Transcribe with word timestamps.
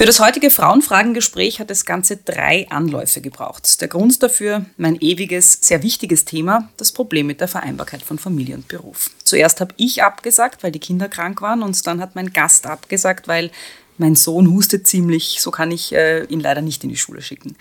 Für 0.00 0.06
das 0.06 0.18
heutige 0.18 0.48
Frauenfragengespräch 0.48 1.60
hat 1.60 1.70
es 1.70 1.84
ganze 1.84 2.16
drei 2.16 2.66
Anläufe 2.70 3.20
gebraucht. 3.20 3.82
Der 3.82 3.88
Grund 3.88 4.22
dafür 4.22 4.64
mein 4.78 4.98
ewiges, 4.98 5.58
sehr 5.60 5.82
wichtiges 5.82 6.24
Thema, 6.24 6.70
das 6.78 6.90
Problem 6.90 7.26
mit 7.26 7.42
der 7.42 7.48
Vereinbarkeit 7.48 8.00
von 8.00 8.18
Familie 8.18 8.54
und 8.54 8.66
Beruf. 8.66 9.10
Zuerst 9.24 9.60
habe 9.60 9.74
ich 9.76 10.02
abgesagt, 10.02 10.62
weil 10.62 10.72
die 10.72 10.78
Kinder 10.78 11.10
krank 11.10 11.42
waren 11.42 11.62
und 11.62 11.86
dann 11.86 12.00
hat 12.00 12.14
mein 12.14 12.32
Gast 12.32 12.66
abgesagt, 12.66 13.28
weil 13.28 13.50
mein 13.98 14.16
Sohn 14.16 14.50
hustet 14.50 14.86
ziemlich, 14.86 15.36
so 15.38 15.50
kann 15.50 15.70
ich 15.70 15.92
äh, 15.92 16.24
ihn 16.24 16.40
leider 16.40 16.62
nicht 16.62 16.82
in 16.82 16.88
die 16.88 16.96
Schule 16.96 17.20
schicken. 17.20 17.54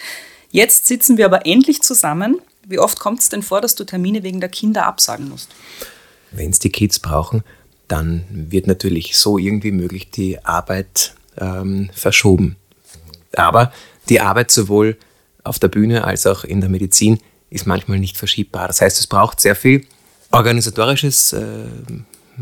Jetzt 0.50 0.88
sitzen 0.88 1.18
wir 1.18 1.26
aber 1.26 1.46
endlich 1.46 1.82
zusammen. 1.82 2.40
Wie 2.66 2.80
oft 2.80 3.02
kommt 3.02 3.20
es 3.20 3.28
denn 3.28 3.44
vor, 3.44 3.60
dass 3.60 3.76
du 3.76 3.84
Termine 3.84 4.24
wegen 4.24 4.40
der 4.40 4.48
Kinder 4.48 4.86
absagen 4.86 5.28
musst? 5.28 5.50
Wenn 6.32 6.52
es 6.52 6.60
die 6.60 6.72
Kids 6.72 7.00
brauchen, 7.00 7.44
dann 7.90 8.24
wird 8.30 8.66
natürlich 8.66 9.18
so 9.18 9.38
irgendwie 9.38 9.74
möglich 9.74 10.10
die 10.10 10.42
Arbeit 10.46 11.16
ähm, 11.40 11.90
verschoben. 11.94 12.56
Aber 13.36 13.72
die 14.10 14.22
Arbeit 14.22 14.52
sowohl 14.52 14.98
auf 15.44 15.60
der 15.60 15.68
Bühne 15.68 16.04
als 16.04 16.28
auch 16.28 16.44
in 16.44 16.62
der 16.62 16.70
Medizin 16.70 17.20
ist 17.50 17.66
manchmal 17.66 18.00
nicht 18.00 18.18
verschiebbar. 18.18 18.68
Das 18.68 18.82
heißt, 18.82 19.00
es 19.00 19.08
braucht 19.08 19.40
sehr 19.40 19.56
viel 19.56 19.86
organisatorisches, 20.32 21.34
äh, 21.34 21.66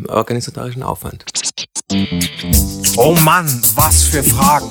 organisatorischen 0.07 0.83
Aufwand. 0.83 1.25
Oh 2.97 3.15
Mann, 3.21 3.61
was 3.75 4.03
für 4.03 4.23
Fragen. 4.23 4.69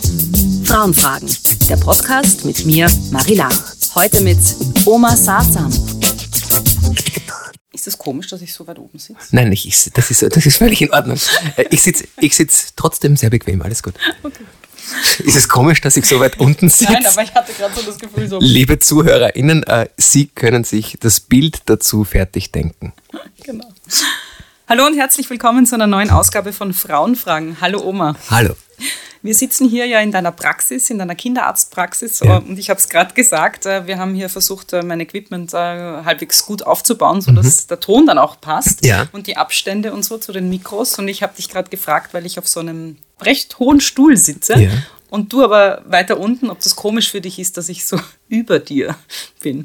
Frauenfragen, 0.65 1.31
der 1.69 1.77
Podcast 1.77 2.45
mit 2.45 2.67
mir, 2.67 2.91
Marila. 3.11 3.48
Heute 3.95 4.20
mit 4.20 4.39
Oma 4.84 5.17
Sazam. 5.17 5.73
Ist 7.77 7.87
das 7.87 7.98
komisch, 7.98 8.29
dass 8.29 8.41
ich 8.41 8.55
so 8.55 8.66
weit 8.66 8.79
oben 8.79 8.98
sitze? 8.98 9.19
Nein, 9.33 9.53
ich, 9.53 9.91
das, 9.93 10.11
ist, 10.11 10.23
das 10.23 10.47
ist 10.47 10.57
völlig 10.57 10.80
in 10.80 10.91
Ordnung. 10.95 11.19
Äh, 11.57 11.67
ich 11.69 11.83
sitze 11.83 12.09
ich 12.19 12.34
sitz 12.34 12.73
trotzdem 12.75 13.19
sehr 13.19 13.29
bequem, 13.29 13.61
alles 13.61 13.83
gut. 13.83 13.93
Okay. 14.23 14.45
Ist 15.19 15.37
es 15.37 15.47
komisch, 15.47 15.83
dass 15.83 15.98
ich 15.98 16.07
so 16.07 16.19
weit 16.19 16.41
unten 16.41 16.70
sitze? 16.70 16.91
Nein, 16.91 17.05
aber 17.05 17.23
ich 17.23 17.34
hatte 17.34 17.53
gerade 17.53 17.75
so 17.75 17.83
das 17.83 17.98
Gefühl, 17.98 18.29
so. 18.29 18.39
Liebe 18.41 18.79
ZuhörerInnen, 18.79 19.62
äh, 19.65 19.89
Sie 19.98 20.28
können 20.28 20.65
sich 20.65 20.97
das 21.00 21.20
Bild 21.20 21.65
dazu 21.67 22.05
fertig 22.05 22.50
denken. 22.50 22.95
Genau. 23.45 23.70
Hallo 24.67 24.87
und 24.87 24.97
herzlich 24.97 25.28
willkommen 25.28 25.67
zu 25.67 25.75
einer 25.75 25.87
neuen 25.87 26.09
Ausgabe 26.09 26.55
von 26.55 26.72
Frauenfragen. 26.72 27.59
Hallo 27.61 27.83
Oma. 27.83 28.17
Hallo. 28.31 28.56
Wir 29.22 29.34
sitzen 29.34 29.69
hier 29.69 29.86
ja 29.86 30.00
in 30.00 30.12
deiner 30.12 30.33
Praxis, 30.33 30.91
in 30.91 30.98
deiner 30.98 31.14
Kinderarztpraxis 31.14 32.20
ja. 32.20 32.39
und 32.39 32.59
ich 32.59 32.70
habe 32.70 32.78
es 32.78 32.89
gerade 32.89 33.14
gesagt, 33.14 33.67
äh, 33.67 33.86
wir 33.86 33.98
haben 33.98 34.14
hier 34.14 34.28
versucht, 34.28 34.72
äh, 34.72 34.83
mein 34.83 35.00
Equipment 35.00 35.53
äh, 35.55 35.56
halbwegs 35.56 36.45
gut 36.45 36.62
aufzubauen, 36.62 37.20
sodass 37.20 37.64
mhm. 37.64 37.69
der 37.69 37.81
Ton 37.81 38.06
dann 38.06 38.19
auch 38.19 38.41
passt 38.41 38.84
ja. 38.84 39.06
und 39.12 39.27
die 39.27 39.37
Abstände 39.37 39.92
und 39.92 40.05
so 40.05 40.19
zu 40.19 40.33
den 40.33 40.48
Mikros. 40.48 40.98
Und 40.98 41.09
ich 41.09 41.22
habe 41.22 41.34
dich 41.37 41.48
gerade 41.48 41.70
gefragt, 41.70 42.14
weil 42.14 42.27
ich 42.27 42.39
auf 42.39 42.47
so 42.47 42.61
einem 42.61 42.97
recht 43.20 43.59
hohen 43.59 43.81
Stuhl 43.81 44.17
sitze 44.17 44.61
ja. 44.61 44.70
Und 45.17 45.33
du 45.33 45.42
aber 45.42 45.81
weiter 45.86 46.20
unten, 46.20 46.50
ob 46.50 46.61
das 46.61 46.77
komisch 46.77 47.11
für 47.11 47.22
dich 47.22 47.39
ist, 47.39 47.56
dass 47.56 47.70
ich 47.70 47.86
so 47.86 47.98
über 48.28 48.59
dir 48.59 48.95
bin. 49.41 49.64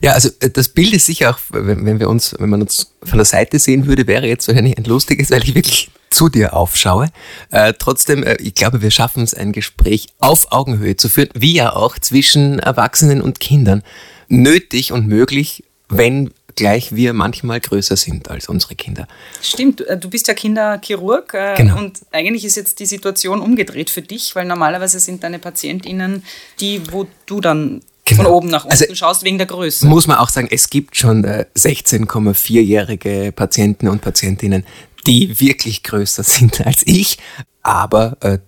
Ja, 0.00 0.14
also 0.14 0.28
das 0.40 0.70
Bild 0.70 0.92
ist 0.92 1.06
sicher 1.06 1.30
auch, 1.30 1.38
wenn, 1.50 2.00
wir 2.00 2.08
uns, 2.08 2.34
wenn 2.36 2.50
man 2.50 2.62
uns 2.62 2.96
von 3.04 3.16
der 3.16 3.24
Seite 3.24 3.60
sehen 3.60 3.86
würde, 3.86 4.08
wäre 4.08 4.26
jetzt 4.26 4.48
wahrscheinlich 4.48 4.76
ein 4.76 4.82
lustiges, 4.82 5.30
weil 5.30 5.44
ich 5.44 5.54
wirklich 5.54 5.92
zu 6.10 6.28
dir 6.28 6.52
aufschaue. 6.52 7.10
Äh, 7.52 7.74
trotzdem, 7.78 8.24
äh, 8.24 8.38
ich 8.42 8.54
glaube, 8.54 8.82
wir 8.82 8.90
schaffen 8.90 9.22
es, 9.22 9.34
ein 9.34 9.52
Gespräch 9.52 10.08
auf 10.18 10.50
Augenhöhe 10.50 10.96
zu 10.96 11.08
führen, 11.08 11.28
wie 11.32 11.54
ja 11.54 11.76
auch 11.76 11.96
zwischen 12.00 12.58
Erwachsenen 12.58 13.22
und 13.22 13.38
Kindern. 13.38 13.84
Nötig 14.26 14.90
und 14.90 15.06
möglich, 15.06 15.62
wenn 15.88 16.32
gleich 16.58 16.94
wir 16.94 17.12
manchmal 17.12 17.60
größer 17.60 17.96
sind 17.96 18.28
als 18.28 18.48
unsere 18.48 18.74
Kinder. 18.74 19.06
Stimmt, 19.40 19.80
äh, 19.82 19.96
du 19.96 20.10
bist 20.10 20.26
ja 20.26 20.34
Kinderchirurg 20.34 21.32
äh, 21.32 21.54
genau. 21.56 21.78
und 21.78 22.00
eigentlich 22.10 22.44
ist 22.44 22.56
jetzt 22.56 22.80
die 22.80 22.86
Situation 22.86 23.40
umgedreht 23.40 23.90
für 23.90 24.02
dich, 24.02 24.34
weil 24.34 24.44
normalerweise 24.44 24.98
sind 24.98 25.22
deine 25.22 25.38
PatientInnen 25.38 26.24
die, 26.60 26.82
wo 26.92 27.06
du 27.26 27.40
dann 27.40 27.80
Genau. 28.04 28.22
von 28.22 28.32
oben 28.32 28.48
nach 28.48 28.64
unten 28.64 28.72
also, 28.72 28.94
schaust 28.94 29.22
wegen 29.22 29.36
der 29.36 29.46
Größe. 29.46 29.86
Muss 29.86 30.06
man 30.06 30.16
auch 30.16 30.30
sagen, 30.30 30.48
es 30.50 30.70
gibt 30.70 30.96
schon 30.96 31.24
äh, 31.24 31.44
16,4-jährige 31.54 33.32
Patienten 33.32 33.86
und 33.86 34.00
Patientinnen, 34.00 34.64
die 35.06 35.38
wirklich 35.40 35.82
größer 35.82 36.22
sind 36.24 36.66
als 36.66 36.82
ich, 36.86 37.18
aber 37.62 38.16
äh, 38.20 38.38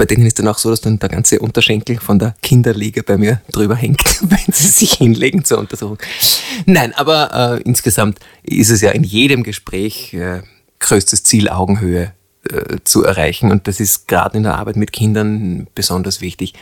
bei 0.00 0.06
denen 0.06 0.24
ist 0.24 0.38
dann 0.38 0.48
auch 0.48 0.56
so, 0.56 0.70
dass 0.70 0.80
dann 0.80 0.98
der 0.98 1.10
ganze 1.10 1.40
Unterschenkel 1.40 2.00
von 2.00 2.18
der 2.18 2.34
Kinderliege 2.40 3.02
bei 3.02 3.18
mir 3.18 3.42
drüber 3.52 3.76
hängt, 3.76 4.02
wenn 4.22 4.50
sie 4.50 4.68
sich 4.68 4.94
hinlegen 4.94 5.44
zur 5.44 5.58
Untersuchung. 5.58 5.98
Nein, 6.64 6.94
aber 6.94 7.58
äh, 7.58 7.62
insgesamt 7.64 8.18
ist 8.42 8.70
es 8.70 8.80
ja 8.80 8.92
in 8.92 9.04
jedem 9.04 9.42
Gespräch 9.42 10.14
äh, 10.14 10.40
größtes 10.78 11.22
Ziel, 11.24 11.50
Augenhöhe 11.50 12.14
äh, 12.50 12.78
zu 12.82 13.04
erreichen. 13.04 13.50
Und 13.50 13.68
das 13.68 13.78
ist 13.78 14.08
gerade 14.08 14.38
in 14.38 14.44
der 14.44 14.54
Arbeit 14.54 14.76
mit 14.76 14.90
Kindern 14.90 15.66
besonders 15.74 16.22
wichtig. 16.22 16.54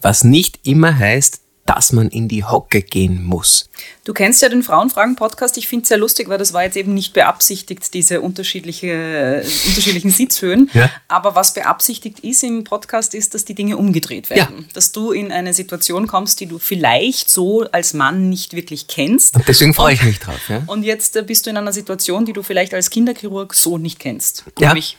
Was 0.00 0.22
nicht 0.22 0.60
immer 0.62 0.96
heißt, 0.96 1.40
dass 1.66 1.92
man 1.92 2.08
in 2.08 2.28
die 2.28 2.44
Hocke 2.44 2.82
gehen 2.82 3.24
muss. 3.24 3.70
Du 4.04 4.12
kennst 4.12 4.42
ja 4.42 4.48
den 4.48 4.62
Frauenfragen-Podcast. 4.62 5.56
Ich 5.56 5.66
finde 5.66 5.84
es 5.84 5.88
sehr 5.88 5.98
lustig, 5.98 6.28
weil 6.28 6.36
das 6.36 6.52
war 6.52 6.62
jetzt 6.62 6.76
eben 6.76 6.92
nicht 6.92 7.14
beabsichtigt, 7.14 7.94
diese 7.94 8.20
unterschiedliche, 8.20 9.42
unterschiedlichen 9.66 10.10
Sitzhöhen. 10.10 10.70
Ja. 10.74 10.90
Aber 11.08 11.34
was 11.34 11.54
beabsichtigt 11.54 12.20
ist 12.20 12.42
im 12.42 12.64
Podcast, 12.64 13.14
ist, 13.14 13.34
dass 13.34 13.44
die 13.44 13.54
Dinge 13.54 13.78
umgedreht 13.78 14.28
werden. 14.28 14.58
Ja. 14.58 14.64
Dass 14.74 14.92
du 14.92 15.12
in 15.12 15.32
eine 15.32 15.54
Situation 15.54 16.06
kommst, 16.06 16.40
die 16.40 16.46
du 16.46 16.58
vielleicht 16.58 17.30
so 17.30 17.64
als 17.72 17.94
Mann 17.94 18.28
nicht 18.28 18.54
wirklich 18.54 18.86
kennst. 18.86 19.36
Und 19.36 19.48
deswegen 19.48 19.72
freue 19.72 19.94
ich 19.94 20.02
mich 20.02 20.18
drauf. 20.18 20.48
Ja? 20.48 20.62
Und 20.66 20.82
jetzt 20.82 21.16
äh, 21.16 21.22
bist 21.22 21.46
du 21.46 21.50
in 21.50 21.56
einer 21.56 21.72
Situation, 21.72 22.26
die 22.26 22.34
du 22.34 22.42
vielleicht 22.42 22.74
als 22.74 22.90
Kinderchirurg 22.90 23.54
so 23.54 23.78
nicht 23.78 23.98
kennst. 23.98 24.44
Nämlich 24.60 24.98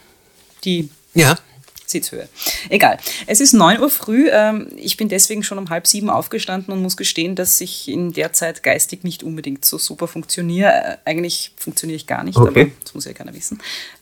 die 0.64 0.90
ja. 1.14 1.38
Sitzhöhe. 1.96 2.28
Egal. 2.70 2.98
Es 3.26 3.40
ist 3.40 3.54
9 3.54 3.80
Uhr 3.80 3.90
früh. 3.90 4.30
Ähm, 4.30 4.68
ich 4.76 4.98
bin 4.98 5.08
deswegen 5.08 5.44
schon 5.44 5.58
um 5.58 5.70
halb 5.70 5.88
sieben 5.88 6.10
aufgestanden 6.10 6.74
und 6.74 6.82
muss 6.82 6.98
gestehen, 6.98 7.36
dass 7.36 7.62
ich 7.62 7.88
in 7.88 8.12
der 8.12 8.34
Zeit 8.34 8.64
geistig 8.64 9.04
nicht 9.04 9.24
unbedingt 9.24 9.64
so 9.64 9.78
super 9.78 10.08
funktioniere. 10.08 10.70
Äh, 10.70 10.98
eigentlich 11.06 11.54
funktioniere 11.56 11.96
ich 11.96 12.08
gar 12.08 12.24
nicht, 12.24 12.38
okay. 12.38 12.62
aber 12.62 12.72
das 12.84 12.94
muss 12.94 13.06
ja 13.06 13.14
keiner 13.14 13.34
wissen. 13.34 13.60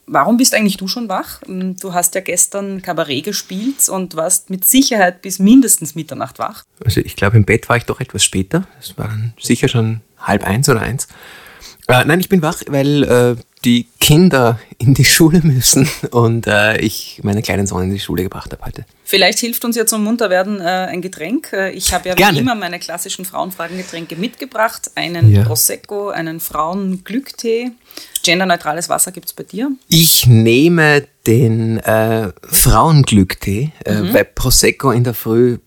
Warum 0.08 0.38
bist 0.38 0.56
eigentlich 0.56 0.78
du 0.78 0.88
schon 0.88 1.08
wach? 1.08 1.42
Ähm, 1.48 1.76
du 1.78 1.94
hast 1.94 2.16
ja 2.16 2.22
gestern 2.22 2.82
Kabarett 2.82 3.26
gespielt 3.26 3.88
und 3.90 4.16
warst 4.16 4.50
mit 4.50 4.66
Sicherheit 4.66 5.22
bis 5.22 5.38
mindestens 5.38 5.94
Mitternacht 5.94 6.40
wach. 6.40 6.64
Also 6.84 7.00
ich 7.02 7.16
glaube, 7.16 7.38
im 7.38 7.46
Bett 7.46 7.70
war 7.70 7.78
ich 7.78 7.86
doch 7.86 8.00
etwas 8.00 8.24
später. 8.24 8.68
Es 8.80 8.98
war 8.98 9.16
sicher 9.40 9.68
schon 9.68 10.02
halb 10.18 10.44
eins 10.44 10.68
oder 10.68 10.82
eins. 10.82 11.08
Äh, 11.88 12.06
nein, 12.06 12.20
ich 12.20 12.30
bin 12.30 12.42
wach, 12.42 12.62
weil 12.68 13.04
äh, 13.04 13.36
die 13.66 13.88
Kinder 14.00 14.60
in 14.78 14.94
die 14.94 15.06
Schule 15.06 15.42
müssen 15.44 15.90
und 16.12 16.48
äh, 16.48 16.78
ich 16.78 17.22
meinen 17.24 17.42
kleinen 17.42 17.68
Sohn 17.68 17.84
in 17.84 17.92
die 17.92 18.00
Schule 18.00 18.24
gebracht 18.24 18.52
habe 18.52 18.66
heute. 18.66 18.86
Vielleicht 19.06 19.40
hilft 19.40 19.64
uns 19.64 19.76
ja 19.76 19.86
zum 19.86 20.04
Munterwerden 20.04 20.60
äh, 20.60 20.64
ein 20.64 21.02
Getränk. 21.02 21.54
Äh, 21.54 21.72
ich 21.72 21.94
habe 21.94 22.10
ja 22.10 22.16
Gerne. 22.16 22.38
wie 22.38 22.42
immer 22.42 22.56
meine 22.56 22.80
klassischen 22.80 23.26
Frauenfragengetränke 23.26 24.16
mitgebracht. 24.16 24.92
Einen 24.96 25.32
ja. 25.32 25.44
Prosecco, 25.44 26.10
einen 26.10 26.40
Frauenglücktee. 26.40 27.72
Genderneutrales 28.24 28.90
Wasser 28.90 29.12
gibt 29.12 29.28
es 29.28 29.34
bei 29.34 29.44
dir? 29.44 29.72
Ich 29.88 30.26
nehme 30.28 31.06
den 31.28 31.78
äh, 31.80 32.32
Frauenglücktee, 32.44 33.72
äh, 33.86 33.94
mhm. 33.94 34.14
weil 34.14 34.26
Prosecco 34.26 34.92
in 34.92 35.04
der 35.04 35.14
Früh 35.14 35.60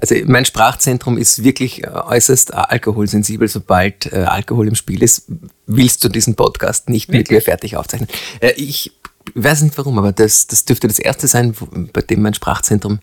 also 0.00 0.14
mein 0.26 0.44
Sprachzentrum 0.44 1.18
ist 1.18 1.44
wirklich 1.44 1.84
äh, 1.84 1.88
äußerst 1.88 2.50
äh, 2.50 2.54
alkoholsensibel. 2.54 3.48
Sobald 3.48 4.12
äh, 4.12 4.24
Alkohol 4.24 4.68
im 4.68 4.74
Spiel 4.74 5.02
ist, 5.02 5.24
willst 5.66 6.02
du 6.04 6.08
diesen 6.08 6.34
Podcast 6.34 6.88
nicht 6.88 7.08
wirklich? 7.08 7.30
mit 7.30 7.30
mir 7.30 7.40
fertig 7.42 7.76
aufzeichnen. 7.76 8.08
Äh, 8.40 8.52
ich 8.52 8.92
weiß 9.34 9.62
nicht 9.62 9.76
warum, 9.78 9.98
aber 9.98 10.12
das, 10.12 10.46
das 10.46 10.64
dürfte 10.64 10.88
das 10.88 10.98
erste 10.98 11.28
sein, 11.28 11.54
bei 11.92 12.02
dem 12.02 12.22
mein 12.22 12.34
Sprachzentrum, 12.34 13.00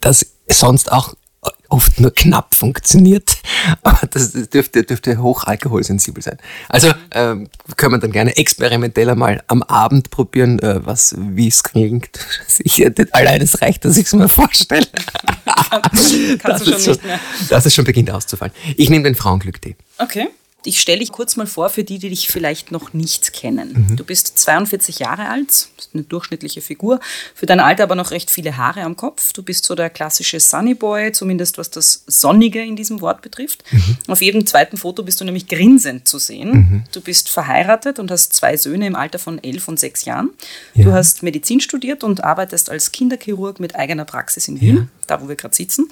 das 0.00 0.26
sonst 0.48 0.92
auch 0.92 1.14
oft 1.68 2.00
nur 2.00 2.14
knapp 2.14 2.54
funktioniert, 2.54 3.36
aber 3.82 4.06
das 4.06 4.32
dürfte, 4.32 4.82
dürfte 4.82 5.18
hochalkoholsensibel 5.18 6.22
sein. 6.22 6.38
Also 6.68 6.92
ähm, 7.12 7.48
können 7.76 7.92
wir 7.92 7.98
dann 7.98 8.12
gerne 8.12 8.36
experimentell 8.36 9.10
einmal 9.10 9.42
am 9.46 9.62
Abend 9.62 10.10
probieren, 10.10 10.58
äh, 10.60 10.84
was 10.84 11.14
wie 11.18 11.48
es 11.48 11.62
klingt. 11.62 12.18
Ich, 12.58 12.84
allein 13.12 13.42
es 13.42 13.60
reicht, 13.60 13.84
dass 13.84 13.96
ich 13.96 14.06
es 14.06 14.12
mir 14.12 14.28
vorstelle. 14.28 14.86
Kannst, 15.44 16.14
kannst 16.38 16.66
du 16.66 16.72
schon, 16.72 16.80
schon 16.80 16.92
nicht 16.92 17.04
mehr. 17.04 17.20
Dass 17.50 17.66
es 17.66 17.74
schon 17.74 17.84
beginnt 17.84 18.10
auszufallen. 18.10 18.52
Ich 18.76 18.88
nehme 18.88 19.04
den 19.04 19.14
Frauenglücktee. 19.14 19.76
Okay 19.98 20.28
ich 20.66 20.80
stelle 20.80 20.98
dich 20.98 21.12
kurz 21.12 21.36
mal 21.36 21.46
vor 21.46 21.70
für 21.70 21.84
die, 21.84 21.98
die 21.98 22.10
dich 22.10 22.28
vielleicht 22.28 22.72
noch 22.72 22.92
nicht 22.92 23.32
kennen. 23.32 23.86
Mhm. 23.88 23.96
Du 23.96 24.04
bist 24.04 24.38
42 24.38 24.98
Jahre 24.98 25.28
alt, 25.28 25.68
eine 25.94 26.02
durchschnittliche 26.02 26.60
Figur, 26.60 27.00
für 27.34 27.46
dein 27.46 27.60
Alter 27.60 27.84
aber 27.84 27.94
noch 27.94 28.10
recht 28.10 28.30
viele 28.30 28.56
Haare 28.56 28.82
am 28.82 28.96
Kopf. 28.96 29.32
Du 29.32 29.42
bist 29.42 29.64
so 29.64 29.74
der 29.74 29.90
klassische 29.90 30.40
Sunny 30.40 30.74
Boy, 30.74 31.12
zumindest 31.12 31.58
was 31.58 31.70
das 31.70 32.04
Sonnige 32.06 32.62
in 32.62 32.76
diesem 32.76 33.00
Wort 33.00 33.22
betrifft. 33.22 33.64
Mhm. 33.70 33.96
Auf 34.08 34.22
jedem 34.22 34.46
zweiten 34.46 34.76
Foto 34.76 35.02
bist 35.02 35.20
du 35.20 35.24
nämlich 35.24 35.46
grinsend 35.46 36.08
zu 36.08 36.18
sehen. 36.18 36.50
Mhm. 36.50 36.84
Du 36.92 37.00
bist 37.00 37.28
verheiratet 37.28 37.98
und 37.98 38.10
hast 38.10 38.32
zwei 38.32 38.56
Söhne 38.56 38.86
im 38.86 38.96
Alter 38.96 39.18
von 39.18 39.42
elf 39.42 39.68
und 39.68 39.78
sechs 39.78 40.04
Jahren. 40.04 40.30
Ja. 40.74 40.84
Du 40.84 40.92
hast 40.92 41.22
Medizin 41.22 41.60
studiert 41.60 42.04
und 42.04 42.24
arbeitest 42.24 42.70
als 42.70 42.92
Kinderchirurg 42.92 43.60
mit 43.60 43.76
eigener 43.76 44.04
Praxis 44.04 44.48
in 44.48 44.60
Wien, 44.60 44.76
ja. 44.76 44.86
da 45.06 45.22
wo 45.22 45.28
wir 45.28 45.36
gerade 45.36 45.54
sitzen. 45.54 45.88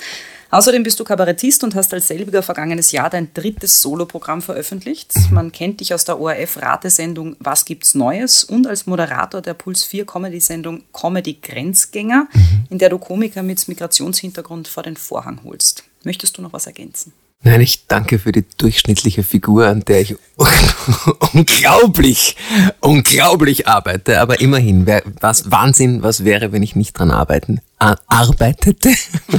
Außerdem 0.55 0.85
bist 0.85 1.01
du 1.01 1.05
Kabarettist 1.05 1.65
und 1.65 1.75
hast 1.75 1.93
als 1.93 2.07
selbiger 2.07 2.41
vergangenes 2.41 2.93
Jahr 2.93 3.11
dein 3.11 3.35
drittes 3.35 3.83
Soloprogramm 3.83 4.41
veröffentlicht. 4.41 5.13
Man 5.33 5.51
kennt 5.51 5.81
dich 5.81 5.93
aus 5.93 6.05
der 6.05 6.21
ORF-Ratesendung 6.21 7.35
Was 7.41 7.65
gibt's 7.65 7.97
Neues 7.97 8.45
und 8.45 8.69
als 8.69 8.87
Moderator 8.87 9.43
der 9.43 9.55
Puls 9.55 9.83
4 9.83 10.07
Comedy-Sendung 10.07 10.85
Comedy 10.93 11.39
Grenzgänger, 11.43 12.29
in 12.71 12.79
der 12.79 12.89
du 12.89 12.99
Komiker 12.99 13.43
mit 13.43 13.67
Migrationshintergrund 13.67 14.69
vor 14.69 14.85
den 14.85 14.97
Vorhang 14.97 15.41
holst. 15.43 15.83
Möchtest 16.05 16.39
du 16.39 16.43
noch 16.43 16.53
was 16.53 16.69
ergänzen? 16.69 17.13
Nein, 17.47 17.61
ich 17.61 17.87
danke 17.87 18.19
für 18.19 18.33
die 18.33 18.45
durchschnittliche 18.57 19.23
Figur, 19.23 19.67
an 19.69 19.85
der 19.85 20.01
ich 20.01 20.17
unglaublich, 21.35 22.37
unglaublich 22.81 23.69
arbeite. 23.69 24.21
Aber 24.21 24.41
immerhin, 24.41 24.87
wär, 24.87 25.03
was 25.21 25.51
Wahnsinn, 25.51 26.03
was 26.03 26.25
wäre, 26.25 26.53
wenn 26.53 26.63
ich 26.63 26.75
nicht 26.75 26.95
dran 26.99 27.11
arbeiten, 27.11 27.61
arbeitete? 27.79 28.95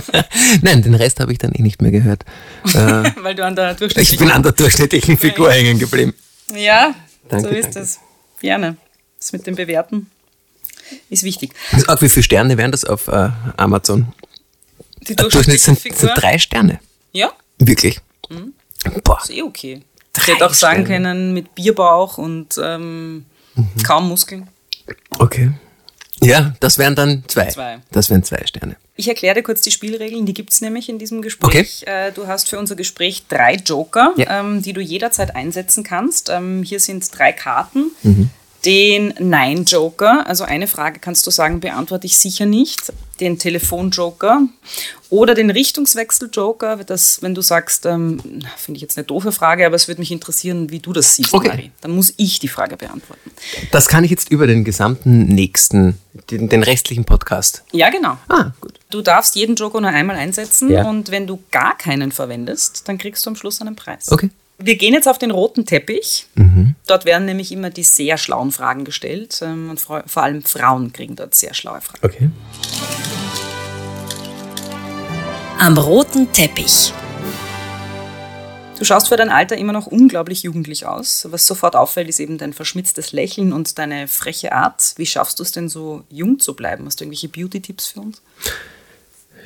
Nein, 0.61 0.83
den 0.83 0.93
Rest 0.93 1.19
habe 1.19 1.31
ich 1.31 1.39
dann 1.39 1.51
eh 1.53 1.61
nicht 1.63 1.81
mehr 1.81 1.89
gehört. 1.91 2.25
Äh, 2.73 2.75
Weil 3.21 3.33
du 3.35 3.43
an 3.43 3.55
der 3.55 3.73
durchschnittlichen 3.73 4.13
Ich 4.13 4.19
bin 4.19 4.29
an 4.31 4.43
der 4.43 4.51
durchschnittlichen 4.51 5.17
Figur 5.17 5.51
hängen 5.51 5.79
geblieben. 5.79 6.13
Ja, 6.55 6.93
Danke, 7.29 7.49
so 7.49 7.55
ist 7.55 7.65
danke. 7.65 7.79
es. 7.79 7.99
Gerne. 8.39 8.77
Das 9.19 9.33
mit 9.33 9.47
dem 9.47 9.55
Bewerten 9.55 10.11
ist 11.09 11.23
wichtig. 11.23 11.53
Also 11.71 11.87
auch 11.87 12.01
wie 12.03 12.09
viele 12.09 12.21
Sterne 12.23 12.55
wären 12.59 12.71
das 12.71 12.85
auf 12.85 13.07
äh, 13.07 13.29
Amazon? 13.57 14.13
Die 15.07 15.13
Äh, 15.13 15.15
Durchschnitt 15.15 15.59
sind, 15.59 15.79
Figur. 15.79 15.97
sind 15.97 16.11
drei 16.15 16.37
Sterne. 16.37 16.79
Ja, 17.11 17.31
Wirklich. 17.59 17.99
Boah. 19.03 19.19
ist 19.21 19.31
eh 19.31 19.41
okay. 19.41 19.81
Ich 20.17 20.27
hätte 20.27 20.45
auch 20.45 20.53
sagen 20.53 20.85
Sterne. 20.85 21.03
können, 21.05 21.33
mit 21.33 21.55
Bierbauch 21.55 22.17
und 22.17 22.59
ähm, 22.61 23.25
Mhm. 23.55 23.83
kaum 23.83 24.07
Muskeln. 24.09 24.47
Okay. 25.19 25.51
Ja, 26.21 26.53
das 26.59 26.77
wären 26.77 26.95
dann 26.95 27.23
zwei. 27.27 27.47
Zwei. 27.47 27.79
Das 27.91 28.09
wären 28.09 28.23
zwei 28.23 28.45
Sterne. 28.45 28.75
Ich 28.95 29.07
erkläre 29.07 29.35
dir 29.35 29.43
kurz 29.43 29.61
die 29.61 29.71
Spielregeln, 29.71 30.25
die 30.25 30.33
gibt 30.33 30.51
es 30.53 30.61
nämlich 30.61 30.87
in 30.89 30.97
diesem 30.99 31.21
Gespräch. 31.21 31.83
Äh, 31.85 32.11
Du 32.13 32.27
hast 32.27 32.49
für 32.49 32.57
unser 32.59 32.75
Gespräch 32.75 33.25
drei 33.27 33.55
Joker, 33.55 34.13
Ja. 34.17 34.39
ähm, 34.39 34.61
die 34.61 34.73
du 34.73 34.81
jederzeit 34.81 35.35
einsetzen 35.35 35.83
kannst. 35.83 36.29
Ähm, 36.29 36.63
hier 36.63 36.79
sind 36.79 37.07
drei 37.17 37.31
Karten. 37.33 37.91
Mhm. 38.03 38.29
Den 38.65 39.13
Nein-Joker, 39.19 40.25
also 40.27 40.43
eine 40.43 40.67
Frage 40.67 40.99
kannst 40.99 41.27
du 41.27 41.31
sagen, 41.31 41.59
beantworte 41.59 42.07
ich 42.07 42.17
sicher 42.17 42.45
nicht. 42.47 42.91
Den 43.19 43.37
Telefon-Joker 43.37 44.41
oder 45.09 45.35
den 45.35 45.49
Richtungswechsel-Joker, 45.51 46.77
das, 46.85 47.21
wenn 47.21 47.33
du 47.35 47.41
sagst, 47.41 47.85
ähm, 47.85 48.19
finde 48.57 48.77
ich 48.77 48.81
jetzt 48.81 48.97
eine 48.97 49.05
doofe 49.05 49.31
Frage, 49.31 49.65
aber 49.65 49.75
es 49.75 49.87
würde 49.87 50.01
mich 50.01 50.11
interessieren, 50.11 50.71
wie 50.71 50.79
du 50.79 50.91
das 50.93 51.15
siehst, 51.15 51.33
Okay. 51.33 51.47
Mari. 51.47 51.71
Dann 51.81 51.91
muss 51.91 52.13
ich 52.17 52.39
die 52.39 52.47
Frage 52.47 52.75
beantworten. 52.75 53.31
Das 53.71 53.87
kann 53.87 54.03
ich 54.03 54.11
jetzt 54.11 54.31
über 54.31 54.47
den 54.47 54.63
gesamten 54.65 55.25
nächsten, 55.27 55.97
den, 56.31 56.49
den 56.49 56.63
restlichen 56.63 57.05
Podcast. 57.05 57.63
Ja, 57.71 57.89
genau. 57.89 58.17
Ah, 58.27 58.51
gut. 58.59 58.73
Du 58.89 59.01
darfst 59.01 59.35
jeden 59.35 59.55
Joker 59.55 59.79
nur 59.79 59.91
einmal 59.91 60.15
einsetzen 60.17 60.69
Ja. 60.71 60.89
und 60.89 61.11
wenn 61.11 61.27
du 61.27 61.39
gar 61.51 61.77
keinen 61.77 62.11
verwendest, 62.11 62.83
dann 62.87 62.97
kriegst 62.97 63.25
du 63.25 63.29
am 63.29 63.35
Schluss 63.35 63.61
einen 63.61 63.75
Preis. 63.75 64.11
Okay. 64.11 64.29
Wir 64.57 64.77
gehen 64.77 64.93
jetzt 64.93 65.07
auf 65.07 65.17
den 65.17 65.31
roten 65.31 65.65
Teppich. 65.65 66.27
Mhm. 66.35 66.75
Dort 66.87 67.05
werden 67.05 67.25
nämlich 67.25 67.51
immer 67.51 67.69
die 67.69 67.83
sehr 67.83 68.17
schlauen 68.17 68.51
Fragen 68.51 68.85
gestellt 68.85 69.39
ähm, 69.41 69.69
und 69.69 69.81
vor 69.81 70.03
vor 70.07 70.23
allem 70.23 70.43
Frauen 70.43 70.93
kriegen 70.93 71.15
dort 71.15 71.35
sehr 71.35 71.53
schlaue 71.53 71.81
Fragen. 71.81 71.99
Okay. 72.03 72.29
Am 75.59 75.77
roten 75.77 76.31
Teppich. 76.31 76.93
Du 78.77 78.83
schaust 78.83 79.07
für 79.07 79.15
dein 79.15 79.29
Alter 79.29 79.57
immer 79.57 79.71
noch 79.71 79.87
unglaublich 79.87 80.43
jugendlich 80.43 80.85
aus. 80.85 81.27
Was 81.31 81.47
sofort 81.47 81.75
auffällt, 81.75 82.09
ist 82.09 82.19
eben 82.19 82.37
dein 82.37 82.51
verschmitztes 82.51 83.13
Lächeln 83.13 83.53
und 83.53 83.77
deine 83.77 84.07
freche 84.07 84.51
Art. 84.51 84.93
Wie 84.97 85.05
schaffst 85.05 85.39
du 85.39 85.43
es 85.43 85.51
denn 85.51 85.69
so 85.69 86.03
jung 86.09 86.39
zu 86.39 86.55
bleiben? 86.55 86.85
Hast 86.85 86.99
du 86.99 87.05
irgendwelche 87.05 87.29
Beauty-Tipps 87.29 87.87
für 87.87 88.01
uns? 88.01 88.21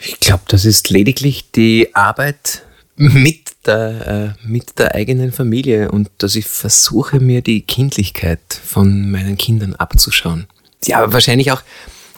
Ich 0.02 0.20
glaube, 0.20 0.44
das 0.48 0.66
ist 0.66 0.90
lediglich 0.90 1.52
die 1.52 1.94
Arbeit 1.94 2.64
mit 2.96 3.49
der, 3.70 4.36
äh, 4.44 4.48
mit 4.48 4.80
der 4.80 4.96
eigenen 4.96 5.32
Familie 5.32 5.92
und 5.92 6.10
dass 6.18 6.36
ich 6.36 6.46
versuche, 6.48 7.20
mir 7.20 7.42
die 7.42 7.62
Kindlichkeit 7.62 8.40
von 8.52 9.10
meinen 9.12 9.38
Kindern 9.38 9.76
abzuschauen. 9.76 10.48
Ja, 10.86 11.12
wahrscheinlich 11.14 11.52
auch, 11.52 11.62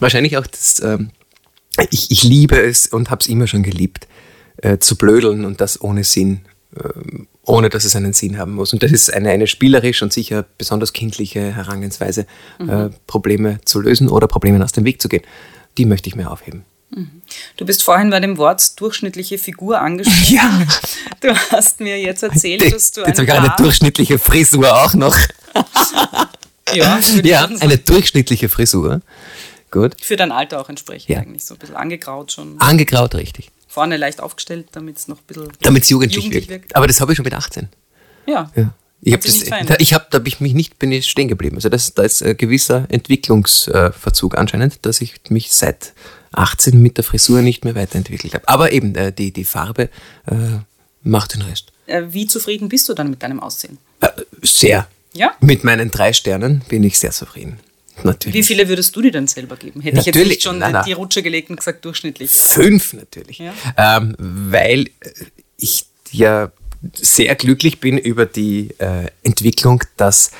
wahrscheinlich 0.00 0.36
auch 0.38 0.46
das, 0.46 0.80
ähm, 0.82 1.10
ich, 1.90 2.10
ich 2.10 2.24
liebe 2.24 2.60
es 2.60 2.86
und 2.86 3.10
habe 3.10 3.20
es 3.20 3.26
immer 3.26 3.46
schon 3.46 3.62
geliebt, 3.62 4.08
äh, 4.56 4.78
zu 4.78 4.96
blödeln 4.96 5.44
und 5.44 5.60
das 5.60 5.80
ohne 5.80 6.04
Sinn, 6.04 6.40
ähm, 6.76 7.28
ohne 7.44 7.68
dass 7.68 7.84
es 7.84 7.94
einen 7.96 8.12
Sinn 8.12 8.38
haben 8.38 8.54
muss. 8.54 8.72
Und 8.72 8.82
das 8.82 8.92
ist 8.92 9.12
eine, 9.12 9.30
eine 9.30 9.46
spielerisch 9.46 10.02
und 10.02 10.12
sicher 10.12 10.44
besonders 10.58 10.92
kindliche 10.92 11.54
Herangehensweise, 11.54 12.26
äh, 12.66 12.88
Probleme 13.06 13.60
zu 13.64 13.80
lösen 13.80 14.08
oder 14.08 14.26
Problemen 14.26 14.62
aus 14.62 14.72
dem 14.72 14.84
Weg 14.84 15.02
zu 15.02 15.08
gehen. 15.08 15.22
Die 15.76 15.84
möchte 15.84 16.08
ich 16.08 16.16
mir 16.16 16.30
aufheben. 16.30 16.64
Du 17.56 17.64
bist 17.64 17.82
vorhin 17.82 18.10
bei 18.10 18.20
dem 18.20 18.36
Wort 18.36 18.78
durchschnittliche 18.80 19.38
Figur 19.38 19.80
angesprochen. 19.80 20.34
Ja. 20.34 20.62
Du 21.20 21.34
hast 21.50 21.80
mir 21.80 21.98
jetzt 21.98 22.22
erzählt, 22.22 22.60
dass 22.72 22.92
du 22.92 23.00
Jetzt 23.00 23.18
habe 23.18 23.20
ein 23.20 23.24
ich 23.24 23.28
gerade 23.28 23.46
eine 23.48 23.56
durchschnittliche 23.56 24.18
Frisur 24.18 24.76
auch 24.84 24.94
noch. 24.94 25.16
ja, 26.74 27.00
Ja, 27.22 27.48
eine 27.60 27.78
durchschnittliche 27.78 28.48
Frisur. 28.48 29.00
Gut. 29.70 29.94
für 30.02 30.16
dein 30.16 30.32
Alter 30.32 30.60
auch 30.60 30.68
entsprechend 30.68 31.08
Ja. 31.08 31.20
eigentlich 31.20 31.46
so 31.46 31.54
ein 31.54 31.58
bisschen 31.58 31.76
angegraut 31.76 32.30
schon. 32.32 32.60
Angegraut, 32.60 33.14
richtig. 33.14 33.50
Vorne 33.68 33.96
leicht 33.96 34.20
aufgestellt, 34.20 34.66
damit 34.72 34.98
es 34.98 35.08
noch 35.08 35.16
ein 35.16 35.24
bisschen 35.26 35.48
Damit 35.62 35.84
es 35.84 35.88
jugendlich, 35.88 36.16
Jugendlich 36.24 36.48
wirkt. 36.50 36.62
wirkt. 36.64 36.76
Aber 36.76 36.86
das 36.86 37.00
habe 37.00 37.12
ich 37.12 37.16
schon 37.16 37.24
mit 37.24 37.32
18. 37.32 37.70
Ja. 38.26 38.50
Ja. 38.54 38.74
Ich 39.00 39.14
habe 39.14 39.64
da, 39.66 39.76
ich 39.78 39.94
habe, 39.94 40.06
da 40.10 40.18
habe 40.18 40.28
ich 40.28 40.40
mich 40.40 40.52
nicht, 40.52 40.78
bin 40.78 40.92
ich 40.92 41.06
stehen 41.08 41.26
geblieben. 41.28 41.56
Also 41.56 41.70
das, 41.70 41.94
da 41.94 42.02
ist 42.02 42.22
ein 42.22 42.36
gewisser 42.36 42.84
Entwicklungsverzug 42.90 44.36
anscheinend, 44.36 44.84
dass 44.84 45.00
ich 45.00 45.14
mich 45.30 45.50
seit 45.52 45.94
18 46.32 46.80
mit 46.80 46.96
der 46.96 47.04
Frisur 47.04 47.42
nicht 47.42 47.64
mehr 47.64 47.74
weiterentwickelt 47.74 48.34
habe. 48.34 48.48
Aber 48.48 48.72
eben 48.72 48.94
äh, 48.94 49.12
die, 49.12 49.32
die 49.32 49.44
Farbe 49.44 49.84
äh, 50.26 50.34
macht 51.02 51.34
den 51.34 51.42
Rest. 51.42 51.72
Äh, 51.86 52.02
Wie 52.08 52.26
zufrieden 52.26 52.68
bist 52.68 52.88
du 52.88 52.94
dann 52.94 53.10
mit 53.10 53.22
deinem 53.22 53.40
Aussehen? 53.40 53.78
Äh, 54.00 54.08
sehr. 54.42 54.86
Ja? 55.14 55.32
Mit 55.40 55.64
meinen 55.64 55.90
drei 55.90 56.12
Sternen 56.12 56.62
bin 56.68 56.82
ich 56.84 56.98
sehr 56.98 57.10
zufrieden. 57.10 57.58
Natürlich. 58.04 58.34
Wie 58.34 58.42
viele 58.42 58.68
würdest 58.68 58.96
du 58.96 59.02
dir 59.02 59.12
denn 59.12 59.28
selber 59.28 59.56
geben? 59.56 59.80
Hätte 59.82 59.98
ich 60.00 60.06
jetzt 60.06 60.14
Natürlich. 60.14 60.36
nicht 60.38 60.42
schon 60.44 60.58
Nein, 60.58 60.70
die- 60.70 60.72
nein. 60.74 60.84
die 60.86 60.92
Rutsche 60.92 61.22
gelegt 61.22 61.50
und 61.50 61.56
gesagt 61.56 61.84
durchschnittlich. 61.84 62.30
Fünf 62.30 62.94
natürlich. 62.94 63.38
Ja. 63.38 63.52
Ähm, 63.76 64.16
weil 64.18 64.88
ich 65.58 65.84
ja 66.10 66.50
sehr 66.94 67.34
glücklich 67.36 67.80
bin 67.80 67.98
über 67.98 68.24
die 68.26 68.70
äh, 68.78 69.06
Entwicklung, 69.22 69.84
dass 69.98 70.30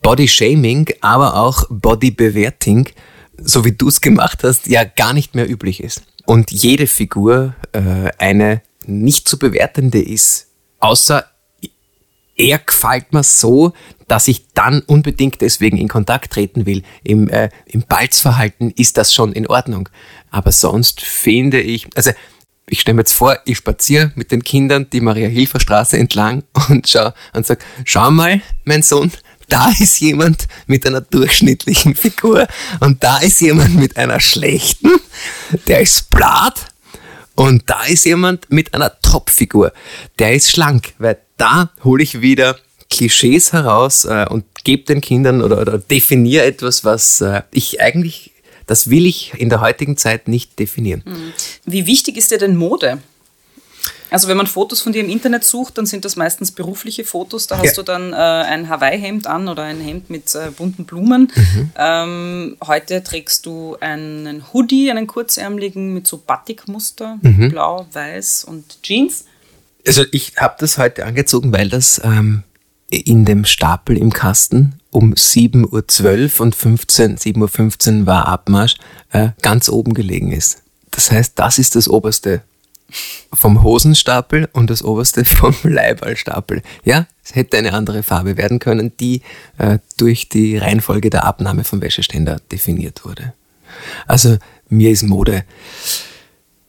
Body 0.00 0.26
Shaming, 0.28 0.86
aber 1.00 1.34
auch 1.36 1.66
Body 1.68 2.12
Bewerting, 2.12 2.88
so 3.38 3.64
wie 3.64 3.72
du 3.72 3.88
es 3.88 4.00
gemacht 4.00 4.44
hast, 4.44 4.66
ja 4.66 4.84
gar 4.84 5.12
nicht 5.12 5.34
mehr 5.34 5.48
üblich 5.48 5.82
ist. 5.82 6.02
Und 6.26 6.50
jede 6.50 6.86
Figur 6.86 7.54
äh, 7.72 8.10
eine 8.18 8.62
nicht 8.86 9.28
zu 9.28 9.38
bewertende 9.38 10.00
ist, 10.00 10.48
außer 10.80 11.24
er 12.36 12.58
gefällt 12.58 13.12
mir 13.12 13.22
so, 13.22 13.72
dass 14.08 14.28
ich 14.28 14.46
dann 14.54 14.80
unbedingt 14.80 15.40
deswegen 15.40 15.76
in 15.76 15.88
Kontakt 15.88 16.32
treten 16.32 16.66
will. 16.66 16.82
Im, 17.04 17.28
äh, 17.28 17.50
im 17.66 17.82
Balzverhalten 17.82 18.70
ist 18.70 18.96
das 18.96 19.14
schon 19.14 19.32
in 19.32 19.46
Ordnung. 19.46 19.88
Aber 20.30 20.52
sonst 20.52 21.02
finde 21.02 21.60
ich, 21.60 21.88
also 21.94 22.10
ich 22.66 22.80
stelle 22.80 22.94
mir 22.94 23.02
jetzt 23.02 23.12
vor, 23.12 23.38
ich 23.44 23.58
spaziere 23.58 24.12
mit 24.14 24.32
den 24.32 24.42
Kindern 24.42 24.88
die 24.90 25.00
Maria-Hilfer-Straße 25.00 25.98
entlang 25.98 26.44
und 26.68 26.88
schau 26.88 27.12
und 27.32 27.46
sag, 27.46 27.64
schau 27.84 28.10
mal, 28.10 28.40
mein 28.64 28.82
Sohn, 28.82 29.12
da 29.52 29.70
ist 29.78 30.00
jemand 30.00 30.48
mit 30.66 30.86
einer 30.86 31.02
durchschnittlichen 31.02 31.94
Figur 31.94 32.48
und 32.80 33.04
da 33.04 33.18
ist 33.18 33.40
jemand 33.42 33.74
mit 33.76 33.98
einer 33.98 34.18
schlechten, 34.18 34.90
der 35.68 35.80
ist 35.82 36.08
blatt 36.08 36.66
und 37.34 37.64
da 37.66 37.84
ist 37.84 38.06
jemand 38.06 38.50
mit 38.50 38.72
einer 38.72 38.98
Topfigur, 39.02 39.72
der 40.18 40.34
ist 40.34 40.50
schlank, 40.50 40.94
weil 40.98 41.18
da 41.36 41.70
hole 41.84 42.02
ich 42.02 42.22
wieder 42.22 42.56
Klischees 42.88 43.52
heraus 43.52 44.06
äh, 44.06 44.26
und 44.28 44.44
gebe 44.64 44.84
den 44.84 45.02
Kindern 45.02 45.42
oder, 45.42 45.60
oder 45.60 45.76
definiere 45.76 46.44
etwas, 46.44 46.84
was 46.84 47.20
äh, 47.20 47.42
ich 47.50 47.80
eigentlich, 47.82 48.32
das 48.66 48.88
will 48.88 49.04
ich 49.04 49.34
in 49.36 49.50
der 49.50 49.60
heutigen 49.60 49.98
Zeit 49.98 50.28
nicht 50.28 50.58
definieren. 50.58 51.02
Wie 51.66 51.86
wichtig 51.86 52.16
ist 52.16 52.30
dir 52.30 52.38
denn 52.38 52.56
Mode? 52.56 53.02
Also 54.12 54.28
wenn 54.28 54.36
man 54.36 54.46
Fotos 54.46 54.80
von 54.82 54.92
dir 54.92 55.00
im 55.02 55.08
Internet 55.08 55.42
sucht, 55.44 55.78
dann 55.78 55.86
sind 55.86 56.04
das 56.04 56.16
meistens 56.16 56.52
berufliche 56.52 57.04
Fotos. 57.04 57.46
Da 57.46 57.56
hast 57.58 57.64
Ja. 57.64 57.72
du 57.74 57.82
dann 57.82 58.12
äh, 58.12 58.16
ein 58.16 58.68
Hawaii-Hemd 58.68 59.26
an 59.26 59.48
oder 59.48 59.62
ein 59.64 59.80
Hemd 59.80 60.10
mit 60.10 60.34
äh, 60.34 60.50
bunten 60.56 60.84
Blumen. 60.84 61.32
Mhm. 61.34 61.70
Ähm, 61.76 62.56
heute 62.66 63.02
trägst 63.02 63.46
du 63.46 63.76
einen 63.80 64.44
Hoodie, 64.52 64.90
einen 64.90 65.06
kurzärmeligen 65.06 65.92
mit 65.94 66.06
so 66.06 66.18
Batikmuster, 66.18 67.18
Mhm. 67.22 67.50
blau, 67.50 67.86
weiß 67.92 68.44
und 68.44 68.82
Jeans. 68.82 69.24
Also 69.86 70.04
ich 70.12 70.34
habe 70.36 70.54
das 70.58 70.78
heute 70.78 71.04
angezogen, 71.06 71.52
weil 71.52 71.68
das 71.68 72.00
ähm, 72.04 72.42
in 72.90 73.24
dem 73.24 73.44
Stapel 73.44 73.96
im 73.96 74.12
Kasten 74.12 74.74
um 74.90 75.14
7.12 75.14 76.34
Uhr 76.38 76.40
und 76.42 76.54
15, 76.54 77.16
7.15 77.16 78.00
Uhr 78.00 78.06
war 78.06 78.28
Abmarsch, 78.28 78.76
äh, 79.10 79.30
ganz 79.40 79.68
oben 79.70 79.94
gelegen 79.94 80.30
ist. 80.32 80.58
Das 80.90 81.10
heißt, 81.10 81.32
das 81.38 81.58
ist 81.58 81.74
das 81.76 81.88
oberste 81.88 82.42
vom 83.32 83.62
Hosenstapel 83.62 84.48
und 84.52 84.70
das 84.70 84.82
oberste 84.82 85.24
vom 85.24 85.54
Leiberlstapel. 85.62 86.62
Ja, 86.84 87.06
es 87.24 87.34
hätte 87.34 87.56
eine 87.58 87.72
andere 87.72 88.02
Farbe 88.02 88.36
werden 88.36 88.58
können, 88.58 88.96
die 88.98 89.22
äh, 89.58 89.78
durch 89.96 90.28
die 90.28 90.58
Reihenfolge 90.58 91.10
der 91.10 91.24
Abnahme 91.24 91.64
vom 91.64 91.80
Wäscheständer 91.80 92.40
definiert 92.50 93.04
wurde. 93.04 93.32
Also 94.06 94.36
mir 94.68 94.90
ist 94.90 95.02
Mode 95.02 95.44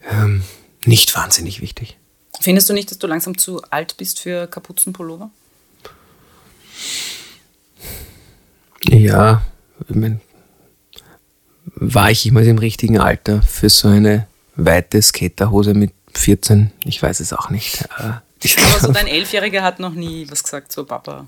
ähm, 0.10 0.44
Nicht 0.86 1.16
wahnsinnig 1.16 1.62
wichtig. 1.62 1.98
Findest 2.42 2.70
du 2.70 2.74
nicht, 2.74 2.92
dass 2.92 3.00
du 3.00 3.08
langsam 3.08 3.38
zu 3.38 3.62
alt 3.70 3.96
bist 3.98 4.20
für 4.20 4.48
Kapuzenpullover? 4.48 5.30
Ja, 8.86 9.44
ich 9.88 9.96
mein, 9.96 10.20
war 11.76 12.12
ich 12.12 12.26
jemals 12.26 12.48
im 12.48 12.58
richtigen 12.58 13.00
Alter 13.00 13.42
für 13.42 13.70
so 13.70 13.88
eine 13.88 14.28
weite 14.56 15.02
Skaterhose 15.02 15.74
mit 15.74 15.94
14? 16.16 16.72
Ich 16.86 17.02
weiß 17.02 17.20
es 17.20 17.34
auch 17.34 17.50
nicht. 17.50 17.82
Äh, 18.00 18.14
Ich 18.42 18.58
Aber 18.58 18.80
so 18.80 18.92
dein 18.92 19.08
Elfjähriger 19.08 19.64
hat 19.64 19.80
noch 19.80 19.94
nie 19.94 20.30
was 20.30 20.44
gesagt 20.44 20.72
zu 20.72 20.86
Papa. 20.86 21.26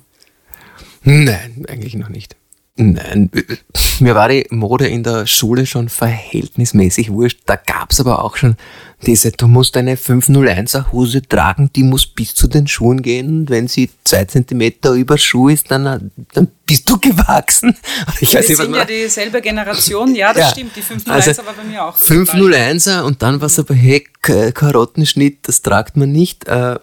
Nein, 1.03 1.65
eigentlich 1.69 1.95
noch 1.95 2.09
nicht. 2.09 2.35
Nein, 2.77 3.31
mir 4.01 4.15
war 4.15 4.27
die 4.27 4.45
Mode 4.49 4.87
in 4.87 5.01
der 5.01 5.27
Schule 5.27 5.65
schon 5.65 5.87
verhältnismäßig 5.87 7.09
wurscht. 7.09 7.39
Da 7.45 7.55
gab's 7.55 8.01
aber 8.01 8.21
auch 8.21 8.35
schon 8.35 8.57
diese, 9.05 9.31
du 9.31 9.47
musst 9.47 9.77
eine 9.77 9.95
501er 9.95 10.91
Hose 10.91 11.21
tragen, 11.21 11.69
die 11.73 11.83
muss 11.83 12.05
bis 12.05 12.35
zu 12.35 12.47
den 12.47 12.67
Schuhen 12.67 13.01
gehen. 13.01 13.41
Und 13.41 13.49
wenn 13.49 13.69
sie 13.69 13.89
zwei 14.03 14.25
Zentimeter 14.25 14.91
über 14.91 15.17
Schuh 15.17 15.47
ist, 15.47 15.71
dann, 15.71 16.11
dann 16.33 16.47
bist 16.65 16.89
du 16.89 16.99
gewachsen. 16.99 17.77
Ich 18.19 18.33
Wir 18.33 18.39
weiß 18.39 18.49
nicht, 18.49 18.57
was 18.59 18.65
sind 18.65 18.75
ja 18.75 18.83
dieselbe 18.85 19.41
Generation. 19.41 20.13
Ja, 20.13 20.33
das 20.33 20.43
Ja. 20.43 20.49
stimmt. 20.49 20.75
Die 20.75 20.81
501er 20.81 21.45
war 21.45 21.53
bei 21.53 21.63
mir 21.63 21.85
auch. 21.85 21.97
501er 21.97 23.03
und 23.03 23.21
dann 23.21 23.39
was 23.39 23.57
aber, 23.57 23.73
hey, 23.73 24.05
Karottenschnitt, 24.21 25.47
das 25.47 25.61
tragt 25.61 25.95
man 25.95 26.11
nicht. 26.11 26.45
Äh, 26.49 26.79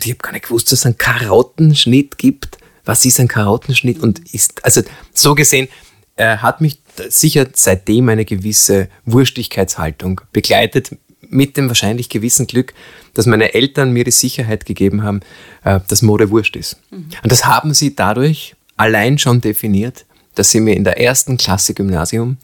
ich 0.00 0.08
habe 0.10 0.18
gar 0.22 0.32
nicht 0.32 0.46
gewusst, 0.46 0.72
dass 0.72 0.78
es 0.80 0.86
einen 0.86 0.96
Karottenschnitt 0.96 2.16
gibt. 2.16 2.56
Was 2.84 3.04
ist 3.04 3.20
ein 3.20 3.28
Karottenschnitt? 3.28 4.00
Und 4.00 4.32
ist, 4.32 4.64
also 4.64 4.82
so 5.12 5.34
gesehen, 5.34 5.68
äh, 6.16 6.36
hat 6.38 6.60
mich 6.60 6.78
sicher 7.08 7.46
seitdem 7.52 8.08
eine 8.08 8.24
gewisse 8.24 8.88
Wurstigkeitshaltung 9.04 10.20
begleitet, 10.32 10.96
mit 11.28 11.56
dem 11.56 11.68
wahrscheinlich 11.68 12.08
gewissen 12.08 12.46
Glück, 12.46 12.74
dass 13.14 13.26
meine 13.26 13.54
Eltern 13.54 13.92
mir 13.92 14.04
die 14.04 14.10
Sicherheit 14.10 14.66
gegeben 14.66 15.02
haben, 15.02 15.20
äh, 15.64 15.80
dass 15.88 16.02
Mode 16.02 16.30
wurscht 16.30 16.56
ist. 16.56 16.76
Und 17.22 17.32
das 17.32 17.44
haben 17.44 17.74
sie 17.74 17.96
dadurch 17.96 18.54
allein 18.76 19.18
schon 19.18 19.40
definiert, 19.40 20.04
dass 20.34 20.50
sie 20.50 20.60
mir 20.60 20.76
in 20.76 20.84
der 20.84 21.00
ersten 21.00 21.36
Klasse 21.36 21.74
Gymnasium 21.74 22.38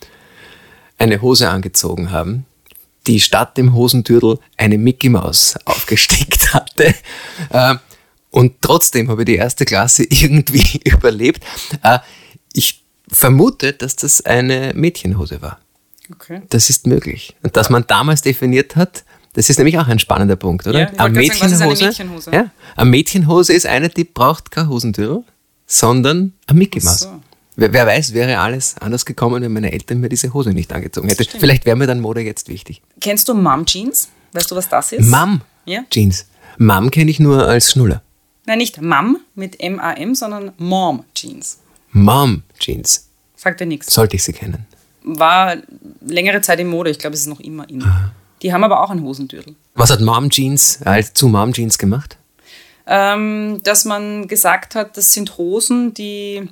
eine 0.98 1.22
Hose 1.22 1.48
angezogen 1.48 2.10
haben, 2.10 2.46
die 3.06 3.20
statt 3.20 3.56
dem 3.56 3.74
Hosentürtel 3.74 4.38
eine 4.56 4.78
Mickey 4.78 5.08
Maus 5.08 5.56
aufgestickt 5.64 6.54
hatte. 6.54 6.94
Äh, 7.50 7.76
Und 8.30 8.54
trotzdem 8.60 9.08
habe 9.10 9.22
ich 9.22 9.26
die 9.26 9.36
erste 9.36 9.64
Klasse 9.64 10.04
irgendwie 10.08 10.80
überlebt. 10.84 11.42
Äh, 11.82 11.98
Ich 12.52 12.84
vermute, 13.08 13.72
dass 13.72 13.96
das 13.96 14.24
eine 14.24 14.72
Mädchenhose 14.74 15.42
war. 15.42 15.58
Okay. 16.12 16.42
Das 16.48 16.70
ist 16.70 16.86
möglich. 16.86 17.36
Und 17.42 17.56
dass 17.56 17.70
man 17.70 17.84
damals 17.86 18.22
definiert 18.22 18.76
hat, 18.76 19.04
das 19.34 19.48
ist 19.48 19.58
nämlich 19.58 19.78
auch 19.78 19.86
ein 19.86 19.98
spannender 20.00 20.34
Punkt, 20.36 20.66
oder? 20.66 20.80
Ja, 20.92 20.98
wollte 20.98 21.28
gerade 21.38 21.54
sagen, 21.56 21.70
was 21.70 21.80
ist 21.80 21.82
eine 21.82 21.88
Mädchenhose? 21.88 22.30
Ja, 22.32 22.50
eine 22.76 22.90
Mädchenhose 22.90 23.52
ist 23.52 23.66
eine, 23.66 23.88
die 23.88 24.02
braucht 24.04 24.50
kein 24.50 24.68
Hosentürl, 24.68 25.22
sondern 25.66 26.32
eine 26.46 26.58
Mickey 26.58 26.80
so. 26.80 27.20
Wer, 27.56 27.72
wer 27.72 27.86
weiß, 27.86 28.12
wäre 28.14 28.38
alles 28.38 28.76
anders 28.80 29.04
gekommen, 29.04 29.42
wenn 29.42 29.52
meine 29.52 29.70
Eltern 29.72 30.00
mir 30.00 30.08
diese 30.08 30.32
Hose 30.32 30.50
nicht 30.50 30.72
angezogen 30.72 31.08
hätten. 31.08 31.24
Vielleicht 31.38 31.64
wäre 31.66 31.76
mir 31.76 31.86
dann 31.86 32.00
Mode 32.00 32.22
jetzt 32.22 32.48
wichtig. 32.48 32.82
Kennst 33.00 33.28
du 33.28 33.34
Mom 33.34 33.66
Jeans? 33.66 34.08
Weißt 34.32 34.50
du, 34.50 34.56
was 34.56 34.68
das 34.68 34.92
ist? 34.92 35.06
Mom 35.06 35.42
Ja? 35.64 35.84
Jeans. 35.90 36.26
Mom 36.58 36.90
kenne 36.90 37.10
ich 37.10 37.20
nur 37.20 37.46
als 37.46 37.72
Schnuller. 37.72 38.02
Nein, 38.50 38.58
nicht 38.58 38.82
Mom 38.82 39.18
mit 39.36 39.60
M-A-M, 39.60 40.16
sondern 40.16 40.50
Mom 40.58 41.04
Jeans. 41.14 41.60
Mom 41.92 42.42
Jeans. 42.58 43.06
Sagt 43.36 43.60
dir 43.60 43.66
nichts. 43.66 43.94
Sollte 43.94 44.16
ich 44.16 44.24
sie 44.24 44.32
kennen. 44.32 44.66
War 45.04 45.58
längere 46.00 46.40
Zeit 46.40 46.58
in 46.58 46.66
Mode. 46.66 46.90
Ich 46.90 46.98
glaube, 46.98 47.14
es 47.14 47.20
ist 47.20 47.28
noch 47.28 47.38
immer 47.38 47.70
in. 47.70 47.84
Die 48.42 48.52
haben 48.52 48.64
aber 48.64 48.82
auch 48.82 48.90
einen 48.90 49.04
Hosentürtel. 49.04 49.54
Was 49.76 49.90
hat 49.92 50.00
Mom 50.00 50.30
Jeans 50.30 50.80
als 50.84 51.14
zu 51.14 51.28
Mom 51.28 51.52
Jeans 51.52 51.78
gemacht? 51.78 52.16
ähm, 52.88 53.60
dass 53.62 53.84
man 53.84 54.26
gesagt 54.26 54.74
hat, 54.74 54.96
das 54.96 55.12
sind 55.12 55.38
Hosen, 55.38 55.94
die 55.94 56.38
ein 56.40 56.48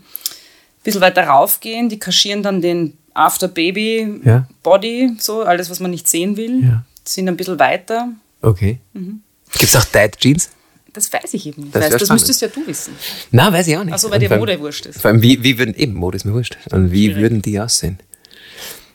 bisschen 0.84 1.00
weiter 1.00 1.24
raufgehen, 1.26 1.88
die 1.88 1.98
kaschieren 1.98 2.44
dann 2.44 2.62
den 2.62 2.96
After 3.12 3.48
Baby 3.48 4.20
Ja. 4.24 4.46
Body, 4.62 5.16
so 5.18 5.42
alles, 5.42 5.68
was 5.68 5.80
man 5.80 5.90
nicht 5.90 6.06
sehen 6.06 6.36
will, 6.36 6.62
Ja. 6.62 6.84
sind 7.02 7.26
ein 7.28 7.36
bisschen 7.36 7.58
weiter. 7.58 8.10
Okay. 8.40 8.78
Mhm. 8.92 9.22
Gibt 9.50 9.64
es 9.64 9.74
auch 9.74 9.84
Tight 9.84 10.16
Jeans? 10.20 10.50
Das 10.98 11.12
weiß 11.12 11.34
ich 11.34 11.46
eben 11.46 11.62
nicht. 11.62 11.74
Das 11.76 11.90
Das, 11.90 12.08
müsstest 12.10 12.42
ja 12.42 12.48
du 12.48 12.66
wissen. 12.66 12.92
Na, 13.30 13.52
weiß 13.52 13.68
ich 13.68 13.76
auch 13.76 13.84
nicht. 13.84 13.94
Ach 13.94 13.98
so, 13.98 14.10
weil 14.10 14.18
dir 14.18 14.26
vor 14.26 14.32
allem- 14.34 14.40
Mode 14.40 14.58
wurscht 14.60 14.86
ist. 14.86 15.00
Vor 15.00 15.10
allem, 15.12 15.22
wie, 15.22 15.42
wie 15.44 15.56
würden, 15.58 15.74
eben, 15.76 15.94
Mode 15.94 16.16
ist 16.16 16.24
mir 16.24 16.32
wurscht. 16.32 16.56
Und 16.72 16.90
wie 16.90 17.04
Schwierig. 17.06 17.22
würden 17.22 17.42
die 17.42 17.60
aussehen? 17.60 17.98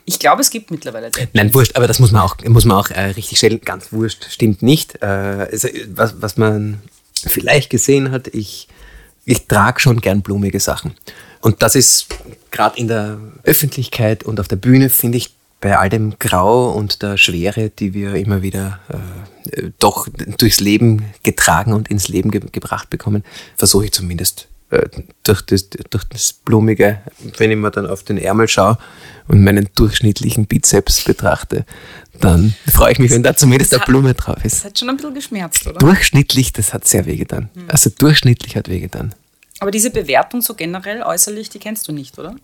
Ich 0.04 0.18
glaube, 0.18 0.42
es 0.42 0.50
gibt 0.50 0.70
mittlerweile 0.70 1.10
Dead 1.10 1.28
Nein, 1.32 1.54
wurscht, 1.54 1.76
aber 1.76 1.86
das 1.86 1.98
muss 1.98 2.12
man 2.12 2.20
auch, 2.20 2.36
muss 2.44 2.66
man 2.66 2.76
auch 2.76 2.90
äh, 2.90 3.00
richtig 3.12 3.38
stellen. 3.38 3.58
Ganz 3.64 3.90
wurscht, 3.90 4.26
stimmt 4.28 4.60
nicht. 4.62 5.02
Äh, 5.02 5.06
also, 5.06 5.68
was, 5.94 6.20
was 6.20 6.36
man 6.36 6.82
vielleicht 7.26 7.70
gesehen 7.70 8.10
hat, 8.10 8.28
ich, 8.28 8.68
ich 9.24 9.46
trage 9.46 9.80
schon 9.80 10.02
gern 10.02 10.20
blumige 10.20 10.60
Sachen. 10.60 10.92
Und 11.40 11.62
das 11.62 11.74
ist 11.74 12.08
gerade 12.50 12.78
in 12.78 12.88
der 12.88 13.18
Öffentlichkeit 13.44 14.24
und 14.24 14.40
auf 14.40 14.48
der 14.48 14.56
Bühne, 14.56 14.90
finde 14.90 15.16
ich, 15.16 15.30
bei 15.64 15.78
all 15.78 15.88
dem 15.88 16.18
Grau 16.18 16.72
und 16.72 17.00
der 17.00 17.16
Schwere, 17.16 17.70
die 17.70 17.94
wir 17.94 18.16
immer 18.16 18.42
wieder 18.42 18.80
äh, 19.50 19.70
doch 19.78 20.06
durchs 20.36 20.60
Leben 20.60 21.06
getragen 21.22 21.72
und 21.72 21.88
ins 21.88 22.08
Leben 22.08 22.30
ge 22.30 22.42
gebracht 22.52 22.90
bekommen, 22.90 23.24
versuche 23.56 23.86
ich 23.86 23.92
zumindest 23.92 24.46
äh, 24.68 24.86
durch, 25.22 25.40
das, 25.40 25.70
durch 25.88 26.04
das 26.04 26.34
Blumige, 26.34 27.00
wenn 27.38 27.50
ich 27.50 27.56
mir 27.56 27.70
dann 27.70 27.86
auf 27.86 28.02
den 28.02 28.18
Ärmel 28.18 28.46
schaue 28.46 28.76
und 29.26 29.42
meinen 29.42 29.70
durchschnittlichen 29.74 30.44
Bizeps 30.44 31.02
betrachte, 31.02 31.64
dann 32.20 32.54
freue 32.70 32.92
ich 32.92 32.98
mich, 32.98 33.10
wenn 33.10 33.22
da 33.22 33.34
zumindest 33.34 33.72
eine 33.72 33.84
Blume 33.86 34.12
drauf 34.12 34.36
Das 34.42 34.52
ist. 34.52 34.64
hat 34.66 34.78
schon 34.78 34.90
ein 34.90 34.98
bisschen 34.98 35.14
geschmerzt, 35.14 35.66
oder? 35.66 35.78
Durchschnittlich, 35.78 36.52
das 36.52 36.74
hat 36.74 36.86
sehr 36.86 37.06
wehgetan. 37.06 37.48
Also 37.68 37.88
durchschnittlich 37.88 38.54
hat 38.54 38.68
wehgetan. 38.68 39.14
Aber 39.60 39.70
diese 39.70 39.88
Bewertung 39.88 40.42
so 40.42 40.52
generell 40.52 41.02
äußerlich, 41.02 41.48
die 41.48 41.58
kennst 41.58 41.88
du 41.88 41.92
nicht, 41.92 42.18
oder? 42.18 42.36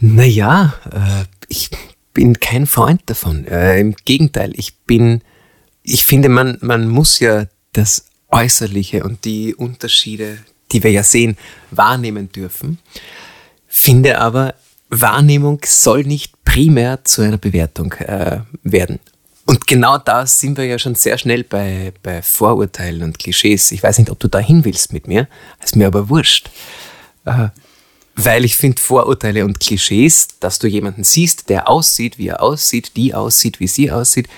Naja, 0.00 0.74
äh, 0.90 1.24
ich 1.46 1.70
bin 2.12 2.40
kein 2.40 2.66
Freund 2.66 3.02
davon. 3.06 3.46
Äh, 3.46 3.80
Im 3.80 3.94
Gegenteil, 4.04 4.52
ich 4.54 4.76
bin, 4.80 5.22
ich 5.82 6.04
finde, 6.04 6.28
man, 6.28 6.58
man 6.60 6.88
muss 6.88 7.18
ja 7.18 7.46
das 7.72 8.06
Äußerliche 8.28 9.04
und 9.04 9.24
die 9.24 9.54
Unterschiede, 9.54 10.38
die 10.72 10.82
wir 10.82 10.90
ja 10.90 11.02
sehen, 11.02 11.36
wahrnehmen 11.70 12.30
dürfen. 12.32 12.78
Finde 13.66 14.18
aber, 14.18 14.54
Wahrnehmung 14.88 15.60
soll 15.64 16.04
nicht 16.04 16.44
primär 16.44 17.04
zu 17.04 17.22
einer 17.22 17.38
Bewertung 17.38 17.92
äh, 17.94 18.40
werden. 18.62 18.98
Und 19.44 19.66
genau 19.66 19.98
da 19.98 20.26
sind 20.26 20.56
wir 20.56 20.66
ja 20.66 20.78
schon 20.78 20.94
sehr 20.94 21.18
schnell 21.18 21.44
bei, 21.44 21.92
bei 22.02 22.22
Vorurteilen 22.22 23.02
und 23.02 23.18
Klischees. 23.18 23.72
Ich 23.72 23.82
weiß 23.82 23.98
nicht, 23.98 24.10
ob 24.10 24.20
du 24.20 24.28
da 24.28 24.38
hin 24.38 24.64
willst 24.64 24.92
mit 24.92 25.08
mir, 25.08 25.28
ist 25.62 25.76
mir 25.76 25.86
aber 25.86 26.08
wurscht. 26.08 26.50
Äh, 27.24 27.48
weil 28.14 28.44
ich 28.44 28.56
finde 28.56 28.80
Vorurteile 28.80 29.44
und 29.44 29.60
Klischees, 29.60 30.28
dass 30.40 30.58
du 30.58 30.66
jemanden 30.66 31.04
siehst, 31.04 31.48
der 31.48 31.68
aussieht, 31.68 32.18
wie 32.18 32.28
er 32.28 32.42
aussieht, 32.42 32.96
die 32.96 33.14
aussieht, 33.14 33.60
wie 33.60 33.66
sie 33.66 33.90
aussieht, 33.90 34.28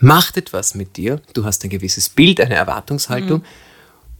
macht 0.00 0.36
etwas 0.36 0.74
mit 0.74 0.96
dir. 0.96 1.20
Du 1.32 1.44
hast 1.44 1.62
ein 1.64 1.70
gewisses 1.70 2.08
Bild, 2.08 2.40
eine 2.40 2.54
Erwartungshaltung. 2.54 3.44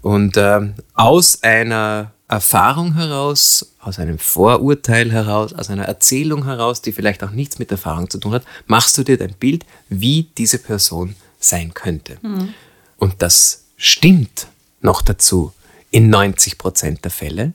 Und 0.02 0.36
ähm, 0.36 0.74
aus 0.94 1.42
einer 1.42 2.12
Erfahrung 2.28 2.94
heraus, 2.94 3.74
aus 3.80 3.98
einem 3.98 4.18
Vorurteil 4.18 5.12
heraus, 5.12 5.52
aus 5.52 5.70
einer 5.70 5.84
Erzählung 5.84 6.44
heraus, 6.44 6.82
die 6.82 6.92
vielleicht 6.92 7.22
auch 7.22 7.30
nichts 7.30 7.58
mit 7.58 7.70
Erfahrung 7.70 8.10
zu 8.10 8.18
tun 8.18 8.32
hat, 8.32 8.44
machst 8.66 8.96
du 8.98 9.04
dir 9.04 9.18
dein 9.18 9.34
Bild, 9.34 9.64
wie 9.88 10.28
diese 10.38 10.58
Person 10.58 11.14
sein 11.38 11.74
könnte. 11.74 12.18
Und 12.96 13.20
das 13.22 13.64
stimmt 13.76 14.46
noch 14.80 15.02
dazu 15.02 15.52
in 15.90 16.08
90 16.10 16.58
Prozent 16.58 17.04
der 17.04 17.10
Fälle 17.10 17.52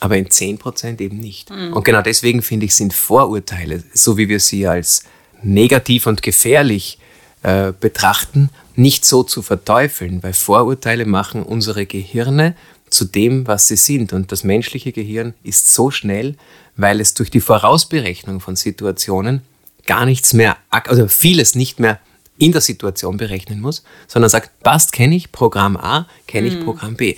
aber 0.00 0.16
in 0.16 0.28
10% 0.28 1.00
eben 1.00 1.18
nicht. 1.18 1.50
Und 1.74 1.84
genau 1.84 2.02
deswegen 2.02 2.42
finde 2.42 2.66
ich, 2.66 2.74
sind 2.74 2.94
Vorurteile, 2.94 3.82
so 3.92 4.16
wie 4.16 4.28
wir 4.28 4.40
sie 4.40 4.66
als 4.66 5.02
negativ 5.42 6.06
und 6.06 6.22
gefährlich 6.22 6.98
äh, 7.42 7.72
betrachten, 7.78 8.50
nicht 8.74 9.04
so 9.04 9.22
zu 9.22 9.42
verteufeln, 9.42 10.22
weil 10.22 10.32
Vorurteile 10.32 11.04
machen 11.04 11.42
unsere 11.42 11.86
Gehirne 11.86 12.54
zu 12.90 13.04
dem, 13.04 13.46
was 13.46 13.68
sie 13.68 13.76
sind. 13.76 14.12
Und 14.12 14.32
das 14.32 14.44
menschliche 14.44 14.92
Gehirn 14.92 15.34
ist 15.42 15.72
so 15.72 15.90
schnell, 15.90 16.36
weil 16.76 17.00
es 17.00 17.14
durch 17.14 17.30
die 17.30 17.40
Vorausberechnung 17.40 18.40
von 18.40 18.56
Situationen 18.56 19.42
gar 19.86 20.06
nichts 20.06 20.32
mehr, 20.32 20.56
also 20.70 21.08
vieles 21.08 21.54
nicht 21.54 21.80
mehr 21.80 21.98
in 22.38 22.52
der 22.52 22.60
Situation 22.60 23.16
berechnen 23.16 23.60
muss, 23.60 23.82
sondern 24.06 24.30
sagt, 24.30 24.62
passt, 24.62 24.92
kenne 24.92 25.16
ich 25.16 25.32
Programm 25.32 25.76
A, 25.76 26.06
kenne 26.26 26.48
ich 26.48 26.60
Programm 26.64 26.94
B. 26.94 27.16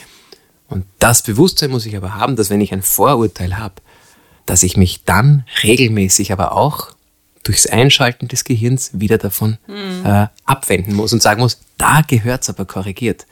Und 0.70 0.86
das 0.98 1.22
Bewusstsein 1.22 1.70
muss 1.70 1.84
ich 1.84 1.96
aber 1.96 2.14
haben, 2.14 2.36
dass 2.36 2.48
wenn 2.48 2.60
ich 2.60 2.72
ein 2.72 2.82
Vorurteil 2.82 3.58
habe, 3.58 3.74
dass 4.46 4.62
ich 4.62 4.76
mich 4.76 5.04
dann 5.04 5.44
regelmäßig 5.62 6.32
aber 6.32 6.52
auch 6.52 6.92
durchs 7.42 7.66
Einschalten 7.66 8.28
des 8.28 8.44
Gehirns 8.44 8.90
wieder 8.92 9.18
davon 9.18 9.58
äh, 10.04 10.26
abwenden 10.44 10.94
muss 10.94 11.12
und 11.12 11.22
sagen 11.22 11.40
muss, 11.40 11.60
da 11.76 12.02
gehört 12.06 12.42
es 12.42 12.48
aber 12.48 12.64
korrigiert. 12.64 13.26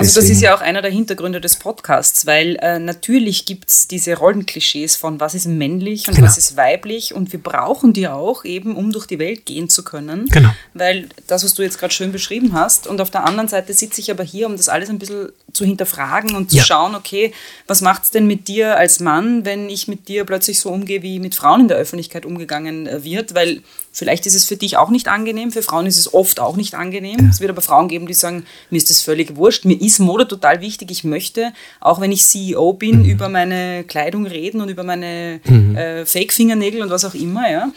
Also 0.00 0.20
das 0.20 0.30
ist 0.30 0.40
ja 0.40 0.54
auch 0.54 0.60
einer 0.60 0.82
der 0.82 0.90
Hintergründe 0.90 1.40
des 1.40 1.56
Podcasts, 1.56 2.26
weil 2.26 2.56
äh, 2.60 2.78
natürlich 2.78 3.44
gibt 3.46 3.70
es 3.70 3.86
diese 3.88 4.16
Rollenklischees 4.16 4.96
von 4.96 5.20
was 5.20 5.34
ist 5.34 5.46
männlich 5.46 6.08
und 6.08 6.14
Genau. 6.14 6.26
was 6.26 6.38
ist 6.38 6.56
weiblich 6.56 7.14
und 7.14 7.32
wir 7.32 7.40
brauchen 7.42 7.92
die 7.92 8.08
auch 8.08 8.44
eben, 8.44 8.76
um 8.76 8.92
durch 8.92 9.06
die 9.06 9.18
Welt 9.18 9.46
gehen 9.46 9.68
zu 9.68 9.84
können. 9.84 10.26
Genau. 10.30 10.50
Weil 10.74 11.08
das, 11.26 11.44
was 11.44 11.54
du 11.54 11.62
jetzt 11.62 11.78
gerade 11.78 11.92
schön 11.92 12.12
beschrieben 12.12 12.52
hast 12.52 12.86
und 12.86 13.00
auf 13.00 13.10
der 13.10 13.24
anderen 13.24 13.48
Seite 13.48 13.72
sitze 13.74 14.00
ich 14.00 14.10
aber 14.10 14.24
hier, 14.24 14.46
um 14.46 14.56
das 14.56 14.68
alles 14.68 14.88
ein 14.90 14.98
bisschen 14.98 15.28
zu 15.52 15.64
hinterfragen 15.64 16.34
und 16.34 16.50
zu 16.50 16.56
Ja. 16.58 16.64
schauen, 16.64 16.94
okay, 16.94 17.32
was 17.66 17.80
macht 17.80 18.04
es 18.04 18.10
denn 18.10 18.26
mit 18.26 18.48
dir 18.48 18.76
als 18.76 19.00
Mann, 19.00 19.44
wenn 19.44 19.68
ich 19.68 19.88
mit 19.88 20.08
dir 20.08 20.24
plötzlich 20.24 20.60
so 20.60 20.70
umgehe, 20.70 21.02
wie 21.02 21.18
mit 21.18 21.34
Frauen 21.34 21.62
in 21.62 21.68
der 21.68 21.76
Öffentlichkeit 21.76 22.24
umgegangen 22.24 22.86
äh, 22.86 23.02
wird, 23.04 23.34
weil 23.34 23.62
vielleicht 23.92 24.26
ist 24.26 24.34
es 24.34 24.44
für 24.44 24.56
dich 24.56 24.76
auch 24.76 24.90
nicht 24.90 25.08
angenehm, 25.08 25.50
für 25.50 25.62
Frauen 25.62 25.86
ist 25.86 25.98
es 25.98 26.14
oft 26.14 26.38
auch 26.38 26.56
nicht 26.56 26.74
angenehm. 26.74 27.28
Es 27.28 27.40
wird 27.40 27.50
aber 27.50 27.60
Frauen 27.62 27.88
geben, 27.88 28.06
die 28.06 28.14
sagen, 28.14 28.46
mir 28.70 28.76
ist 28.76 28.88
das 28.88 29.02
völlig 29.02 29.34
wurscht, 29.36 29.64
mir 29.64 29.80
ist 29.80 29.89
Mode 29.98 30.28
total 30.28 30.60
wichtig, 30.60 30.90
ich 30.90 31.04
möchte, 31.04 31.52
auch 31.80 32.00
wenn 32.00 32.12
ich 32.12 32.24
CEO 32.24 32.72
bin, 32.74 33.04
über 33.04 33.28
meine 33.28 33.84
Kleidung 33.84 34.26
reden 34.26 34.60
und 34.60 34.68
über 34.68 34.84
meine 34.84 35.40
äh, 35.44 36.04
Fake-Fingernägel 36.06 36.82
und 36.82 36.90
was 36.90 37.04
auch 37.04 37.14
immer, 37.14 37.50
ja. 37.50 37.70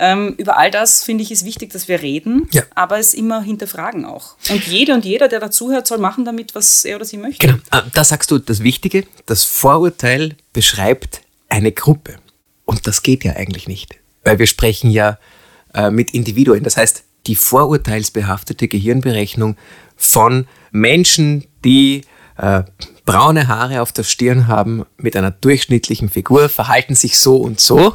Ähm, 0.00 0.34
über 0.38 0.56
all 0.56 0.70
das 0.70 1.02
finde 1.02 1.24
ich 1.24 1.32
ist 1.32 1.44
wichtig, 1.44 1.72
dass 1.72 1.88
wir 1.88 2.00
reden, 2.02 2.48
Ja. 2.52 2.62
aber 2.76 3.00
es 3.00 3.14
immer 3.14 3.42
hinterfragen 3.42 4.04
auch. 4.04 4.36
Und 4.48 4.64
jede 4.68 4.94
und 4.94 5.04
jeder, 5.04 5.26
der 5.26 5.40
dazuhört, 5.40 5.88
soll 5.88 5.98
machen 5.98 6.24
damit, 6.24 6.54
was 6.54 6.84
er 6.84 6.96
oder 6.96 7.04
sie 7.04 7.16
möchte. 7.16 7.44
Genau, 7.48 7.58
äh, 7.72 7.82
da 7.92 8.04
sagst 8.04 8.30
du 8.30 8.38
das 8.38 8.62
Wichtige, 8.62 9.04
das 9.26 9.42
Vorurteil 9.42 10.36
beschreibt 10.52 11.22
eine 11.48 11.72
Gruppe. 11.72 12.14
Und 12.64 12.86
das 12.86 13.02
geht 13.02 13.24
ja 13.24 13.32
eigentlich 13.32 13.66
nicht, 13.66 13.96
weil 14.22 14.38
wir 14.38 14.46
sprechen 14.46 14.90
ja 14.92 15.18
äh, 15.74 15.90
mit 15.90 16.14
Individuen. 16.14 16.62
Das 16.62 16.76
heißt, 16.76 17.02
die 17.26 17.34
vorurteilsbehaftete 17.34 18.68
Gehirnberechnung 18.68 19.56
von 19.98 20.46
Menschen, 20.70 21.44
die 21.64 22.02
äh, 22.38 22.62
braune 23.04 23.48
Haare 23.48 23.82
auf 23.82 23.92
der 23.92 24.04
Stirn 24.04 24.46
haben, 24.46 24.86
mit 24.96 25.16
einer 25.16 25.30
durchschnittlichen 25.30 26.08
Figur, 26.08 26.48
verhalten 26.48 26.94
sich 26.94 27.18
so 27.18 27.36
und 27.36 27.60
so, 27.60 27.94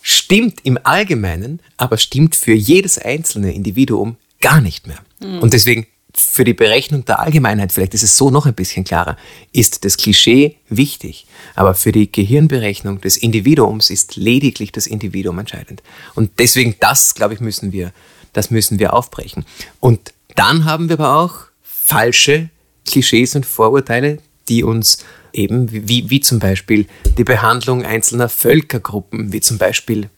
stimmt 0.00 0.60
im 0.64 0.78
Allgemeinen, 0.82 1.60
aber 1.76 1.98
stimmt 1.98 2.36
für 2.36 2.54
jedes 2.54 2.98
einzelne 2.98 3.52
Individuum 3.52 4.16
gar 4.40 4.60
nicht 4.60 4.86
mehr. 4.86 4.98
Und 5.40 5.52
deswegen 5.52 5.86
für 6.16 6.44
die 6.44 6.54
Berechnung 6.54 7.04
der 7.04 7.18
Allgemeinheit, 7.18 7.72
vielleicht 7.72 7.94
ist 7.94 8.02
es 8.02 8.16
so 8.16 8.30
noch 8.30 8.46
ein 8.46 8.54
bisschen 8.54 8.84
klarer, 8.84 9.16
ist 9.52 9.84
das 9.84 9.96
Klischee 9.96 10.56
wichtig. 10.68 11.26
Aber 11.54 11.74
für 11.74 11.90
die 11.90 12.10
Gehirnberechnung 12.10 13.00
des 13.00 13.16
Individuums 13.16 13.90
ist 13.90 14.16
lediglich 14.16 14.70
das 14.70 14.86
Individuum 14.86 15.40
entscheidend. 15.40 15.82
Und 16.14 16.30
deswegen 16.38 16.76
das, 16.78 17.14
glaube 17.14 17.34
ich, 17.34 17.40
müssen 17.40 17.72
wir, 17.72 17.92
das 18.32 18.50
müssen 18.50 18.78
wir 18.78 18.94
aufbrechen. 18.94 19.44
Und 19.80 20.13
dann 20.34 20.64
haben 20.64 20.88
wir 20.88 20.98
aber 20.98 21.16
auch 21.16 21.34
falsche 21.62 22.50
Klischees 22.84 23.34
und 23.34 23.46
Vorurteile, 23.46 24.18
die 24.48 24.62
uns 24.62 24.98
eben, 25.32 25.70
wie, 25.70 26.10
wie 26.10 26.20
zum 26.20 26.38
Beispiel 26.38 26.86
die 27.18 27.24
Behandlung 27.24 27.84
einzelner 27.84 28.28
Völkergruppen, 28.28 29.32
wie 29.32 29.40
zum 29.40 29.58
Beispiel 29.58 30.08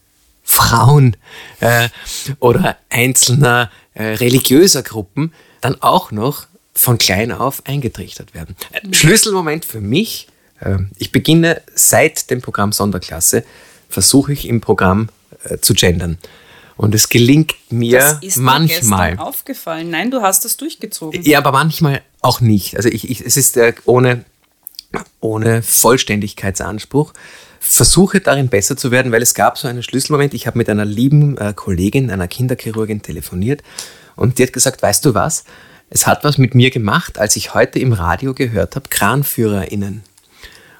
Frauen 0.43 1.17
äh, 1.59 1.89
oder 2.39 2.77
einzelner 2.89 3.71
äh, 3.93 4.03
religiöser 4.03 4.83
Gruppen, 4.83 5.33
dann 5.61 5.81
auch 5.81 6.11
noch 6.11 6.47
von 6.73 6.97
klein 6.97 7.31
auf 7.31 7.65
eingetrichtert 7.65 8.33
werden. 8.33 8.55
Ein 8.71 8.93
Schlüsselmoment 8.93 9.65
für 9.65 9.81
mich, 9.81 10.27
äh, 10.59 10.77
ich 10.97 11.11
beginne 11.11 11.61
seit 11.75 12.29
dem 12.29 12.41
Programm 12.41 12.71
Sonderklasse, 12.71 13.43
versuche 13.89 14.33
ich 14.33 14.47
im 14.47 14.61
Programm 14.61 15.09
äh, 15.43 15.57
zu 15.57 15.73
gendern. 15.73 16.17
Und 16.77 16.93
es 16.93 17.09
gelingt 17.09 17.55
mir 17.69 17.99
Das 17.99 18.19
ist 18.21 18.37
mir 18.37 18.43
manchmal. 18.43 19.09
gestern 19.11 19.27
aufgefallen. 19.27 19.89
Nein, 19.89 20.11
du 20.11 20.21
hast 20.21 20.45
das 20.45 20.57
durchgezogen. 20.57 21.23
Ja, 21.23 21.39
aber 21.39 21.51
manchmal 21.51 22.01
auch 22.21 22.39
nicht. 22.39 22.77
Also 22.77 22.89
ich, 22.89 23.09
ich, 23.09 23.25
es 23.25 23.35
ist 23.35 23.57
äh, 23.57 23.73
ohne, 23.85 24.23
ohne 25.19 25.63
Vollständigkeitsanspruch. 25.63 27.13
Versuche 27.59 28.21
darin 28.21 28.47
besser 28.49 28.77
zu 28.77 28.91
werden, 28.91 29.11
weil 29.11 29.21
es 29.23 29.33
gab 29.33 29.57
so 29.57 29.67
einen 29.67 29.81
Schlüsselmoment. 29.83 30.33
Ich 30.35 30.45
habe 30.47 30.57
mit 30.57 30.69
einer 30.69 30.85
lieben 30.85 31.37
äh, 31.37 31.53
Kollegin, 31.55 32.11
einer 32.11 32.27
Kinderchirurgin 32.27 33.01
telefoniert 33.01 33.63
und 34.15 34.37
die 34.37 34.43
hat 34.43 34.53
gesagt, 34.53 34.81
weißt 34.81 35.03
du 35.05 35.13
was? 35.13 35.43
Es 35.89 36.05
hat 36.05 36.23
was 36.23 36.37
mit 36.37 36.53
mir 36.53 36.69
gemacht, 36.69 37.17
als 37.17 37.35
ich 37.35 37.53
heute 37.53 37.79
im 37.79 37.93
Radio 37.93 38.33
gehört 38.33 38.75
habe, 38.75 38.89
KranführerInnen. 38.89 40.03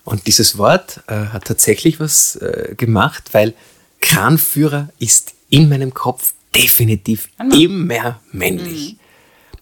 Und 0.04 0.28
dieses 0.28 0.58
Wort 0.58 1.02
äh, 1.08 1.28
hat 1.28 1.46
tatsächlich 1.46 2.00
was 2.00 2.36
äh, 2.38 2.76
gemacht, 2.76 3.30
weil 3.32 3.54
Kranführer 4.02 4.90
ist 5.00 5.34
in 5.50 5.70
meinem 5.70 5.94
Kopf 5.94 6.34
definitiv 6.56 7.30
immer 7.54 8.20
männlich. 8.32 8.96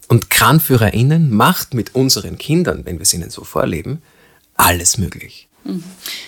Und 0.08 0.30
KranführerInnen 0.30 1.34
macht 1.34 1.74
mit 1.74 1.96
unseren 1.96 2.38
Kindern, 2.38 2.86
wenn 2.86 2.98
wir 2.98 3.03
es 3.03 3.14
ihnen 3.14 3.29
so 3.29 3.44
vorleben, 3.44 4.01
alles 4.55 4.98
möglich. 4.98 5.48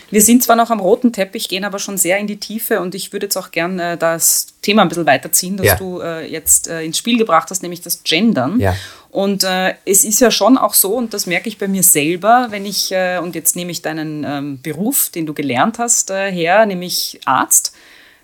Wir 0.10 0.24
sind 0.24 0.44
zwar 0.44 0.56
noch 0.56 0.72
am 0.72 0.80
roten 0.80 1.14
Teppich, 1.14 1.48
gehen 1.48 1.64
aber 1.64 1.78
schon 1.78 2.00
sehr 2.00 2.18
in 2.18 2.26
die 2.26 2.38
Tiefe 2.38 2.82
und 2.82 2.96
ich 2.96 3.14
würde 3.14 3.28
jetzt 3.28 3.38
auch 3.38 3.52
gern 3.52 3.78
äh, 3.78 3.96
das 3.96 4.48
Thema 4.64 4.82
ein 4.82 4.88
bisschen 4.90 5.06
weiterziehen, 5.06 5.58
das 5.58 5.68
Ja. 5.68 5.76
du 5.76 6.00
äh, 6.00 6.26
jetzt 6.28 6.68
äh, 6.68 6.82
ins 6.82 6.98
Spiel 6.98 7.20
gebracht 7.20 7.52
hast, 7.52 7.62
nämlich 7.62 7.82
das 7.82 8.04
Gendern. 8.04 8.60
Ja. 8.60 8.76
Und 9.12 9.44
äh, 9.44 9.76
es 9.86 10.04
ist 10.04 10.20
ja 10.22 10.32
schon 10.32 10.58
auch 10.58 10.74
so, 10.74 10.96
und 10.96 11.14
das 11.14 11.28
merke 11.28 11.50
ich 11.50 11.60
bei 11.60 11.68
mir 11.68 11.84
selber, 11.84 12.48
wenn 12.50 12.66
ich, 12.66 12.92
äh, 12.92 13.20
und 13.20 13.36
jetzt 13.36 13.56
nehme 13.56 13.72
ich 13.72 13.84
deinen 13.84 14.24
ähm, 14.24 14.60
Beruf, 14.64 15.12
den 15.14 15.28
du 15.28 15.36
gelernt 15.36 15.78
hast, 15.78 16.10
äh, 16.10 16.32
her, 16.32 16.66
nämlich 16.66 17.20
Arzt. 17.26 17.74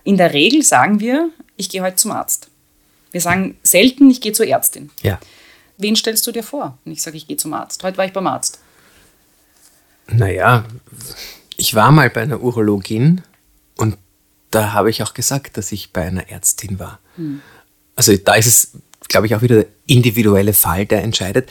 In 0.03 0.17
der 0.17 0.33
Regel 0.33 0.63
sagen 0.63 0.99
wir, 0.99 1.29
ich 1.55 1.69
gehe 1.69 1.81
heute 1.81 1.95
zum 1.95 2.11
Arzt. 2.11 2.49
Wir 3.11 3.21
sagen 3.21 3.57
selten, 3.63 4.09
ich 4.09 4.21
gehe 4.21 4.33
zur 4.33 4.47
Ärztin. 4.47 4.89
Ja. 5.01 5.19
Wen 5.77 5.95
stellst 5.95 6.25
du 6.27 6.31
dir 6.31 6.43
vor, 6.43 6.77
wenn 6.83 6.93
ich 6.93 7.01
sage, 7.01 7.17
ich 7.17 7.27
gehe 7.27 7.37
zum 7.37 7.53
Arzt? 7.53 7.83
Heute 7.83 7.97
war 7.97 8.05
ich 8.05 8.13
beim 8.13 8.27
Arzt. 8.27 8.59
Naja, 10.07 10.65
ich 11.57 11.75
war 11.75 11.91
mal 11.91 12.09
bei 12.09 12.21
einer 12.21 12.41
Urologin 12.41 13.21
und 13.77 13.97
da 14.51 14.73
habe 14.73 14.89
ich 14.89 15.01
auch 15.03 15.13
gesagt, 15.13 15.57
dass 15.57 15.71
ich 15.71 15.93
bei 15.93 16.03
einer 16.03 16.29
Ärztin 16.29 16.79
war. 16.79 16.99
Also 17.95 18.15
da 18.17 18.35
ist 18.35 18.47
es, 18.47 18.71
glaube 19.07 19.27
ich, 19.27 19.35
auch 19.35 19.41
wieder 19.41 19.55
der 19.55 19.67
individuelle 19.87 20.53
Fall, 20.53 20.85
der 20.85 21.03
entscheidet. 21.03 21.49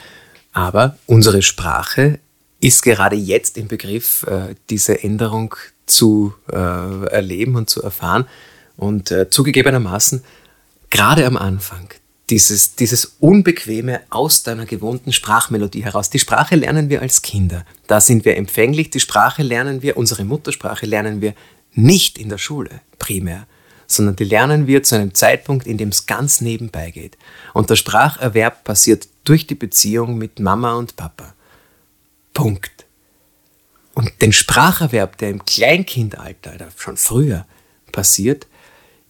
Aber 0.52 0.98
unsere 1.06 1.42
Sprache 1.42 2.18
ist 2.60 2.82
gerade 2.82 3.16
jetzt 3.16 3.56
im 3.58 3.68
Begriff, 3.68 4.24
äh, 4.24 4.54
diese 4.70 5.02
Änderung 5.02 5.56
zu 5.92 6.34
äh, 6.50 6.56
erleben 6.56 7.56
und 7.56 7.70
zu 7.70 7.82
erfahren. 7.82 8.26
Und 8.76 9.10
äh, 9.10 9.30
zugegebenermaßen, 9.30 10.24
gerade 10.90 11.26
am 11.26 11.36
Anfang, 11.36 11.88
dieses, 12.30 12.76
dieses 12.76 13.16
Unbequeme 13.20 14.00
aus 14.10 14.42
deiner 14.42 14.64
gewohnten 14.64 15.12
Sprachmelodie 15.12 15.84
heraus. 15.84 16.08
Die 16.08 16.18
Sprache 16.18 16.56
lernen 16.56 16.88
wir 16.88 17.02
als 17.02 17.20
Kinder. 17.20 17.66
Da 17.86 18.00
sind 18.00 18.24
wir 18.24 18.36
empfänglich. 18.36 18.90
Die 18.90 19.00
Sprache 19.00 19.42
lernen 19.42 19.82
wir, 19.82 19.96
unsere 19.96 20.24
Muttersprache 20.24 20.86
lernen 20.86 21.20
wir 21.20 21.34
nicht 21.74 22.18
in 22.18 22.28
der 22.28 22.38
Schule 22.38 22.80
primär, 22.98 23.46
sondern 23.86 24.16
die 24.16 24.24
lernen 24.24 24.66
wir 24.66 24.82
zu 24.82 24.94
einem 24.94 25.14
Zeitpunkt, 25.14 25.66
in 25.66 25.76
dem 25.76 25.90
es 25.90 26.06
ganz 26.06 26.40
nebenbei 26.40 26.90
geht. 26.90 27.18
Und 27.52 27.68
der 27.68 27.76
Spracherwerb 27.76 28.64
passiert 28.64 29.08
durch 29.24 29.46
die 29.46 29.54
Beziehung 29.54 30.16
mit 30.16 30.40
Mama 30.40 30.74
und 30.74 30.96
Papa. 30.96 31.34
Punkt. 32.32 32.86
Und 33.94 34.10
den 34.22 34.32
Spracherwerb, 34.32 35.18
der 35.18 35.30
im 35.30 35.44
Kleinkindalter, 35.44 36.54
oder 36.54 36.68
schon 36.76 36.96
früher 36.96 37.46
passiert, 37.92 38.46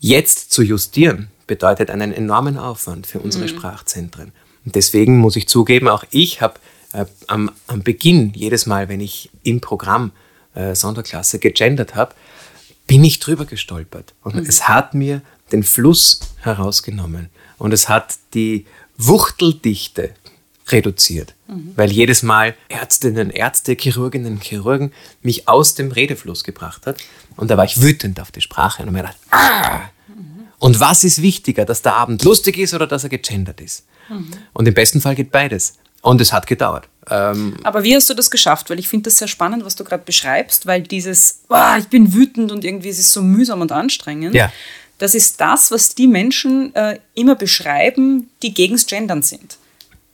jetzt 0.01 0.53
zu 0.53 0.63
justieren, 0.63 1.29
bedeutet 1.47 1.91
einen 1.91 2.13
enormen 2.13 2.59
Aufwand 2.59 3.07
für 3.07 3.21
unsere 3.21 3.49
Sprachzentren. 3.49 4.33
Und 4.65 4.75
deswegen 4.75 5.19
muss 5.19 5.37
ich 5.37 5.49
zugeben, 5.49 5.89
auch 5.89 6.05
ich 6.11 6.41
habe 6.41 6.55
äh, 6.93 7.05
am, 7.27 7.51
am 7.67 7.83
Beginn, 7.83 8.33
jedes 8.35 8.67
Mal, 8.67 8.89
wenn 8.89 9.01
ich 9.01 9.31
im 9.43 9.61
Programm 9.61 10.13
äh, 10.55 10.75
Sonderklasse 10.75 11.39
gegendert 11.39 11.95
habe, 11.95 12.15
bin 12.87 13.05
ich 13.05 13.21
drüber 13.21 13.45
gestolpert. 13.45 14.15
Und 14.23 14.37
es 14.37 14.69
hat 14.69 14.95
mir 14.95 15.23
den 15.53 15.63
Fluss 15.63 16.21
herausgenommen. 16.41 17.31
Und 17.59 17.73
es 17.73 17.89
hat 17.89 18.17
die 18.35 18.67
Wuchteldichte 18.99 20.15
reduziert. 20.69 21.35
Weil 21.77 21.91
jedes 21.93 22.23
Mal 22.23 22.55
Ärztinnen, 22.69 23.31
Ärzte, 23.31 23.77
Chirurginnen, 23.79 24.41
Chirurgen 24.41 24.93
mich 25.23 25.49
aus 25.49 25.75
dem 25.75 25.93
Redefluss 25.93 26.45
gebracht 26.45 26.87
hat. 26.87 26.97
Und 27.37 27.51
da 27.51 27.57
war 27.59 27.65
ich 27.65 27.83
wütend 27.83 28.21
auf 28.21 28.31
die 28.31 28.41
Sprache 28.41 28.83
und 28.83 28.93
mir 28.93 29.01
gedacht, 29.01 29.19
ah! 29.31 29.81
Und 30.59 30.79
was 30.81 31.03
ist 31.05 31.21
wichtiger, 31.21 31.65
dass 31.65 31.83
der 31.83 31.97
Abend 31.97 32.23
lustig 32.23 32.57
ist 32.57 32.73
oder 32.73 32.87
dass 32.87 33.03
er 33.03 33.11
gegendert 33.11 33.61
ist? 33.61 33.85
Und 34.53 34.67
im 34.69 34.75
besten 34.75 35.01
Fall 35.01 35.15
geht 35.15 35.33
beides. 35.33 35.75
Und 36.03 36.21
es 36.21 36.33
hat 36.33 36.47
gedauert. 36.47 36.89
Ähm, 37.11 37.57
Aber 37.63 37.83
wie 37.85 37.95
hast 37.95 38.09
du 38.11 38.15
das 38.15 38.31
geschafft? 38.31 38.71
Weil 38.71 38.79
ich 38.79 38.89
finde 38.89 39.11
das 39.11 39.19
sehr 39.19 39.29
spannend, 39.29 39.65
was 39.65 39.77
du 39.77 39.85
gerade 39.85 40.05
beschreibst, 40.05 40.67
weil 40.67 40.83
dieses, 40.83 41.41
"Ah, 41.49 41.79
ich 41.79 41.89
bin 41.89 42.13
wütend 42.13 42.51
und 42.53 42.65
irgendwie 42.65 42.89
ist 42.89 42.99
es 42.99 43.13
so 43.13 43.23
mühsam 43.23 43.61
und 43.61 43.73
anstrengend. 43.73 44.35
Ja. 44.35 44.53
Das 44.99 45.15
ist 45.15 45.41
das, 45.41 45.71
was 45.71 45.95
die 45.95 46.07
Menschen 46.07 46.75
äh, 46.75 46.99
immer 47.15 47.35
beschreiben, 47.35 48.31
die 48.43 48.55
gegens 48.55 48.87
Gendern 48.87 49.23
sind. 49.23 49.59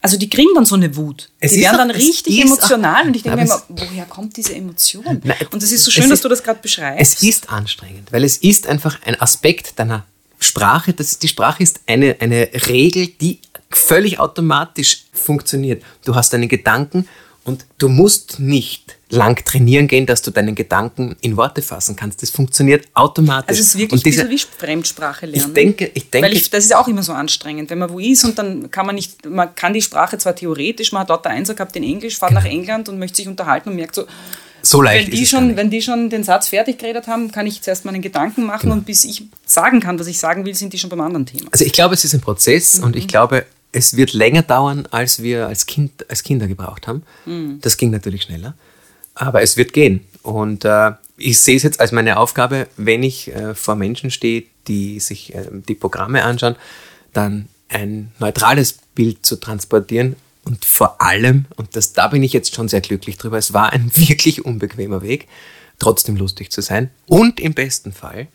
Also 0.08 0.18
die 0.18 0.30
kriegen 0.30 0.48
dann 0.54 0.64
so 0.64 0.74
eine 0.74 0.96
Wut. 0.96 1.28
Es 1.38 1.52
die 1.52 1.60
werden 1.60 1.76
dann 1.78 1.90
richtig 1.90 2.40
emotional 2.40 3.06
und 3.08 3.14
ich 3.16 3.22
denke 3.22 3.36
mir 3.38 3.44
immer, 3.44 3.62
woher 3.68 4.04
kommt 4.06 4.36
diese 4.38 4.54
Emotion? 4.54 5.04
Nein, 5.22 5.36
und 5.52 5.62
es 5.62 5.70
ist 5.70 5.84
so 5.84 5.90
schön, 5.90 6.04
ist- 6.04 6.10
dass 6.10 6.20
du 6.22 6.28
das 6.28 6.42
gerade 6.42 6.60
beschreibst. 6.62 7.00
Es 7.16 7.22
ist 7.22 7.50
anstrengend, 7.50 8.10
weil 8.12 8.24
es 8.24 8.38
ist 8.38 8.66
einfach 8.66 8.98
ein 9.04 9.20
Aspekt 9.20 9.78
deiner 9.78 10.04
Sprache. 10.40 10.92
Das, 10.94 11.18
die 11.18 11.28
Sprache 11.28 11.62
ist 11.62 11.80
eine, 11.86 12.16
eine 12.20 12.48
Regel, 12.68 13.08
die 13.08 13.40
völlig 13.70 14.18
automatisch 14.18 15.04
funktioniert. 15.12 15.82
Du 16.04 16.14
hast 16.14 16.32
deine 16.32 16.48
Gedanken 16.48 17.06
und 17.44 17.66
du 17.78 17.88
musst 17.88 18.38
nicht 18.40 18.96
lang 19.10 19.42
trainieren 19.44 19.88
gehen, 19.88 20.04
dass 20.06 20.20
du 20.22 20.30
deinen 20.30 20.54
Gedanken 20.54 21.16
in 21.20 21.36
Worte 21.36 21.62
fassen 21.62 21.96
kannst. 21.96 22.22
Das 22.22 22.30
funktioniert 22.30 22.86
automatisch. 22.94 23.48
Also 23.48 23.60
es 23.62 23.68
ist 23.68 23.78
wirklich 23.78 24.02
diese, 24.02 24.22
ein 24.22 24.28
bisschen 24.28 24.50
wie 24.54 24.60
Fremdsprache 24.60 25.26
lernen. 25.26 25.48
Ich 25.48 25.54
denke, 25.54 25.90
ich 25.94 26.10
denke, 26.10 26.28
Weil 26.28 26.36
ich, 26.36 26.50
das 26.50 26.64
ist 26.64 26.74
auch 26.76 26.88
immer 26.88 27.02
so 27.02 27.12
anstrengend, 27.12 27.70
wenn 27.70 27.78
man 27.78 27.90
wo 27.90 27.98
ist 27.98 28.24
und 28.24 28.38
dann 28.38 28.70
kann 28.70 28.84
man 28.86 28.94
nicht, 28.94 29.24
man 29.24 29.54
kann 29.54 29.72
die 29.72 29.80
Sprache 29.82 30.18
zwar 30.18 30.34
theoretisch, 30.36 30.92
man 30.92 31.00
hat 31.02 31.08
lauter 31.08 31.30
Einser 31.30 31.54
gehabt 31.54 31.74
in 31.76 31.84
Englisch, 31.84 32.18
fährt 32.18 32.32
nach 32.32 32.44
England 32.44 32.88
und 32.88 32.98
möchte 32.98 33.16
sich 33.16 33.28
unterhalten 33.28 33.70
und 33.70 33.76
merkt 33.76 33.94
so, 33.94 34.04
so 34.60 34.82
leicht 34.82 35.06
wenn 35.10 35.16
die, 35.16 35.26
schon, 35.26 35.56
wenn 35.56 35.70
die 35.70 35.80
schon 35.80 36.10
den 36.10 36.24
Satz 36.24 36.48
fertig 36.48 36.78
geredet 36.78 37.06
haben, 37.06 37.30
kann 37.32 37.46
ich 37.46 37.62
zuerst 37.62 37.84
meinen 37.84 38.02
Gedanken 38.02 38.44
machen 38.44 38.62
Genau. 38.64 38.74
und 38.74 38.84
bis 38.86 39.04
ich 39.04 39.22
sagen 39.46 39.80
kann, 39.80 39.98
was 39.98 40.06
ich 40.08 40.18
sagen 40.18 40.44
will, 40.44 40.54
sind 40.54 40.72
die 40.72 40.78
schon 40.78 40.90
beim 40.90 41.00
anderen 41.00 41.24
Thema. 41.26 41.48
Also 41.52 41.64
ich 41.64 41.72
glaube, 41.72 41.94
es 41.94 42.04
ist 42.04 42.12
ein 42.12 42.20
Prozess 42.20 42.78
und 42.80 42.96
ich 42.96 43.08
glaube, 43.08 43.46
es 43.72 43.96
wird 43.96 44.12
länger 44.12 44.42
dauern, 44.42 44.86
als 44.90 45.22
wir 45.22 45.46
als, 45.46 45.66
kind, 45.66 45.92
als 46.10 46.22
Kinder 46.22 46.46
gebraucht 46.48 46.86
haben. 46.88 47.02
Das 47.62 47.76
ging 47.76 47.90
natürlich 47.90 48.22
schneller, 48.22 48.54
aber 49.18 49.42
es 49.42 49.56
wird 49.56 49.72
gehen. 49.72 50.04
Und 50.22 50.64
äh, 50.64 50.92
ich 51.16 51.40
sehe 51.40 51.56
es 51.56 51.62
jetzt 51.62 51.80
als 51.80 51.92
meine 51.92 52.18
Aufgabe, 52.18 52.68
wenn 52.76 53.02
ich 53.02 53.34
äh, 53.34 53.54
vor 53.54 53.74
Menschen 53.74 54.10
stehe, 54.10 54.44
die 54.66 55.00
sich 55.00 55.34
äh, 55.34 55.46
die 55.50 55.74
Programme 55.74 56.24
anschauen, 56.24 56.56
dann 57.12 57.48
ein 57.68 58.12
neutrales 58.18 58.78
Bild 58.94 59.26
zu 59.26 59.36
transportieren 59.36 60.16
und 60.44 60.64
vor 60.64 61.02
allem, 61.02 61.46
und 61.56 61.76
das, 61.76 61.92
da 61.92 62.08
bin 62.08 62.22
ich 62.22 62.32
jetzt 62.32 62.54
schon 62.54 62.68
sehr 62.68 62.80
glücklich 62.80 63.18
drüber, 63.18 63.36
es 63.36 63.52
war 63.52 63.72
ein 63.72 63.90
wirklich 63.94 64.44
unbequemer 64.44 65.02
Weg, 65.02 65.28
trotzdem 65.78 66.16
lustig 66.16 66.50
zu 66.50 66.62
sein 66.62 66.90
und 67.06 67.40
im 67.40 67.54
besten 67.54 67.92
Fall 67.92 68.28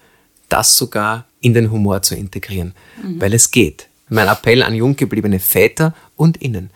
das 0.50 0.78
sogar 0.78 1.26
in 1.42 1.54
den 1.54 1.72
Humor 1.72 2.04
zu 2.04 2.16
integrieren, 2.16 2.74
weil 3.18 3.34
es 3.34 3.50
geht. 3.50 3.88
Mein 4.08 4.28
Appell 4.28 4.62
an 4.62 4.76
jung 4.76 4.96
gebliebene 4.96 5.40
Väter 5.40 5.96
und 6.16 6.38
Innen. 6.38 6.70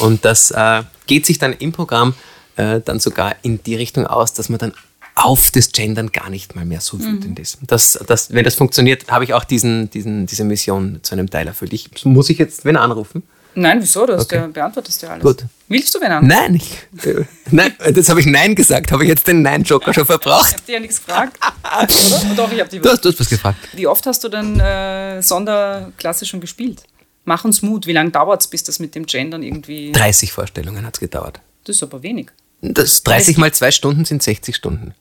Und 0.00 0.24
das 0.24 0.50
äh, 0.50 0.82
geht 1.06 1.26
sich 1.26 1.38
dann 1.38 1.52
im 1.52 1.70
Programm 1.70 2.14
äh, 2.60 2.80
dann 2.84 3.00
sogar 3.00 3.34
in 3.42 3.62
die 3.62 3.74
Richtung 3.76 4.06
aus, 4.06 4.32
dass 4.34 4.48
man 4.48 4.58
dann 4.58 4.72
auf 5.16 5.50
das 5.50 5.72
Gendern 5.72 6.12
gar 6.12 6.30
nicht 6.30 6.54
mal 6.56 6.64
mehr 6.64 6.80
so 6.80 6.98
wütend 6.98 7.38
ist. 7.38 7.58
Das, 7.66 7.98
das, 8.06 8.32
wenn 8.32 8.44
das 8.44 8.54
funktioniert, 8.54 9.10
habe 9.10 9.24
ich 9.24 9.34
auch 9.34 9.44
diesen, 9.44 9.90
diesen, 9.90 10.26
diese 10.26 10.44
Mission 10.44 11.00
zu 11.02 11.14
einem 11.14 11.28
Teil 11.28 11.46
erfüllt. 11.46 11.72
Ich, 11.72 12.04
muss 12.04 12.30
ich 12.30 12.38
jetzt 12.38 12.64
wen 12.64 12.76
anrufen? 12.76 13.22
Nein, 13.54 13.78
wieso? 13.82 14.06
Du 14.06 14.14
Okay. 14.16 14.36
ja, 14.36 14.46
beantwortest 14.46 15.02
ja 15.02 15.08
alles. 15.10 15.24
Gut. 15.24 15.44
Willst 15.68 15.92
du 15.94 16.00
wen 16.00 16.12
an? 16.12 16.26
Nein, 16.26 16.54
ich, 16.54 16.70
äh, 17.04 17.24
nein, 17.50 17.74
das 17.92 18.08
habe 18.08 18.20
ich 18.20 18.26
Nein 18.26 18.54
gesagt. 18.54 18.92
Habe 18.92 19.02
ich 19.02 19.08
jetzt 19.08 19.26
den 19.26 19.42
Nein-Joker 19.42 19.92
schon 19.92 20.04
Ich 20.04 20.06
verbraucht? 20.06 20.52
habe 20.54 20.62
dir 20.66 20.74
ja 20.74 20.80
nichts 20.80 21.04
gefragt. 21.04 21.36
Oder? 21.64 22.34
Doch, 22.36 22.52
ich 22.52 22.60
habe 22.60 22.70
dich 22.70 22.80
Du 22.80 22.88
hast, 22.88 23.04
du 23.04 23.08
hast 23.10 23.18
was 23.20 23.28
gefragt. 23.28 23.58
Wie 23.72 23.88
oft 23.88 24.06
hast 24.06 24.22
du 24.22 24.28
denn 24.28 24.58
äh, 24.60 25.20
Sonderklasse 25.20 26.24
schon 26.26 26.40
gespielt? 26.40 26.84
Mach 27.24 27.44
uns 27.44 27.60
Mut. 27.62 27.86
Wie 27.86 27.92
lange 27.92 28.10
dauert 28.10 28.40
es, 28.42 28.46
bis 28.46 28.62
das 28.62 28.78
mit 28.78 28.94
dem 28.94 29.04
Gendern 29.06 29.42
irgendwie. 29.42 29.90
30 29.92 30.32
Vorstellungen 30.32 30.86
hat 30.86 30.94
es 30.94 31.00
gedauert. 31.00 31.40
Das 31.64 31.76
ist 31.76 31.82
aber 31.82 32.02
wenig. 32.04 32.28
Das 32.62 33.02
30 33.02 33.38
mal 33.38 33.52
zwei 33.52 33.70
Stunden 33.70 34.04
sind 34.04 34.22
60 34.22 34.54
Stunden. 34.54 34.94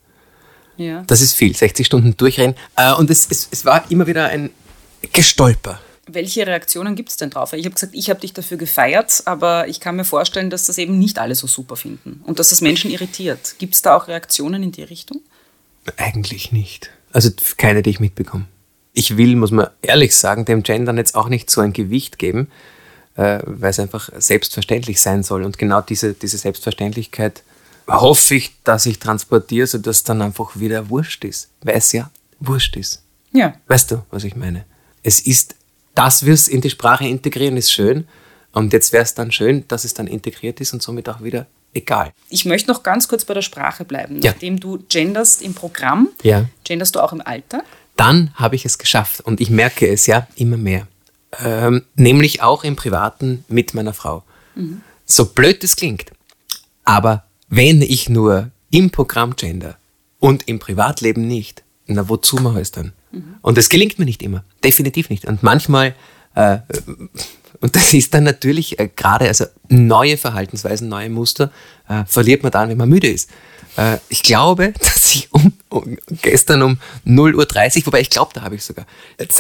Ja. 0.78 1.04
Das 1.08 1.22
ist 1.22 1.34
viel, 1.34 1.56
60 1.56 1.86
Stunden 1.86 2.16
durchrennen. 2.16 2.56
Äh, 2.78 2.94
Und 2.94 3.10
es, 3.10 3.28
es, 3.30 3.50
es 3.52 3.66
war 3.66 3.90
immer 3.92 4.08
wieder 4.08 4.28
ein 4.28 4.50
Gestolper. 5.12 5.80
Welche 6.08 6.48
Reaktionen 6.48 6.96
gibt 6.96 7.10
es 7.10 7.18
denn 7.18 7.30
drauf? 7.30 7.54
Ich 7.54 7.66
habe 7.66 7.76
gesagt, 7.76 7.94
ich 7.94 8.10
habe 8.10 8.20
dich 8.20 8.34
dafür 8.34 8.58
gefeiert, 8.58 9.24
aber 9.26 9.68
ich 9.68 9.80
kann 9.80 9.96
mir 9.96 10.06
vorstellen, 10.06 10.50
dass 10.50 10.66
das 10.66 10.78
eben 10.78 10.98
nicht 10.98 11.20
alle 11.20 11.36
so 11.36 11.46
super 11.46 11.76
finden 11.76 12.22
und 12.26 12.40
dass 12.40 12.50
das 12.50 12.62
Menschen 12.62 12.90
irritiert. 12.90 13.56
Gibt 13.60 13.76
es 13.76 13.82
da 13.82 13.96
auch 13.96 14.08
Reaktionen 14.08 14.64
in 14.64 14.72
die 14.72 14.84
Richtung? 14.84 15.22
Eigentlich 15.98 16.52
nicht. 16.52 16.90
Also 17.12 17.30
keine, 17.58 17.84
die 17.84 17.92
ich 17.92 18.00
mitbekomme. 18.00 18.46
Ich 18.94 19.18
will, 19.18 19.36
muss 19.36 19.52
man 19.52 19.68
ehrlich 19.82 20.16
sagen, 20.16 20.46
dem 20.46 20.64
Gendern 20.64 20.98
jetzt 20.98 21.16
auch 21.16 21.30
nicht 21.30 21.50
so 21.52 21.62
ein 21.62 21.74
Gewicht 21.74 22.18
geben, 22.18 22.48
äh, 23.16 23.40
weil 23.46 23.72
es 23.72 23.80
einfach 23.80 24.10
selbstverständlich 24.18 25.02
sein 25.02 25.24
soll. 25.24 25.44
Und 25.44 25.58
genau 25.58 25.82
diese, 25.82 26.14
diese 26.14 26.38
Selbstverständlichkeit 26.38 27.44
hoffe 27.88 28.36
ich, 28.36 28.52
dass 28.64 28.86
ich 28.86 29.00
transportiere, 29.00 29.68
sodass 29.68 30.04
dann 30.04 30.22
einfach 30.22 30.60
wieder 30.60 30.90
wurscht 30.90 31.24
ist. 31.26 31.50
Weil 31.62 31.76
es 31.78 31.92
ja 31.92 32.10
wurscht 32.40 32.76
ist. 32.78 33.02
Ja. 33.32 33.54
Weißt 33.68 33.92
du, 33.92 34.04
was 34.12 34.24
ich 34.24 34.36
meine? 34.36 34.66
Es 35.04 35.20
ist, 35.20 35.56
dass 35.96 36.26
wir 36.26 36.34
es 36.34 36.48
in 36.48 36.62
die 36.62 36.70
Sprache 36.70 37.08
integrieren, 37.08 37.58
ist 37.58 37.72
schön. 37.72 38.08
Und 38.52 38.74
jetzt 38.74 38.94
wäre 38.94 39.04
es 39.04 39.14
dann 39.14 39.32
schön, 39.32 39.66
dass 39.68 39.84
es 39.86 39.94
dann 39.94 40.08
integriert 40.08 40.60
ist 40.62 40.74
und 40.74 40.82
somit 40.82 41.08
auch 41.10 41.22
wieder 41.22 41.46
egal. 41.74 42.12
Ich 42.30 42.46
möchte 42.46 42.72
noch 42.72 42.82
ganz 42.84 43.08
kurz 43.08 43.26
bei 43.26 43.34
der 43.34 43.42
Sprache 43.44 43.86
bleiben. 43.86 44.22
Ja. 44.22 44.32
Nachdem 44.32 44.60
du 44.60 44.80
genderst 44.90 45.42
im 45.42 45.54
Programm, 45.54 46.10
Ja. 46.24 46.46
genderst 46.64 46.96
du 46.96 47.00
auch 47.00 47.14
im 47.14 47.22
Alltag? 47.22 47.64
dann 47.96 48.32
habe 48.36 48.56
ich 48.56 48.64
es 48.64 48.78
geschafft 48.78 49.20
und 49.20 49.42
ich 49.42 49.50
merke 49.50 49.86
es 49.86 50.08
ja 50.08 50.26
immer 50.38 50.56
mehr. 50.56 50.88
Ähm, 51.44 51.84
nämlich 51.96 52.42
auch 52.42 52.64
im 52.64 52.76
Privaten 52.76 53.46
mit 53.48 53.74
meiner 53.74 53.94
Frau. 53.94 54.24
So 55.06 55.26
blöd 55.26 55.64
es 55.64 55.76
klingt. 55.76 56.12
Aber 56.84 57.26
wenn 57.50 57.82
ich 57.82 58.10
nur 58.10 58.52
im 58.72 58.90
Programm 58.90 59.36
gender 59.36 59.78
und 60.20 60.48
im 60.48 60.60
Privatleben 60.60 61.28
nicht, 61.28 61.64
na 61.88 62.10
wozu 62.10 62.38
mache 62.38 62.58
ich 62.58 62.64
es 62.64 62.72
dann? 62.72 62.94
Und 63.42 63.58
das 63.58 63.70
gelingt 63.70 64.00
mir 64.00 64.06
nicht 64.06 64.22
immer. 64.22 64.44
Definitiv 64.64 65.10
nicht. 65.10 65.26
Und 65.26 65.42
manchmal, 65.44 65.96
äh, 66.36 66.60
und 67.62 67.76
das 67.76 67.94
ist 67.94 68.14
dann 68.14 68.24
natürlich 68.24 68.80
äh, 68.80 68.90
gerade, 68.96 69.28
also 69.28 69.46
neue 69.68 70.18
Verhaltensweisen, 70.18 70.90
neue 70.90 71.10
Muster, 71.10 71.52
äh, 71.88 72.06
verliert 72.06 72.44
man 72.44 72.52
dann, 72.52 72.70
wenn 72.70 72.78
man 72.78 72.90
müde 72.90 73.08
ist. 73.08 73.30
Äh, 73.78 73.98
ich 74.10 74.24
glaube, 74.24 74.74
dass 74.80 75.14
ich 75.16 75.34
um, 75.34 75.54
gestern 76.22 76.62
um 76.64 76.80
0.30 77.06 77.80
Uhr, 77.80 77.88
wobei 77.88 78.02
ich 78.02 78.10
glaube, 78.10 78.32
da 78.34 78.42
habe 78.42 78.56
ich 78.56 78.64
sogar. 78.64 78.86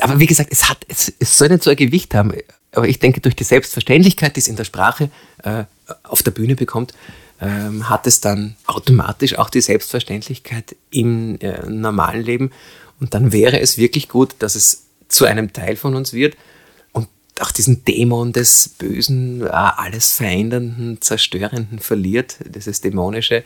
Aber 0.01 0.19
wie 0.19 0.25
gesagt, 0.25 0.49
es, 0.51 0.69
hat, 0.69 0.77
es, 0.87 1.11
es 1.19 1.37
soll 1.37 1.49
nicht 1.49 1.63
so 1.63 1.69
ein 1.69 1.75
Gewicht 1.75 2.13
haben. 2.13 2.33
Aber 2.71 2.87
ich 2.87 2.99
denke, 2.99 3.19
durch 3.21 3.35
die 3.35 3.43
Selbstverständlichkeit, 3.43 4.35
die 4.35 4.41
es 4.41 4.47
in 4.47 4.55
der 4.55 4.63
Sprache 4.63 5.09
äh, 5.43 5.63
auf 6.03 6.21
der 6.23 6.31
Bühne 6.31 6.55
bekommt, 6.55 6.93
ähm, 7.41 7.89
hat 7.89 8.05
es 8.05 8.21
dann 8.21 8.55
automatisch 8.67 9.37
auch 9.37 9.49
die 9.49 9.61
Selbstverständlichkeit 9.61 10.75
im 10.91 11.39
äh, 11.39 11.65
normalen 11.67 12.23
Leben. 12.23 12.51
Und 12.99 13.13
dann 13.13 13.31
wäre 13.31 13.59
es 13.59 13.77
wirklich 13.77 14.09
gut, 14.09 14.35
dass 14.39 14.55
es 14.55 14.83
zu 15.07 15.25
einem 15.25 15.53
Teil 15.53 15.75
von 15.75 15.95
uns 15.95 16.13
wird 16.13 16.35
und 16.91 17.07
auch 17.39 17.51
diesen 17.51 17.85
Dämon 17.85 18.33
des 18.33 18.75
Bösen, 18.77 19.41
äh, 19.41 19.49
alles 19.49 20.11
Verändernden, 20.11 21.01
Zerstörenden 21.01 21.79
verliert, 21.79 22.37
dieses 22.45 22.81
Dämonische. 22.81 23.43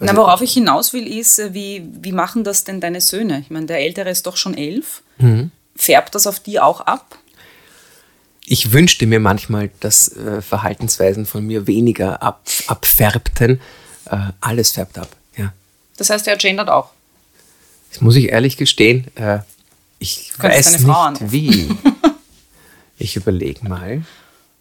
Na, 0.00 0.16
worauf 0.16 0.40
ich 0.40 0.52
hinaus 0.54 0.92
will, 0.92 1.06
ist, 1.06 1.38
äh, 1.38 1.52
wie, 1.52 1.86
wie 2.00 2.12
machen 2.12 2.42
das 2.42 2.64
denn 2.64 2.80
deine 2.80 3.00
Söhne? 3.00 3.40
Ich 3.40 3.50
meine, 3.50 3.66
der 3.66 3.78
Ältere 3.78 4.10
ist 4.10 4.26
doch 4.26 4.36
schon 4.36 4.54
elf. 4.54 5.02
Mhm. 5.18 5.50
Färbt 5.76 6.14
das 6.14 6.26
auf 6.26 6.40
die 6.40 6.58
auch 6.58 6.80
ab? 6.80 7.18
Ich 8.46 8.72
wünschte 8.72 9.06
mir 9.06 9.20
manchmal, 9.20 9.70
dass 9.80 10.08
äh, 10.16 10.42
Verhaltensweisen 10.42 11.26
von 11.26 11.46
mir 11.46 11.66
weniger 11.66 12.22
ab, 12.22 12.42
abfärbten. 12.66 13.60
Äh, 14.06 14.16
alles 14.40 14.72
färbt 14.72 14.98
ab, 14.98 15.08
ja. 15.36 15.52
Das 15.98 16.10
heißt, 16.10 16.26
er 16.26 16.36
gendert 16.36 16.70
auch. 16.70 16.90
Das 17.90 18.00
muss 18.00 18.16
ich 18.16 18.30
ehrlich 18.30 18.56
gestehen. 18.56 19.06
Äh, 19.16 19.40
ich 19.98 20.32
weiß 20.38 20.78
nicht 20.78 20.88
anrufen. 20.88 21.30
wie. 21.30 21.68
ich 22.98 23.16
überlege 23.16 23.68
mal. 23.68 24.02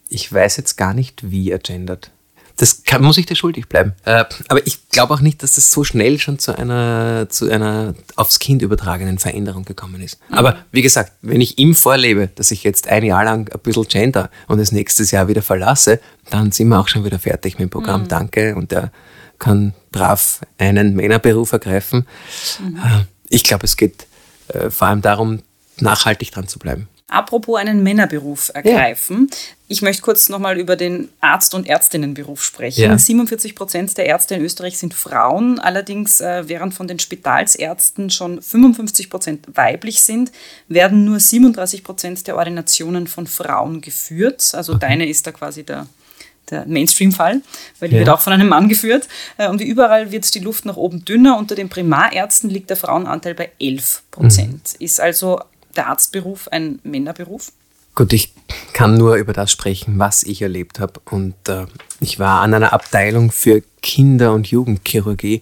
Ich 0.09 0.31
weiß 0.31 0.57
jetzt 0.57 0.75
gar 0.75 0.93
nicht, 0.93 1.31
wie 1.31 1.49
er 1.49 1.59
gendert. 1.59 2.11
Das 2.59 2.83
kann, 2.83 3.01
muss 3.01 3.17
ich 3.17 3.25
dir 3.25 3.35
schuldig 3.35 3.69
bleiben. 3.69 3.93
Äh, 4.03 4.25
aber 4.49 4.67
ich 4.67 4.89
glaube 4.89 5.13
auch 5.13 5.21
nicht, 5.21 5.41
dass 5.43 5.55
das 5.55 5.71
so 5.71 5.85
schnell 5.85 6.19
schon 6.19 6.39
zu 6.39 6.57
einer, 6.57 7.27
zu 7.29 7.49
einer 7.49 7.95
aufs 8.17 8.39
Kind 8.39 8.61
übertragenen 8.61 9.17
Veränderung 9.17 9.63
gekommen 9.63 10.01
ist. 10.01 10.19
Mhm. 10.29 10.35
Aber 10.37 10.57
wie 10.71 10.81
gesagt, 10.81 11.13
wenn 11.21 11.39
ich 11.39 11.57
ihm 11.57 11.73
vorlebe, 11.73 12.27
dass 12.35 12.51
ich 12.51 12.63
jetzt 12.65 12.87
ein 12.89 13.05
Jahr 13.05 13.23
lang 13.23 13.49
ein 13.49 13.59
bisschen 13.61 13.87
gender 13.87 14.29
und 14.47 14.57
das 14.57 14.73
nächstes 14.73 15.11
Jahr 15.11 15.29
wieder 15.29 15.41
verlasse, 15.41 16.01
dann 16.29 16.51
sind 16.51 16.67
wir 16.67 16.79
auch 16.79 16.89
schon 16.89 17.05
wieder 17.05 17.17
fertig 17.17 17.59
mit 17.59 17.67
dem 17.67 17.69
Programm. 17.69 18.03
Mhm. 18.03 18.07
Danke. 18.09 18.55
Und 18.55 18.73
er 18.73 18.91
kann 19.39 19.73
brav 19.93 20.41
einen 20.57 20.95
Männerberuf 20.95 21.53
ergreifen. 21.53 22.05
Mhm. 22.61 22.75
Äh, 22.75 23.05
Ich 23.29 23.45
glaube, 23.45 23.65
es 23.65 23.77
geht 23.77 24.05
äh, 24.49 24.69
vor 24.69 24.89
allem 24.89 25.01
darum, 25.01 25.43
nachhaltig 25.79 26.31
dran 26.31 26.47
zu 26.49 26.59
bleiben. 26.59 26.89
Apropos 27.09 27.57
einen 27.59 27.83
Männerberuf 27.83 28.51
ergreifen. 28.53 29.29
Ich 29.67 29.81
möchte 29.81 30.01
kurz 30.01 30.29
nochmal 30.29 30.59
über 30.59 30.75
den 30.75 31.09
Arzt- 31.21 31.53
und 31.53 31.67
Ärztinnenberuf 31.67 32.43
sprechen. 32.43 32.81
Ja. 32.83 32.97
47 32.97 33.55
Prozent 33.55 33.97
der 33.97 34.05
Ärzte 34.05 34.35
in 34.35 34.41
Österreich 34.41 34.77
sind 34.77 34.93
Frauen. 34.93 35.59
Allerdings, 35.59 36.21
äh, 36.21 36.47
während 36.47 36.73
von 36.73 36.87
den 36.87 36.99
Spitalsärzten 36.99 38.09
schon 38.09 38.41
55 38.41 39.09
Prozent 39.09 39.45
weiblich 39.53 40.01
sind, 40.01 40.31
werden 40.67 41.05
nur 41.05 41.19
37 41.19 41.83
Prozent 41.83 42.27
der 42.27 42.35
Ordinationen 42.35 43.07
von 43.07 43.27
Frauen 43.27 43.81
geführt. 43.81 44.51
Also 44.53 44.75
deine 44.75 45.07
ist 45.07 45.25
da 45.27 45.31
quasi 45.31 45.63
der, 45.63 45.87
der 46.49 46.65
Mainstream-Fall, 46.65 47.41
weil 47.79 47.89
die 47.89 47.95
Ja. 47.95 47.99
wird 48.01 48.09
auch 48.09 48.21
von 48.21 48.33
einem 48.33 48.49
Mann 48.49 48.69
geführt. 48.69 49.07
Äh, 49.37 49.49
Und 49.49 49.59
wie 49.59 49.65
überall 49.67 50.11
wird 50.11 50.33
die 50.33 50.39
Luft 50.39 50.65
nach 50.65 50.77
oben 50.77 51.05
dünner. 51.05 51.37
Unter 51.37 51.55
den 51.55 51.69
Primarärzten 51.69 52.49
liegt 52.49 52.69
der 52.69 52.77
Frauenanteil 52.77 53.35
bei 53.35 53.51
11 53.59 54.03
Prozent. 54.11 54.75
Ist 54.79 54.99
also 54.99 55.41
der 55.79 55.87
Arztberuf 55.87 56.49
ein 56.49 56.79
Männerberuf? 56.83 57.53
Gut, 57.95 58.11
ich 58.13 58.33
kann 58.73 58.97
nur 58.97 59.15
über 59.15 59.33
das 59.33 59.49
sprechen, 59.51 59.97
was 59.97 60.23
ich 60.23 60.41
erlebt 60.41 60.79
habe. 60.79 60.99
Und 61.05 61.35
äh, 61.47 61.65
ich 62.01 62.19
war 62.19 62.41
an 62.41 62.53
einer 62.53 62.73
Abteilung 62.73 63.31
für 63.31 63.63
Kinder- 63.81 64.33
und 64.33 64.47
Jugendchirurgie. 64.47 65.41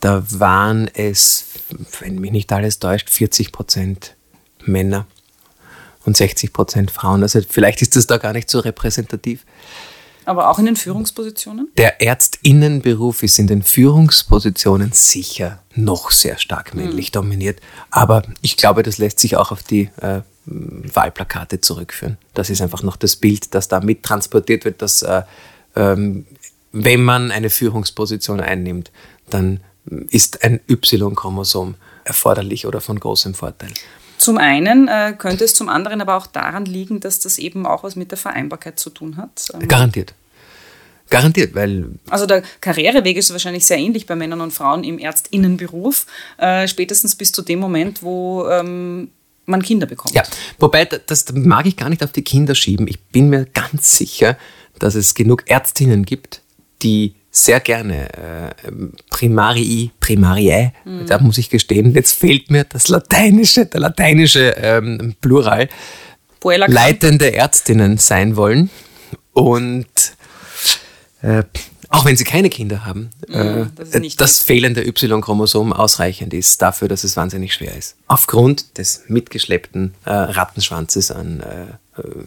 Da 0.00 0.22
waren 0.28 0.88
es, 0.94 1.46
wenn 2.00 2.16
mich 2.16 2.30
nicht 2.30 2.52
alles 2.52 2.78
täuscht, 2.78 3.10
40 3.10 3.52
Prozent 3.52 4.16
Männer. 4.64 5.06
und 6.04 6.16
60 6.16 6.52
Prozent 6.52 6.90
Frauen. 6.90 7.22
Also 7.22 7.40
vielleicht 7.48 7.80
ist 7.80 7.96
das 7.96 8.06
da 8.06 8.18
gar 8.18 8.34
nicht 8.34 8.50
so 8.50 8.60
repräsentativ. 8.60 9.44
Aber 10.24 10.50
auch 10.50 10.58
in 10.58 10.66
den 10.66 10.76
Führungspositionen? 10.76 11.68
Der 11.76 12.00
Ärztinnenberuf 12.00 13.22
ist 13.22 13.38
in 13.38 13.46
den 13.46 13.62
Führungspositionen 13.62 14.92
sicher 14.92 15.62
noch 15.74 16.10
sehr 16.10 16.38
stark 16.38 16.74
männlich 16.74 17.08
mhm. 17.10 17.12
dominiert. 17.12 17.60
Aber 17.90 18.22
ich 18.40 18.56
glaube, 18.56 18.82
das 18.82 18.98
lässt 18.98 19.20
sich 19.20 19.36
auch 19.36 19.52
auf 19.52 19.62
die 19.62 19.90
äh, 20.00 20.20
Wahlplakate 20.46 21.60
zurückführen. 21.60 22.18
Das 22.34 22.50
ist 22.50 22.60
einfach 22.60 22.82
noch 22.82 22.96
das 22.96 23.16
Bild, 23.16 23.54
das 23.54 23.68
da 23.68 23.80
mittransportiert 23.80 24.64
wird, 24.64 24.82
dass 24.82 25.02
äh, 25.02 25.22
ähm, 25.76 26.26
wenn 26.72 27.02
man 27.02 27.30
eine 27.30 27.50
Führungsposition 27.50 28.40
einnimmt, 28.40 28.90
dann 29.30 29.60
ist 30.08 30.44
ein 30.44 30.60
Y-Chromosom 30.68 31.76
erforderlich 32.04 32.66
oder 32.66 32.80
von 32.80 32.98
großem 32.98 33.34
Vorteil. 33.34 33.70
Zum 34.24 34.38
einen 34.38 34.88
äh, 34.88 35.12
könnte 35.18 35.44
es 35.44 35.52
zum 35.52 35.68
anderen 35.68 36.00
aber 36.00 36.16
auch 36.16 36.26
daran 36.26 36.64
liegen, 36.64 36.98
dass 36.98 37.20
das 37.20 37.36
eben 37.36 37.66
auch 37.66 37.82
was 37.82 37.94
mit 37.94 38.10
der 38.10 38.16
Vereinbarkeit 38.16 38.78
zu 38.78 38.88
tun 38.88 39.18
hat. 39.18 39.50
Ähm 39.52 39.68
Garantiert. 39.68 40.14
Garantiert, 41.10 41.54
weil. 41.54 41.90
Also 42.08 42.24
der 42.24 42.42
Karriereweg 42.62 43.18
ist 43.18 43.30
wahrscheinlich 43.32 43.66
sehr 43.66 43.76
ähnlich 43.76 44.06
bei 44.06 44.16
Männern 44.16 44.40
und 44.40 44.50
Frauen 44.50 44.82
im 44.82 44.98
Ärztinnenberuf, 44.98 46.06
äh, 46.38 46.66
spätestens 46.66 47.16
bis 47.16 47.32
zu 47.32 47.42
dem 47.42 47.58
Moment, 47.58 48.02
wo 48.02 48.46
ähm, 48.48 49.10
man 49.44 49.60
Kinder 49.60 49.86
bekommt. 49.86 50.14
Ja, 50.14 50.22
wobei 50.58 50.86
das 50.86 51.30
mag 51.34 51.66
ich 51.66 51.76
gar 51.76 51.90
nicht 51.90 52.02
auf 52.02 52.12
die 52.12 52.24
Kinder 52.24 52.54
schieben. 52.54 52.88
Ich 52.88 52.98
bin 53.02 53.28
mir 53.28 53.44
ganz 53.44 53.94
sicher, 53.98 54.38
dass 54.78 54.94
es 54.94 55.14
genug 55.14 55.42
Ärztinnen 55.50 56.06
gibt, 56.06 56.40
die 56.80 57.14
sehr 57.34 57.58
gerne 57.58 58.12
äh, 58.12 58.70
Primarii, 59.10 59.90
Primariae, 59.98 60.72
mhm. 60.84 61.06
da 61.06 61.18
muss 61.18 61.36
ich 61.36 61.50
gestehen, 61.50 61.92
jetzt 61.92 62.12
fehlt 62.12 62.50
mir 62.50 62.64
das 62.64 62.88
lateinische, 62.88 63.66
der 63.66 63.80
lateinische 63.80 64.54
ähm, 64.56 65.16
Plural, 65.20 65.68
leitende 66.44 67.34
Ärztinnen 67.34 67.98
sein 67.98 68.36
wollen 68.36 68.70
und 69.32 69.86
äh, 71.22 71.42
auch 71.88 72.04
wenn 72.04 72.16
sie 72.16 72.24
keine 72.24 72.50
Kinder 72.50 72.84
haben, 72.84 73.10
äh, 73.28 73.66
das, 73.74 74.16
das 74.16 74.38
fehlende 74.40 74.86
Y-Chromosom 74.86 75.72
ausreichend 75.72 76.34
ist 76.34 76.62
dafür, 76.62 76.88
dass 76.88 77.04
es 77.04 77.16
wahnsinnig 77.16 77.54
schwer 77.54 77.76
ist. 77.76 77.96
Aufgrund 78.06 78.78
des 78.78 79.04
mitgeschleppten 79.08 79.94
äh, 80.04 80.10
Rattenschwanzes 80.10 81.10
an 81.10 81.40
äh, 81.40 81.66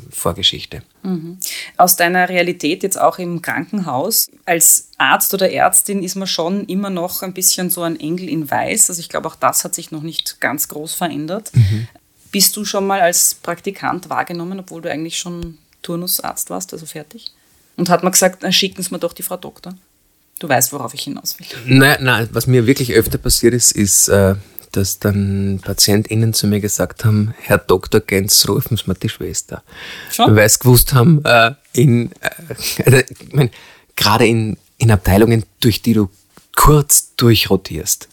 Vorgeschichte. 0.09 0.81
Mhm. 1.03 1.37
Aus 1.75 1.95
deiner 1.95 2.29
Realität 2.29 2.83
jetzt 2.83 2.99
auch 2.99 3.19
im 3.19 3.41
Krankenhaus, 3.41 4.29
als 4.45 4.89
Arzt 4.97 5.33
oder 5.33 5.51
Ärztin 5.51 6.03
ist 6.03 6.15
man 6.15 6.27
schon 6.27 6.65
immer 6.65 6.89
noch 6.89 7.21
ein 7.21 7.33
bisschen 7.33 7.69
so 7.69 7.83
ein 7.83 7.99
Engel 7.99 8.29
in 8.29 8.49
Weiß. 8.49 8.89
Also 8.89 8.99
ich 8.99 9.09
glaube, 9.09 9.27
auch 9.27 9.35
das 9.35 9.63
hat 9.63 9.75
sich 9.75 9.91
noch 9.91 10.03
nicht 10.03 10.39
ganz 10.39 10.67
groß 10.69 10.93
verändert. 10.93 11.51
Mhm. 11.53 11.87
Bist 12.31 12.55
du 12.55 12.65
schon 12.65 12.87
mal 12.87 13.01
als 13.01 13.35
Praktikant 13.35 14.09
wahrgenommen, 14.09 14.59
obwohl 14.59 14.81
du 14.81 14.91
eigentlich 14.91 15.17
schon 15.17 15.57
Turnusarzt 15.81 16.49
warst, 16.49 16.73
also 16.73 16.85
fertig? 16.85 17.31
Und 17.75 17.89
hat 17.89 18.03
man 18.03 18.11
gesagt, 18.11 18.43
dann 18.43 18.53
schicken 18.53 18.81
Sie 18.81 18.91
mir 18.91 18.99
doch 18.99 19.13
die 19.13 19.23
Frau 19.23 19.37
Doktor. 19.37 19.73
Du 20.39 20.47
weißt, 20.47 20.71
worauf 20.71 20.93
ich 20.93 21.01
hinaus 21.01 21.39
will. 21.39 21.47
Nein, 21.65 21.97
nein, 22.01 22.29
was 22.31 22.47
mir 22.47 22.67
wirklich 22.67 22.93
öfter 22.93 23.17
passiert 23.17 23.53
ist, 23.53 23.71
ist, 23.71 24.07
äh, 24.07 24.35
dass 24.71 24.99
dann 24.99 25.59
PatientInnen 25.63 26.33
zu 26.33 26.47
mir 26.47 26.59
gesagt 26.59 27.05
haben, 27.05 27.33
Herr 27.39 27.57
Dr. 27.57 28.01
Gens, 28.01 28.47
rufen 28.47 28.77
Sie 28.77 28.83
mal 28.85 28.95
die 28.95 29.09
Schwester. 29.09 29.63
Schon? 30.11 30.35
Weil 30.35 30.49
sie 30.49 30.59
gewusst 30.59 30.93
haben, 30.93 31.23
äh, 31.25 31.51
in, 31.73 32.11
äh, 32.21 32.29
also, 32.85 32.97
ich 32.97 33.33
mein, 33.33 33.49
gerade 33.95 34.27
in, 34.27 34.57
in 34.77 34.91
Abteilungen, 34.91 35.43
durch 35.59 35.81
die 35.81 35.93
du 35.93 36.09
kurz 36.55 37.15
durchrotierst, 37.15 38.09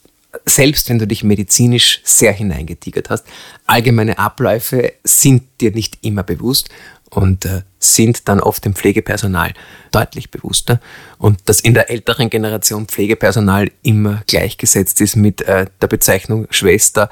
selbst 0.47 0.89
wenn 0.89 0.99
du 0.99 1.07
dich 1.07 1.25
medizinisch 1.25 2.01
sehr 2.05 2.33
hineingetigert 2.33 3.11
hast, 3.11 3.25
allgemeine 3.67 4.19
Abläufe 4.19 4.93
sind 5.05 5.45
dir 5.61 5.71
nicht 5.73 5.99
immer 6.03 6.23
bewusst 6.23 6.69
und 7.17 7.45
äh, 7.45 7.63
sind 7.79 8.29
dann 8.29 8.41
oft 8.41 8.65
dem 8.65 8.75
Pflegepersonal 8.75 9.53
deutlich 9.91 10.31
bewusster. 10.31 10.81
Und 11.19 11.49
dass 11.49 11.61
in 11.61 11.75
der 11.75 11.91
älteren 11.91 12.31
Generation 12.31 12.87
Pflegepersonal 12.87 13.71
immer 13.83 14.23
gleichgesetzt 14.27 15.01
ist 15.01 15.17
mit 15.17 15.43
äh, 15.43 15.67
der 15.81 15.87
Bezeichnung 15.87 16.47
Schwester, 16.51 17.11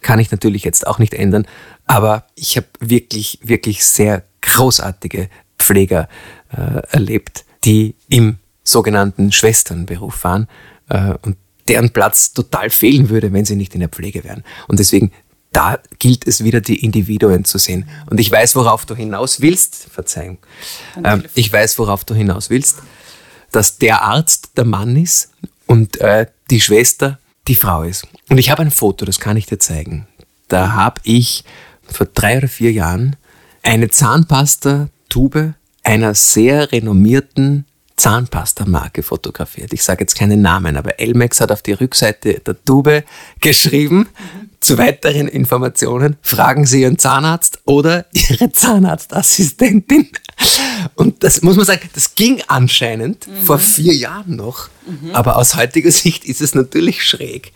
kann 0.00 0.18
ich 0.18 0.30
natürlich 0.30 0.64
jetzt 0.64 0.86
auch 0.86 0.98
nicht 0.98 1.14
ändern. 1.14 1.46
Aber 1.86 2.26
ich 2.34 2.56
habe 2.56 2.66
wirklich, 2.80 3.38
wirklich 3.42 3.84
sehr 3.84 4.24
großartige 4.40 5.28
Pfleger 5.58 6.08
äh, 6.50 6.82
erlebt, 6.90 7.44
die 7.64 7.94
im 8.08 8.38
sogenannten 8.64 9.32
Schwesternberuf 9.32 10.24
waren 10.24 10.48
äh, 10.88 11.14
und 11.22 11.36
deren 11.68 11.90
Platz 11.90 12.32
total 12.32 12.70
fehlen 12.70 13.08
würde, 13.08 13.32
wenn 13.32 13.44
sie 13.44 13.56
nicht 13.56 13.74
in 13.74 13.80
der 13.80 13.88
Pflege 13.88 14.24
wären. 14.24 14.42
Und 14.66 14.78
deswegen 14.78 15.12
da 15.52 15.78
gilt 15.98 16.26
es 16.26 16.42
wieder, 16.44 16.60
die 16.60 16.84
Individuen 16.84 17.44
zu 17.44 17.58
sehen. 17.58 17.88
Und 18.10 18.18
ich 18.18 18.30
weiß, 18.30 18.56
worauf 18.56 18.86
du 18.86 18.94
hinaus 18.94 19.40
willst. 19.40 19.86
Verzeihung. 19.90 20.38
Ähm, 21.04 21.24
ich 21.34 21.52
weiß, 21.52 21.78
worauf 21.78 22.04
du 22.04 22.14
hinaus 22.14 22.50
willst, 22.50 22.78
dass 23.50 23.78
der 23.78 24.02
Arzt 24.02 24.52
der 24.56 24.64
Mann 24.64 24.96
ist 24.96 25.30
und 25.66 26.00
äh, 26.00 26.26
die 26.50 26.60
Schwester 26.60 27.18
die 27.48 27.54
Frau 27.54 27.82
ist. 27.82 28.06
Und 28.30 28.38
ich 28.38 28.50
habe 28.50 28.62
ein 28.62 28.70
Foto, 28.70 29.04
das 29.04 29.20
kann 29.20 29.36
ich 29.36 29.46
dir 29.46 29.58
zeigen. 29.58 30.06
Da 30.48 30.72
habe 30.72 31.00
ich 31.04 31.44
vor 31.86 32.06
drei 32.06 32.38
oder 32.38 32.48
vier 32.48 32.72
Jahren 32.72 33.16
eine 33.62 33.88
Zahnpasta-Tube 33.88 35.54
einer 35.82 36.14
sehr 36.14 36.72
renommierten 36.72 37.66
Zahnpasta-Marke 38.02 39.04
fotografiert. 39.04 39.72
Ich 39.72 39.84
sage 39.84 40.00
jetzt 40.02 40.18
keinen 40.18 40.42
Namen, 40.42 40.76
aber 40.76 40.98
Elmex 40.98 41.40
hat 41.40 41.52
auf 41.52 41.62
die 41.62 41.70
Rückseite 41.70 42.40
der 42.40 42.64
Tube 42.64 43.04
geschrieben. 43.38 44.08
Zu 44.60 44.76
weiteren 44.76 45.28
Informationen 45.28 46.16
fragen 46.20 46.66
Sie 46.66 46.82
Ihren 46.82 46.98
Zahnarzt 46.98 47.60
oder 47.64 48.06
Ihre 48.12 48.50
Zahnarztassistentin. 48.50 50.08
Und 50.96 51.22
das 51.22 51.42
muss 51.42 51.54
man 51.54 51.64
sagen, 51.64 51.88
das 51.94 52.16
ging 52.16 52.42
anscheinend 52.48 53.28
mhm. 53.28 53.42
vor 53.42 53.60
vier 53.60 53.94
Jahren 53.94 54.34
noch, 54.34 54.68
mhm. 54.84 55.12
aber 55.12 55.36
aus 55.36 55.54
heutiger 55.54 55.92
Sicht 55.92 56.24
ist 56.24 56.40
es 56.40 56.56
natürlich 56.56 57.04
schräg. 57.04 57.52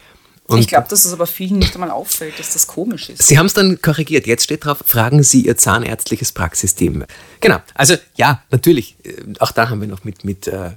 Und 0.49 0.61
ich 0.61 0.69
glaube, 0.69 0.87
dass 0.89 1.05
es 1.05 1.13
aber 1.13 1.27
vielen 1.27 1.59
nicht 1.59 1.75
einmal 1.75 1.91
auffällt, 1.91 2.39
dass 2.39 2.53
das 2.53 2.69
komisch 2.69 3.09
ist. 3.09 3.23
Sie 3.25 3.37
haben 3.37 3.47
es 3.47 3.55
dann 3.55 3.83
korrigiert. 3.83 4.27
Jetzt 4.27 4.45
steht 4.45 4.65
drauf, 4.65 4.79
fragen 4.87 5.23
Sie 5.25 5.45
Ihr 5.45 5.57
zahnärztliches 5.57 6.31
Praxisteam. 6.33 7.05
Genau. 7.41 7.59
Also 7.75 7.97
ja, 8.15 8.43
natürlich, 8.51 8.97
äh, 9.05 9.15
auch 9.41 9.51
da 9.51 9.71
haben 9.71 9.81
wir 9.81 9.89
noch 9.89 10.05
mit, 10.05 10.25
mit 10.25 10.47
äh, 10.47 10.71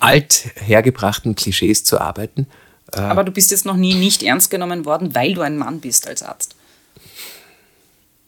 alt 0.00 0.50
hergebrachten 0.56 1.36
Klischees 1.36 1.84
zu 1.84 2.00
arbeiten. 2.00 2.48
Äh, 2.92 3.00
Aber 3.00 3.22
du 3.22 3.30
bist 3.30 3.52
jetzt 3.52 3.64
noch 3.64 3.76
nie 3.76 3.94
nicht 3.94 4.24
ernst 4.24 4.50
genommen 4.50 4.84
worden, 4.84 5.14
weil 5.14 5.34
du 5.34 5.42
ein 5.42 5.56
Mann 5.56 5.80
bist 5.80 6.08
als 6.08 6.24
Arzt. 6.24 6.56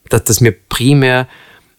Dass, 0.08 0.22
dass 0.22 0.40
mir 0.40 0.52
primär 0.52 1.26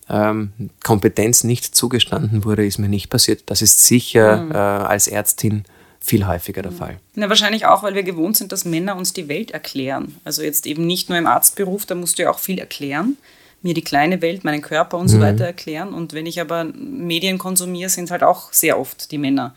ähm, 0.10 0.52
Kompetenz 0.84 1.46
nicht 1.46 1.76
zugestanden 1.76 2.44
wurde, 2.44 2.66
ist 2.66 2.78
mir 2.78 2.90
nicht 2.90 3.10
passiert. 3.10 3.44
Das 3.46 3.62
ist 3.62 3.86
sicher 3.86 4.38
mhm. 4.38 4.52
äh, 4.52 4.56
als 4.56 5.08
Ärztin 5.08 5.64
viel 6.06 6.28
häufiger 6.28 6.62
der 6.62 6.72
mhm. 6.72 6.78
Fall. 6.78 7.00
Na, 7.16 7.30
wahrscheinlich 7.30 7.66
auch, 7.66 7.82
weil 7.82 7.96
wir 7.96 8.04
gewohnt 8.04 8.38
sind, 8.38 8.52
dass 8.52 8.64
Männer 8.64 8.96
uns 8.96 9.12
die 9.14 9.28
Welt 9.28 9.52
erklären. 9.52 10.16
Also 10.24 10.44
jetzt 10.44 10.68
eben 10.68 10.86
nicht 10.86 11.10
nur 11.10 11.18
im 11.18 11.26
Arztberuf, 11.26 11.88
da 11.88 11.96
musst 11.96 12.20
du 12.20 12.24
ja 12.24 12.30
auch 12.30 12.38
viel 12.38 12.60
erklären. 12.60 13.18
Mir 13.64 13.74
die 13.74 13.84
kleine 13.84 14.22
Welt, 14.22 14.44
meinen 14.44 14.62
Körper 14.62 15.00
und 15.00 15.08
so 15.08 15.18
mhm. 15.18 15.22
weiter 15.22 15.46
erklären. 15.46 15.96
Und 15.96 16.14
wenn 16.14 16.28
ich 16.28 16.40
aber 16.40 16.66
Medien 16.66 17.40
konsumiere, 17.40 17.90
sind 17.90 18.06
es 18.06 18.12
halt 18.12 18.22
auch 18.22 18.54
sehr 18.54 18.80
oft 18.80 19.12
die 19.12 19.18
Männer, 19.18 19.56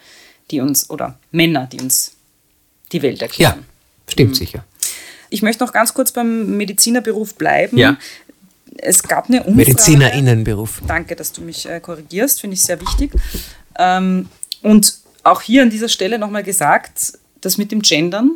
die 0.50 0.60
uns, 0.60 0.88
oder 0.88 1.18
Männer, 1.32 1.68
die 1.70 1.80
uns 1.80 2.12
die 2.92 3.02
Welt 3.02 3.20
erklären. 3.20 3.58
Ja, 3.58 4.10
stimmt 4.10 4.30
mhm. 4.30 4.34
sicher. 4.34 4.64
Ich 5.28 5.42
möchte 5.42 5.62
noch 5.62 5.74
ganz 5.74 5.92
kurz 5.92 6.12
beim 6.12 6.56
Medizinerberuf 6.56 7.34
bleiben. 7.34 7.76
Ja. 7.76 7.98
Es 8.78 9.02
gab 9.02 9.28
eine 9.28 9.40
Umfrage. 9.40 9.56
Medizinerinnenberuf. 9.56 10.80
Danke, 10.86 11.14
dass 11.14 11.32
du 11.32 11.42
mich 11.42 11.68
äh, 11.68 11.80
korrigierst, 11.80 12.40
finde 12.40 12.54
ich 12.54 12.62
sehr 12.62 12.80
wichtig. 12.80 13.10
Ähm, 13.78 14.30
und 14.62 14.94
auch 15.30 15.42
hier 15.42 15.62
an 15.62 15.70
dieser 15.70 15.88
Stelle 15.88 16.18
nochmal 16.18 16.42
gesagt, 16.42 17.18
das 17.40 17.58
mit 17.58 17.72
dem 17.72 17.82
Gendern, 17.82 18.30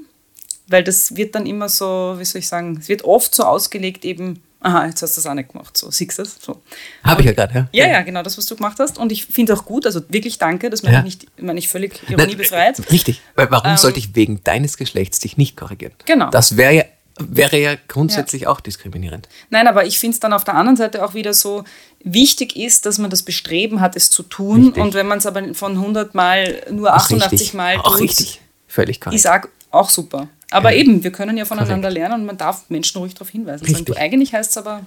weil 0.68 0.84
das 0.84 1.16
wird 1.16 1.34
dann 1.34 1.46
immer 1.46 1.68
so, 1.68 2.14
wie 2.18 2.24
soll 2.24 2.40
ich 2.40 2.48
sagen, 2.48 2.78
es 2.80 2.88
wird 2.88 3.04
oft 3.04 3.34
so 3.34 3.44
ausgelegt 3.44 4.04
eben, 4.04 4.42
aha, 4.60 4.86
jetzt 4.86 5.02
hast 5.02 5.16
du 5.16 5.20
das 5.20 5.26
auch 5.26 5.34
nicht 5.34 5.50
gemacht. 5.52 5.76
So, 5.76 5.90
siehst 5.90 6.18
du 6.18 6.22
das? 6.22 6.36
So. 6.40 6.62
Habe 7.02 7.20
ich 7.22 7.26
ja 7.26 7.32
gerade, 7.32 7.54
ja. 7.54 7.68
Ja, 7.72 7.92
ja, 7.92 8.02
genau, 8.02 8.22
das, 8.22 8.38
was 8.38 8.46
du 8.46 8.56
gemacht 8.56 8.78
hast. 8.78 8.98
Und 8.98 9.12
ich 9.12 9.26
finde 9.26 9.54
auch 9.54 9.64
gut, 9.64 9.86
also 9.86 10.00
wirklich 10.08 10.38
danke, 10.38 10.70
das 10.70 10.82
meine 10.82 10.96
ja. 10.96 11.00
ich 11.00 11.04
nicht, 11.04 11.42
meine 11.42 11.58
ich 11.58 11.68
völlig 11.68 12.00
ironiebefreit. 12.08 12.90
Richtig, 12.90 13.20
weil 13.34 13.50
warum 13.50 13.72
ähm, 13.72 13.76
sollte 13.76 13.98
ich 13.98 14.14
wegen 14.14 14.42
deines 14.44 14.76
Geschlechts 14.76 15.18
dich 15.18 15.36
nicht 15.36 15.56
korrigieren? 15.56 15.92
Genau. 16.06 16.30
Das 16.30 16.56
wäre 16.56 16.74
ja 16.74 16.84
wäre 17.18 17.58
ja 17.58 17.74
grundsätzlich 17.88 18.42
ja. 18.42 18.48
auch 18.48 18.60
diskriminierend. 18.60 19.28
Nein, 19.50 19.66
aber 19.66 19.86
ich 19.86 19.98
finde 19.98 20.14
es 20.14 20.20
dann 20.20 20.32
auf 20.32 20.44
der 20.44 20.54
anderen 20.54 20.76
Seite 20.76 21.04
auch 21.04 21.14
wieder 21.14 21.34
so, 21.34 21.64
wichtig 22.02 22.56
ist, 22.56 22.86
dass 22.86 22.98
man 22.98 23.10
das 23.10 23.22
Bestreben 23.22 23.80
hat, 23.80 23.96
es 23.96 24.10
zu 24.10 24.22
tun. 24.22 24.66
Richtig. 24.66 24.82
Und 24.82 24.94
wenn 24.94 25.06
man 25.06 25.18
es 25.18 25.26
aber 25.26 25.54
von 25.54 25.72
100 25.72 26.14
Mal 26.14 26.62
nur 26.70 26.92
88 26.94 27.32
richtig. 27.32 27.54
Mal 27.54 27.76
tut, 27.76 27.84
auch 27.84 28.00
richtig. 28.00 28.40
Völlig 28.66 29.00
korrekt. 29.00 29.16
Ich 29.16 29.22
sage 29.22 29.48
auch 29.70 29.90
super. 29.90 30.28
Aber 30.50 30.72
ja. 30.72 30.80
eben, 30.80 31.02
wir 31.02 31.12
können 31.12 31.36
ja 31.36 31.44
voneinander 31.44 31.88
Korrekt. 31.88 31.94
lernen 31.94 32.20
und 32.20 32.26
man 32.26 32.36
darf 32.36 32.68
Menschen 32.68 32.98
ruhig 32.98 33.14
darauf 33.14 33.30
hinweisen. 33.30 33.66
Sagen, 33.66 33.84
du, 33.84 33.94
eigentlich 33.94 34.34
heißt 34.34 34.50
es 34.50 34.56
aber 34.56 34.82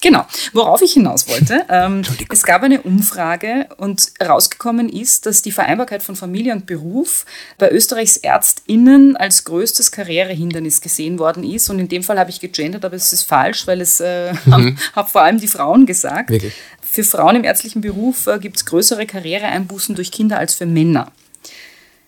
Genau. 0.00 0.24
Worauf 0.52 0.80
ich 0.82 0.92
hinaus 0.92 1.28
wollte, 1.28 1.64
ähm, 1.68 2.02
es 2.30 2.42
gab 2.44 2.62
eine 2.62 2.82
Umfrage 2.82 3.68
und 3.78 4.12
herausgekommen 4.18 4.88
ist, 4.88 5.26
dass 5.26 5.42
die 5.42 5.50
Vereinbarkeit 5.50 6.02
von 6.02 6.16
Familie 6.16 6.52
und 6.52 6.66
Beruf 6.66 7.26
bei 7.58 7.70
Österreichs 7.70 8.16
ÄrztInnen 8.16 9.16
als 9.16 9.44
größtes 9.44 9.90
Karrierehindernis 9.90 10.80
gesehen 10.80 11.18
worden 11.18 11.42
ist. 11.42 11.68
Und 11.70 11.78
in 11.78 11.88
dem 11.88 12.02
Fall 12.02 12.18
habe 12.18 12.30
ich 12.30 12.40
gegendert, 12.40 12.84
aber 12.84 12.96
es 12.96 13.12
ist 13.12 13.24
falsch, 13.24 13.66
weil 13.66 13.80
es 13.80 14.00
äh, 14.00 14.32
mhm. 14.32 14.52
haben, 14.52 14.78
haben 14.94 15.08
vor 15.08 15.22
allem 15.22 15.40
die 15.40 15.48
Frauen 15.48 15.86
gesagt. 15.86 16.30
Wirklich? 16.30 16.54
Für 16.80 17.04
Frauen 17.04 17.36
im 17.36 17.44
ärztlichen 17.44 17.80
Beruf 17.80 18.26
äh, 18.28 18.38
gibt 18.38 18.56
es 18.56 18.64
größere 18.66 19.04
Karriereeinbußen 19.06 19.94
durch 19.94 20.10
Kinder 20.10 20.38
als 20.38 20.54
für 20.54 20.66
Männer. 20.66 21.12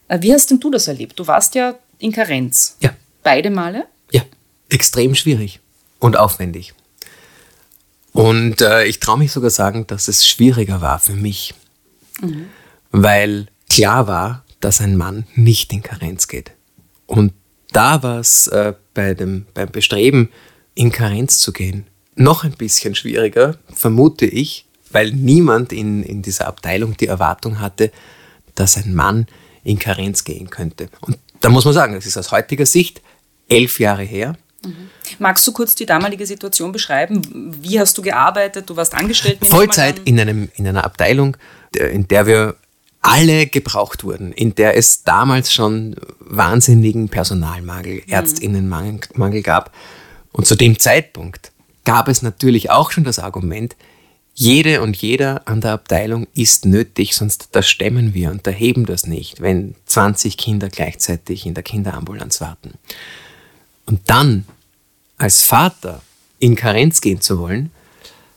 Äh, 0.09 0.23
wie 0.23 0.33
hast 0.33 0.51
denn 0.51 0.61
du 0.61 0.71
das 0.71 0.89
erlebt? 0.89 1.19
Du 1.19 1.27
warst 1.27 1.55
ja 1.55 1.75
in 1.99 2.13
Karenz. 2.13 2.77
Ja. 2.81 2.91
Beide 3.23 3.51
Male? 3.51 3.87
Ja, 4.11 4.23
extrem 4.71 5.15
schwierig 5.15 5.61
und 5.99 6.17
aufwendig. 6.17 6.73
Und 8.13 8.61
äh, 8.61 8.85
ich 8.85 9.01
traue 9.01 9.19
mich 9.19 9.33
sogar 9.33 9.51
sagen, 9.51 9.87
dass 9.87 10.09
es 10.09 10.27
schwieriger 10.27 10.81
war 10.81 10.99
für 10.99 11.15
mich, 11.15 11.55
mhm. 12.21 12.47
weil 12.91 13.47
klar 13.69 14.07
war, 14.07 14.45
dass 14.61 14.81
ein 14.81 14.97
Mann 14.97 15.27
nicht 15.35 15.73
in 15.73 15.83
Karenz 15.83 16.29
geht. 16.29 16.53
Und 17.07 17.33
da 17.73 18.03
war 18.03 18.19
es 18.19 18.47
äh, 18.49 18.75
bei 18.95 19.15
dem, 19.15 19.47
beim 19.55 19.71
Bestreben, 19.71 20.31
in 20.75 20.91
Karenz 20.91 21.39
zu 21.39 21.53
gehen, 21.53 21.87
noch 22.15 22.45
ein 22.45 22.53
bisschen 22.53 22.95
schwieriger, 22.95 23.59
vermute 23.73 24.27
ich, 24.27 24.67
weil 24.91 25.13
niemand 25.13 25.73
in, 25.73 26.03
in 26.03 26.23
dieser 26.23 26.47
Abteilung 26.47 26.97
die 26.97 27.07
Erwartung 27.07 27.61
hatte, 27.61 27.93
dass 28.55 28.77
ein 28.77 28.95
Mann 28.95 29.27
in 29.63 29.79
Karenz 29.79 30.25
gehen 30.25 30.51
könnte. 30.51 30.89
Und 31.01 31.19
da 31.41 31.49
muss 31.49 31.65
man 31.65 31.75
sagen, 31.75 31.95
das 31.95 32.07
ist 32.07 32.17
aus 32.17 32.33
heutiger 32.33 32.67
Sicht 32.67 33.01
elf 33.49 33.81
Jahre 33.81 34.03
her. 34.03 34.37
Mhm. 34.65 34.91
Magst 35.19 35.47
du 35.47 35.53
kurz 35.53 35.75
die 35.75 35.87
damalige 35.87 36.27
Situation 36.27 36.73
beschreiben? 36.73 37.23
Wie 37.61 37.81
hast 37.81 37.97
du 37.97 38.03
gearbeitet? 38.03 38.69
Du 38.69 38.77
warst 38.77 38.95
angestellt? 38.95 39.39
Vollzeit 39.47 40.01
in, 40.05 40.21
einem, 40.21 40.51
in 40.57 40.67
einer 40.67 40.85
Abteilung, 40.85 41.37
in 41.75 42.07
der 42.09 42.27
wir 42.27 42.57
alle 43.01 43.47
gebraucht 43.47 44.05
wurden, 44.05 44.33
in 44.33 44.55
der 44.55 44.77
es 44.77 45.05
damals 45.05 45.53
schon 45.53 45.97
wahnsinnigen 46.21 47.09
Personalmangel, 47.09 47.95
mhm. 47.95 48.13
Ärztinnenmangel 48.13 49.43
gab. 49.43 49.75
Und 50.33 50.47
zu 50.47 50.55
dem 50.55 50.79
Zeitpunkt 50.79 51.53
gab 51.85 52.09
es 52.09 52.23
natürlich 52.23 52.71
auch 52.71 52.91
schon 52.91 53.05
das 53.05 53.19
Argument, 53.19 53.75
jede 54.35 54.81
und 54.81 54.97
jeder 54.97 55.47
an 55.47 55.61
der 55.61 55.73
Abteilung 55.73 56.27
ist 56.35 56.65
nötig, 56.65 57.15
sonst 57.15 57.49
das 57.53 57.69
stemmen 57.69 58.15
wir 58.15 58.31
und 58.31 58.47
da 58.47 58.51
heben 58.51 58.87
das 58.87 59.07
nicht, 59.07 59.41
wenn 59.41 59.75
20 59.87 60.37
Kinder 60.37 60.69
gleichzeitig 60.69 61.47
in 61.47 61.55
der 61.55 61.63
Kinderambulanz 61.63 62.41
warten. 62.41 62.75
Und 63.91 64.03
dann 64.05 64.45
als 65.19 65.43
Vater 65.43 66.01
in 66.39 66.55
Karenz 66.55 67.01
gehen 67.01 67.21
zu 67.21 67.41
wollen, 67.41 67.73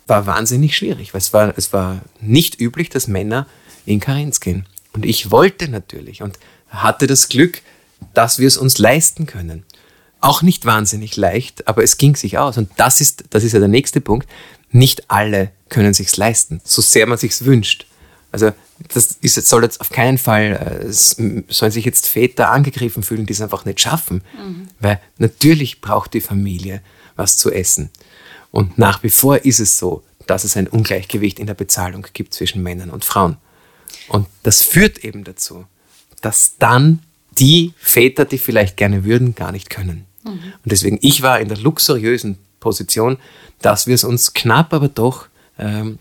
war 0.08 0.26
wahnsinnig 0.26 0.76
schwierig, 0.76 1.14
weil 1.14 1.22
es 1.22 1.32
war, 1.32 1.54
es 1.56 1.72
war 1.72 2.02
nicht 2.20 2.60
üblich, 2.60 2.90
dass 2.90 3.08
Männer 3.08 3.46
in 3.86 4.00
Karenz 4.00 4.40
gehen. 4.40 4.66
Und 4.94 5.06
ich 5.06 5.30
wollte 5.30 5.68
natürlich 5.68 6.24
und 6.24 6.40
hatte 6.70 7.06
das 7.06 7.30
Glück, 7.30 7.62
dass 8.16 8.40
wir 8.40 8.48
es 8.48 8.58
uns 8.58 8.80
leisten 8.80 9.28
können. 9.28 9.64
Auch 10.22 10.42
nicht 10.42 10.66
wahnsinnig 10.66 11.18
leicht, 11.18 11.68
aber 11.68 11.84
es 11.84 11.98
ging 11.98 12.16
sich 12.16 12.40
aus. 12.40 12.58
Und 12.58 12.72
das 12.78 13.00
ist, 13.00 13.26
das 13.30 13.44
ist 13.44 13.52
ja 13.52 13.60
der 13.60 13.68
nächste 13.68 14.02
Punkt. 14.02 14.28
Nicht 14.72 15.12
alle 15.12 15.52
können 15.70 15.94
sich's 15.94 16.18
leisten, 16.18 16.62
so 16.64 16.82
sehr 16.82 17.06
man 17.06 17.20
sich's 17.20 17.46
wünscht. 17.46 17.86
Also 18.34 18.52
das 18.94 19.18
ist, 19.22 19.36
soll 19.48 19.62
jetzt 19.62 19.80
auf 19.80 19.92
keinen 19.92 20.18
Fall, 20.18 20.86
äh, 20.86 20.92
sollen 20.92 21.72
sich 21.72 21.86
jetzt 21.86 22.08
Väter 22.08 22.50
angegriffen 22.50 23.04
fühlen, 23.04 23.28
die 23.28 23.34
es 23.34 23.42
einfach 23.42 23.64
nicht 23.64 23.80
schaffen. 23.80 24.24
Mhm. 24.36 24.68
Weil 24.80 25.00
natürlich 25.20 25.82
braucht 25.82 26.16
die 26.16 26.20
Familie 26.20 26.82
was 27.16 27.38
zu 27.38 27.52
essen. 27.52 27.92
Und 28.50 28.80
nach 28.80 29.04
wie 29.04 29.12
vor 29.12 29.46
ist 29.46 29.60
es 29.60 29.78
so, 29.78 30.04
dass 30.26 30.46
es 30.46 30.58
ein 30.58 30.68
Ungleichgewicht 30.68 31.38
in 31.38 31.46
der 31.46 31.54
Bezahlung 31.54 32.08
gibt 32.14 32.34
zwischen 32.34 32.64
Männern 32.64 32.90
und 32.90 33.06
Frauen. 33.06 33.38
Und 34.08 34.26
das 34.42 34.64
führt 34.64 34.98
eben 35.06 35.24
dazu, 35.24 35.66
dass 36.22 36.58
dann 36.58 37.04
die 37.38 37.74
Väter, 37.78 38.26
die 38.26 38.40
vielleicht 38.40 38.78
gerne 38.78 39.04
würden, 39.04 39.36
gar 39.36 39.52
nicht 39.52 39.70
können. 39.70 40.06
Mhm. 40.24 40.32
Und 40.32 40.72
deswegen, 40.72 40.98
ich 41.04 41.22
war 41.22 41.40
in 41.40 41.50
der 41.50 41.58
luxuriösen 41.58 42.40
Position, 42.60 43.18
dass 43.62 43.86
wir 43.86 43.94
es 43.94 44.04
uns 44.04 44.34
knapp, 44.34 44.74
aber 44.74 44.88
doch 44.88 45.28
ähm, 45.60 46.00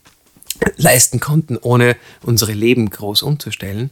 leisten 0.76 1.20
konnten, 1.20 1.56
ohne 1.56 1.96
unsere 2.22 2.52
Leben 2.52 2.90
groß 2.90 3.22
umzustellen. 3.22 3.90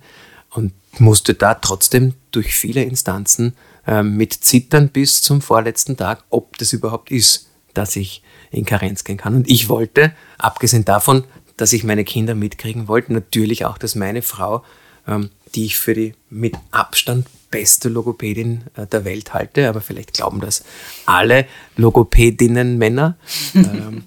Und 0.50 0.72
musste 0.98 1.34
da 1.34 1.54
trotzdem 1.54 2.14
durch 2.32 2.54
viele 2.54 2.82
Instanzen 2.82 3.54
äh, 3.86 4.02
mit 4.02 4.32
zittern 4.32 4.88
bis 4.88 5.22
zum 5.22 5.40
vorletzten 5.40 5.96
Tag, 5.96 6.24
ob 6.28 6.58
das 6.58 6.72
überhaupt 6.72 7.10
ist, 7.10 7.48
dass 7.74 7.94
ich 7.96 8.22
in 8.50 8.64
Karenz 8.64 9.04
gehen 9.04 9.16
kann. 9.16 9.34
Und 9.34 9.48
ich 9.48 9.68
wollte, 9.68 10.12
abgesehen 10.38 10.84
davon, 10.84 11.24
dass 11.56 11.72
ich 11.72 11.84
meine 11.84 12.04
Kinder 12.04 12.34
mitkriegen 12.34 12.88
wollte, 12.88 13.12
natürlich 13.12 13.64
auch, 13.64 13.78
dass 13.78 13.94
meine 13.94 14.22
Frau, 14.22 14.64
ähm, 15.06 15.30
die 15.54 15.66
ich 15.66 15.78
für 15.78 15.94
die 15.94 16.14
mit 16.30 16.56
Abstand 16.70 17.26
beste 17.50 17.88
Logopädin 17.88 18.62
äh, 18.76 18.86
der 18.86 19.04
Welt 19.04 19.34
halte, 19.34 19.68
aber 19.68 19.80
vielleicht 19.80 20.14
glauben 20.14 20.40
das 20.40 20.64
alle 21.06 21.46
Logopädinnen 21.76 22.78
Männer, 22.78 23.16
ähm, 23.54 24.04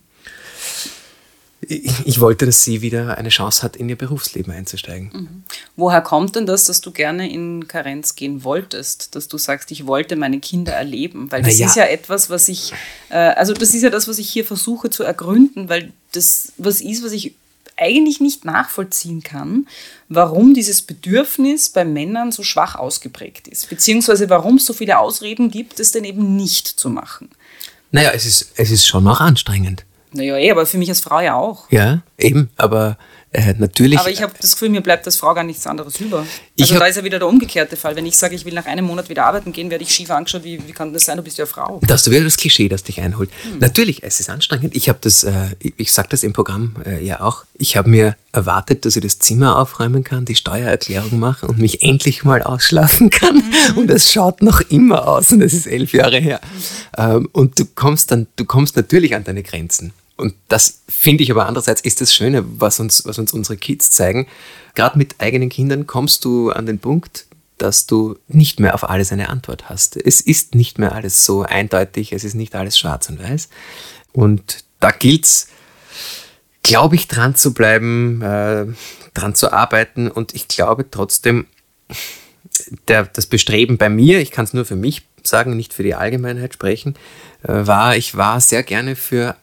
ich, 1.67 2.19
wollte, 2.19 2.45
dass 2.45 2.63
sie 2.63 2.82
wieder 2.82 3.17
eine 3.17 3.30
Chance 3.30 3.63
hat, 3.63 3.76
in 3.76 3.89
ihr 3.89 3.97
Berufsleben 3.97 4.54
einzusteigen. 4.54 5.12
Mhm. 5.13 5.43
Woher 5.76 6.02
kommt 6.02 6.36
denn 6.36 6.45
das, 6.45 6.65
dass 6.65 6.82
du 6.82 6.91
gerne 6.91 7.30
in 7.32 7.67
Karenz 7.67 8.15
gehen 8.15 8.43
wolltest? 8.43 9.15
Dass 9.15 9.28
du 9.28 9.38
sagst, 9.38 9.71
ich 9.71 9.86
wollte 9.86 10.15
meine 10.15 10.39
Kinder 10.39 10.73
erleben? 10.73 11.32
Weil 11.32 11.43
das 11.43 11.58
ja. 11.58 11.67
ist 11.67 11.76
ja 11.76 11.86
etwas, 11.86 12.30
was 12.30 12.47
ich, 12.47 12.73
äh, 13.10 13.15
also 13.15 13.54
das 13.54 13.73
ist 13.73 13.84
ja 13.84 13.89
das, 13.89 14.08
was 14.08 14.19
ich 14.19 14.30
hier 14.30 14.45
versuche 14.45 14.89
zu 14.89 15.04
ergründen, 15.04 15.69
weil 15.69 15.91
das 16.12 16.54
was 16.58 16.82
ist, 16.82 17.04
was 17.04 17.12
ich 17.12 17.36
eigentlich 17.78 18.19
nicht 18.19 18.45
nachvollziehen 18.45 19.23
kann, 19.23 19.67
warum 20.10 20.54
dieses 20.54 20.82
Bedürfnis 20.82 21.69
bei 21.69 21.86
Männern 21.86 22.32
so 22.32 22.43
schwach 22.43 22.76
ausgeprägt 22.76 23.47
ist, 23.47 23.69
beziehungsweise 23.69 24.30
warum 24.30 24.58
es 24.58 24.65
so 24.65 24.73
viele 24.73 24.99
Ausreden 24.99 25.49
gibt, 25.49 25.80
es 25.80 25.91
denn 25.91 26.04
eben 26.04 26.36
nicht 26.36 26.67
zu 26.67 26.89
machen. 26.89 27.30
Naja, 27.91 28.12
es 28.13 28.26
ist, 28.26 28.52
es 28.56 28.71
ist 28.71 28.86
schon 28.86 29.08
auch 29.08 29.21
anstrengend. 29.21 29.86
Naja, 30.13 30.38
eh, 30.38 30.52
aber 30.52 30.65
für 30.65 30.78
mich 30.78 30.89
als 30.89 31.02
Frau 31.02 31.19
ja 31.19 31.36
auch. 31.36 31.69
Ja, 31.71 32.02
eben, 32.17 32.49
aber 32.58 32.97
äh, 33.34 33.56
natürlich. 33.58 33.99
Aber 33.99 34.12
ich 34.12 34.21
habe 34.21 34.32
das 34.39 34.52
Gefühl, 34.52 34.69
mir 34.69 34.82
bleibt 34.82 35.08
als 35.08 35.15
Frau 35.15 35.34
gar 35.34 35.43
nichts 35.43 35.65
anderes 35.65 35.99
über. 35.99 36.26
Also 36.60 36.78
da 36.78 36.86
ist 36.86 36.97
ja 36.97 37.04
wieder 37.04 37.17
der 37.17 37.28
umgekehrte 37.28 37.76
Fall. 37.76 37.95
Wenn 37.95 38.06
ich 38.06 38.15
sage, 38.15 38.36
ich 38.36 38.45
will 38.45 38.54
nach 38.54 38.67
einem 38.67 38.86
Monat 38.86 39.10
wieder 39.10 39.26
arbeiten 39.26 39.52
gehen, 39.52 39.71
werde 39.71 39.84
ich 39.84 39.89
schief 39.89 40.12
angeschaut. 40.12 40.43
Wie, 40.43 40.62
wie 40.67 40.71
kann 40.71 40.93
das 40.93 41.06
sein? 41.06 41.17
Du 41.17 41.23
bist 41.23 41.39
ja 41.39 41.47
Frau. 41.47 41.80
Das 41.82 42.06
ist 42.06 42.12
wieder 42.12 42.23
das 42.23 42.38
Klischee, 42.38 42.69
das 42.69 42.84
dich 42.84 43.02
einholt. 43.02 43.32
Hm. 43.41 43.58
Natürlich, 43.58 44.04
es 44.04 44.19
ist 44.19 44.30
anstrengend. 44.30 44.76
Ich 44.76 44.88
habe 44.88 44.99
das, 45.02 45.23
äh, 45.23 45.34
ich, 45.78 45.91
sage 45.91 46.10
das 46.12 46.21
im 46.21 46.32
Programm 46.32 46.76
äh, 46.86 47.04
ja 47.04 47.21
auch. 47.21 47.45
Ich 47.56 47.76
habe 47.76 47.89
mir 47.89 48.15
erwartet, 48.34 48.86
dass 48.86 48.95
ich 48.95 49.02
das 49.02 49.17
Zimmer 49.17 49.58
aufräumen 49.58 50.04
kann, 50.04 50.26
die 50.26 50.36
Steuererklärung 50.36 51.17
mache 51.17 51.47
und 51.47 51.58
mich 51.58 51.82
endlich 51.82 52.23
mal 52.23 52.43
ausschlafen 52.43 53.10
kann. 53.10 53.38
Mhm. 53.38 53.78
Und 53.78 53.89
es 53.89 54.13
schaut 54.13 54.43
noch 54.43 54.62
immer 54.62 55.08
aus 55.08 55.32
und 55.32 55.41
es 55.41 55.54
ist 55.54 55.65
elf 55.65 55.93
Jahre 55.93 56.19
her. 56.19 56.39
Mhm. 56.43 57.04
Ähm, 57.04 57.30
und 57.32 57.60
du 57.60 57.65
kommst 57.65 58.12
dann, 58.12 58.28
du 58.36 58.45
kommst 58.45 58.76
natürlich 58.76 59.15
an 59.15 59.23
deine 59.23 59.41
Grenzen. 59.41 59.91
Und 60.15 60.36
das 60.47 60.82
finde 60.88 61.23
ich 61.23 61.32
aber 61.32 61.47
andererseits 61.47 61.82
ist 61.82 62.02
das 62.02 62.13
Schöne, 62.13 62.43
was 62.60 62.80
uns, 62.80 63.06
was 63.06 63.17
uns 63.17 63.34
unsere 63.34 63.58
Kids 63.58 63.91
zeigen. 63.91 64.28
Gerade 64.76 64.97
mit 64.97 65.15
eigenen 65.19 65.49
Kindern 65.49 65.88
kommst 65.88 66.23
du 66.26 66.52
an 66.52 66.65
den 66.65 66.80
Punkt, 66.80 67.26
dass 67.58 67.86
du 67.86 68.17
nicht 68.28 68.60
mehr 68.60 68.76
auf 68.76 68.89
alles 68.89 69.12
eine 69.12 69.30
Antwort 69.30 69.69
hast. 69.69 69.97
Es 69.97 70.21
ist 70.21 70.56
nicht 70.56 70.80
mehr 70.80 70.93
alles 70.93 71.26
so 71.26 71.43
eindeutig, 71.43 72.13
es 72.13 72.23
ist 72.23 72.36
nicht 72.36 72.56
alles 72.56 72.78
schwarz 72.78 73.10
und 73.10 73.21
weiß. 73.21 73.49
Und 74.12 74.63
da 74.80 74.91
gilt 74.91 75.26
es, 75.26 75.47
glaube 76.62 76.95
ich, 76.95 77.08
dran 77.08 77.36
zu 77.36 77.54
bleiben, 77.54 78.21
äh, 78.21 78.65
dran 79.13 79.36
zu 79.36 79.52
arbeiten. 79.52 80.10
Und 80.10 80.36
ich 80.36 80.47
glaube 80.47 80.89
trotzdem, 80.89 81.47
der, 82.88 83.06
das 83.06 83.26
Bestreben 83.26 83.78
bei 83.78 83.89
mir, 83.89 84.19
ich 84.19 84.32
kann 84.32 84.45
es 84.45 84.54
nur 84.54 84.65
für 84.65 84.76
mich 84.76 85.04
sagen, 85.23 85.56
nicht 85.56 85.73
für 85.73 85.84
die 85.84 85.95
Allgemeinheit 85.95 86.54
sprechen, 86.54 86.95
äh, 87.43 87.65
war, 87.65 87.95
ich 87.95 88.15
war 88.15 88.41
sehr 88.41 88.63
gerne 88.63 88.95
für 88.95 89.36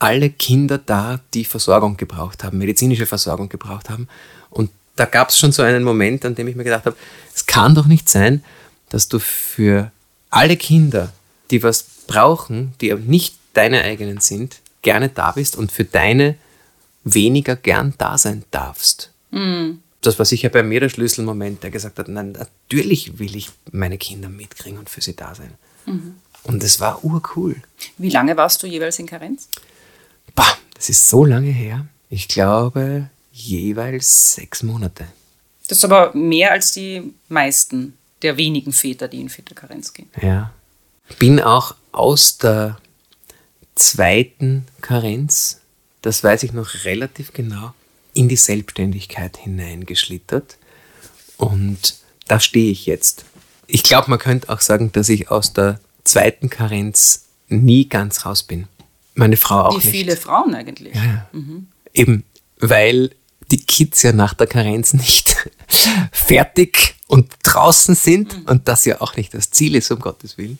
alle 0.00 0.30
Kinder 0.30 0.78
da, 0.78 1.20
die 1.34 1.44
Versorgung 1.44 1.96
gebraucht 1.96 2.42
haben, 2.42 2.58
medizinische 2.58 3.06
Versorgung 3.06 3.48
gebraucht 3.48 3.90
haben. 3.90 4.08
Und 4.48 4.70
da 4.96 5.04
gab 5.04 5.28
es 5.28 5.38
schon 5.38 5.52
so 5.52 5.62
einen 5.62 5.84
Moment, 5.84 6.24
an 6.24 6.34
dem 6.34 6.48
ich 6.48 6.56
mir 6.56 6.64
gedacht 6.64 6.86
habe, 6.86 6.96
es 7.32 7.46
kann 7.46 7.74
doch 7.74 7.86
nicht 7.86 8.08
sein, 8.08 8.42
dass 8.88 9.08
du 9.08 9.18
für 9.18 9.92
alle 10.30 10.56
Kinder, 10.56 11.12
die 11.50 11.62
was 11.62 11.84
brauchen, 12.06 12.74
die 12.80 12.90
aber 12.90 13.02
nicht 13.02 13.36
deine 13.52 13.82
eigenen 13.82 14.20
sind, 14.20 14.60
gerne 14.82 15.10
da 15.10 15.32
bist 15.32 15.54
und 15.54 15.70
für 15.70 15.84
deine 15.84 16.36
weniger 17.04 17.54
gern 17.54 17.94
da 17.98 18.16
sein 18.18 18.44
darfst. 18.50 19.12
Mhm. 19.30 19.82
Das 20.00 20.18
war 20.18 20.24
sicher 20.24 20.48
bei 20.48 20.62
mir 20.62 20.80
der 20.80 20.88
Schlüsselmoment, 20.88 21.62
der 21.62 21.70
gesagt 21.70 21.98
hat, 21.98 22.08
nein, 22.08 22.32
natürlich 22.32 23.18
will 23.18 23.36
ich 23.36 23.50
meine 23.70 23.98
Kinder 23.98 24.30
mitkriegen 24.30 24.78
und 24.78 24.88
für 24.88 25.02
sie 25.02 25.14
da 25.14 25.34
sein. 25.34 25.52
Mhm. 25.84 26.14
Und 26.44 26.64
es 26.64 26.80
war 26.80 27.04
urcool. 27.04 27.56
Wie 27.98 28.08
lange 28.08 28.36
warst 28.38 28.62
du 28.62 28.66
jeweils 28.66 28.98
in 28.98 29.06
Karenz? 29.06 29.48
Bah, 30.34 30.56
das 30.74 30.88
ist 30.88 31.08
so 31.08 31.24
lange 31.24 31.50
her. 31.50 31.86
Ich 32.08 32.28
glaube, 32.28 33.08
jeweils 33.32 34.34
sechs 34.34 34.62
Monate. 34.62 35.06
Das 35.68 35.78
ist 35.78 35.84
aber 35.84 36.14
mehr 36.14 36.52
als 36.52 36.72
die 36.72 37.14
meisten 37.28 37.96
der 38.22 38.36
wenigen 38.36 38.72
Väter, 38.72 39.08
die 39.08 39.20
in 39.20 39.28
Väterkarenz 39.28 39.92
gehen. 39.92 40.10
Ja. 40.20 40.52
Bin 41.18 41.40
auch 41.40 41.74
aus 41.92 42.38
der 42.38 42.78
zweiten 43.74 44.66
Karenz, 44.80 45.60
das 46.02 46.22
weiß 46.22 46.42
ich 46.42 46.52
noch 46.52 46.84
relativ 46.84 47.32
genau, 47.32 47.72
in 48.14 48.28
die 48.28 48.36
Selbstständigkeit 48.36 49.36
hineingeschlittert. 49.36 50.56
Und 51.36 51.96
da 52.26 52.40
stehe 52.40 52.70
ich 52.70 52.86
jetzt. 52.86 53.24
Ich 53.66 53.82
glaube, 53.82 54.10
man 54.10 54.18
könnte 54.18 54.48
auch 54.50 54.60
sagen, 54.60 54.92
dass 54.92 55.08
ich 55.08 55.30
aus 55.30 55.52
der 55.52 55.80
zweiten 56.04 56.50
Karenz 56.50 57.26
nie 57.48 57.88
ganz 57.88 58.26
raus 58.26 58.42
bin. 58.42 58.68
Meine 59.20 59.36
Frau 59.36 59.64
auch 59.64 59.72
Wie 59.72 59.76
nicht. 59.76 59.90
viele 59.90 60.16
Frauen 60.16 60.54
eigentlich. 60.54 60.94
Ja. 60.94 61.28
Eben, 61.92 62.24
weil 62.58 63.10
die 63.50 63.62
Kids 63.62 64.02
ja 64.02 64.12
nach 64.12 64.32
der 64.32 64.46
Karenz 64.46 64.94
nicht 64.94 65.36
fertig 66.10 66.94
und 67.06 67.30
draußen 67.42 67.94
sind 67.94 68.48
und 68.48 68.66
das 68.66 68.86
ja 68.86 69.02
auch 69.02 69.16
nicht 69.16 69.34
das 69.34 69.50
Ziel 69.50 69.74
ist, 69.74 69.90
um 69.90 69.98
Gottes 70.00 70.38
Willen. 70.38 70.58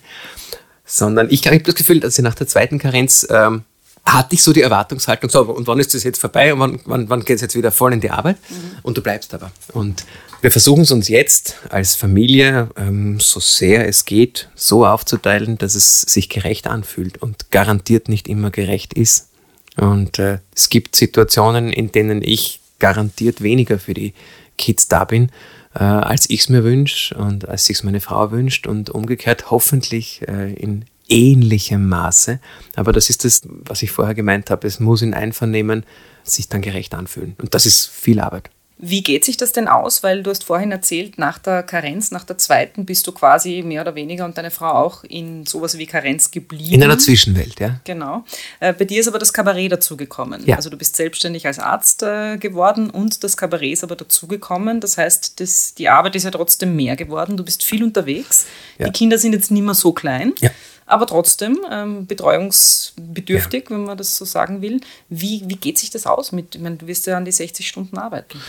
Sondern 0.85 1.29
ich 1.31 1.47
habe 1.47 1.59
das 1.61 1.75
Gefühl, 1.75 2.01
dass 2.01 2.19
ich 2.19 2.23
nach 2.23 2.35
der 2.35 2.49
zweiten 2.49 2.79
Karenz 2.79 3.27
ähm, 3.31 3.63
hatte 4.05 4.35
ich 4.35 4.43
so 4.43 4.53
die 4.53 4.63
Erwartungshaltung, 4.63 5.31
so, 5.31 5.43
und 5.43 5.67
wann 5.67 5.79
ist 5.79 5.95
das 5.95 6.05
jetzt 6.05 6.21
vorbei 6.21 6.53
und 6.53 6.61
wann, 6.61 6.81
wann, 6.85 7.09
wann 7.09 7.25
geht 7.25 7.37
es 7.37 7.43
jetzt 7.43 7.55
wieder 7.55 7.71
voll 7.71 7.93
in 7.93 8.01
die 8.01 8.11
Arbeit? 8.11 8.37
Und 8.83 8.97
du 8.97 9.03
bleibst 9.03 9.33
aber. 9.35 9.53
Und 9.73 10.05
wir 10.41 10.51
versuchen 10.51 10.83
es 10.83 10.91
uns 10.91 11.09
jetzt 11.09 11.57
als 11.69 11.95
Familie, 11.95 12.71
ähm, 12.77 13.21
so 13.21 13.41
sehr 13.41 13.87
es 13.87 14.05
geht, 14.07 14.49
so 14.55 14.87
aufzuteilen, 14.87 15.59
dass 15.59 15.75
es 15.75 16.01
sich 16.03 16.29
gerecht 16.29 16.67
anfühlt 16.67 17.19
und 17.19 17.51
garantiert 17.51 18.09
nicht 18.09 18.27
immer 18.27 18.51
gerecht 18.51 18.95
ist. 18.95 19.29
Und 19.77 20.19
äh, 20.19 20.39
es 20.55 20.71
gibt 20.71 20.97
Situationen, 20.97 21.73
in 21.73 21.93
denen 21.93 22.23
ich 22.23 22.61
garantiert 22.79 23.43
weniger 23.43 23.79
für 23.79 23.95
die 23.95 24.15
Kids 24.57 24.89
da 24.89 25.05
bin, 25.05 25.31
äh, 25.75 25.85
als 25.85 26.29
ich 26.29 26.41
es 26.41 26.49
mir 26.49 26.65
wünsche 26.65 27.15
und 27.17 27.49
als 27.49 27.67
sich 27.67 27.85
meine 27.85 28.01
Frau 28.01 28.31
wünscht 28.31 28.67
und 28.67 28.91
umgekehrt 28.91 29.51
hoffentlich 29.51 30.23
äh, 30.27 30.53
in 30.55 30.87
ähnlichem 31.11 31.89
Maße. 31.89 32.41
Aber 32.77 32.93
das 32.93 33.11
ist 33.11 33.25
das, 33.25 33.43
was 33.45 33.83
ich 33.83 33.91
vorher 33.91 34.15
gemeint 34.15 34.51
habe. 34.51 34.67
Es 34.67 34.81
muss 34.81 35.03
in 35.03 35.15
Einvernehmen 35.15 35.85
sich 36.25 36.49
dann 36.49 36.63
gerecht 36.63 36.95
anfühlen. 36.95 37.35
Und 37.39 37.55
das 37.55 37.67
ist 37.67 37.87
viel 37.87 38.21
Arbeit. 38.21 38.51
Wie 38.83 39.03
geht 39.03 39.27
sich 39.27 39.37
das 39.37 39.53
denn 39.53 39.69
aus? 39.69 40.03
Weil 40.03 40.23
du 40.23 40.31
hast 40.31 40.45
vorhin 40.45 40.73
erzählt, 40.73 41.19
nach 41.19 41.39
der 41.39 41.63
Karenz, 41.63 42.13
nach 42.13 42.25
der 42.25 42.39
zweiten, 42.39 42.87
bist 42.87 43.07
du 43.07 43.13
quasi 43.13 43.63
mehr 43.63 43.83
oder 43.83 43.95
weniger 43.95 44.25
und 44.25 44.39
deine 44.39 44.51
Frau 44.51 44.71
auch 44.71 45.05
in 45.05 45.45
sowas 45.45 45.77
wie 45.77 45.85
Karenz 45.85 46.31
geblieben. 46.31 46.77
In 46.77 46.83
einer 46.83 46.99
Zwischenwelt, 46.99 47.61
ja. 47.61 47.79
Genau. 47.85 48.25
Äh, 48.59 48.73
bei 48.73 48.87
dir 48.87 49.01
ist 49.01 49.09
aber 49.09 49.19
das 49.19 49.35
Kabarett 49.35 49.71
dazugekommen. 49.71 50.47
Ja. 50.47 50.57
Also 50.57 50.71
du 50.71 50.79
bist 50.79 50.97
selbstständig 50.97 51.47
als 51.47 51.59
Arzt 51.59 52.03
äh, 52.03 52.39
geworden 52.39 52.89
und 52.89 53.23
das 53.23 53.37
Kabarett 53.37 53.73
ist 53.73 53.85
aber 53.85 53.97
dazugekommen. 53.97 54.81
Das 54.81 54.97
heißt, 54.97 55.41
das, 55.41 55.75
die 55.75 55.91
Arbeit 55.91 56.17
ist 56.17 56.25
ja 56.25 56.31
trotzdem 56.31 56.75
mehr 56.75 56.97
geworden. 56.97 57.37
Du 57.37 57.45
bist 57.45 57.63
viel 57.63 57.85
unterwegs. 57.85 58.47
Ja. 58.79 58.87
Die 58.87 58.93
Kinder 58.93 59.19
sind 59.19 59.35
jetzt 59.35 59.51
nicht 59.51 59.63
mehr 59.63 59.75
so 59.75 59.93
klein. 59.93 60.33
Ja. 60.41 60.51
Aber 60.91 61.07
trotzdem 61.07 61.61
ähm, 61.71 62.07
betreuungsbedürftig, 62.07 63.71
wenn 63.71 63.85
man 63.85 63.97
das 63.97 64.17
so 64.17 64.25
sagen 64.25 64.61
will. 64.61 64.81
Wie, 65.09 65.43
wie 65.47 65.55
geht 65.55 65.79
sich 65.79 65.91
das 65.91 66.05
aus? 66.05 66.33
Mit, 66.33 66.57
ich 66.57 66.61
meine, 66.61 66.77
du 66.77 66.89
wirst 66.89 67.07
ja 67.07 67.17
an 67.17 67.25
die 67.25 67.33
60 67.33 67.67
Stunden 67.69 67.97
arbeiten. 67.97 68.41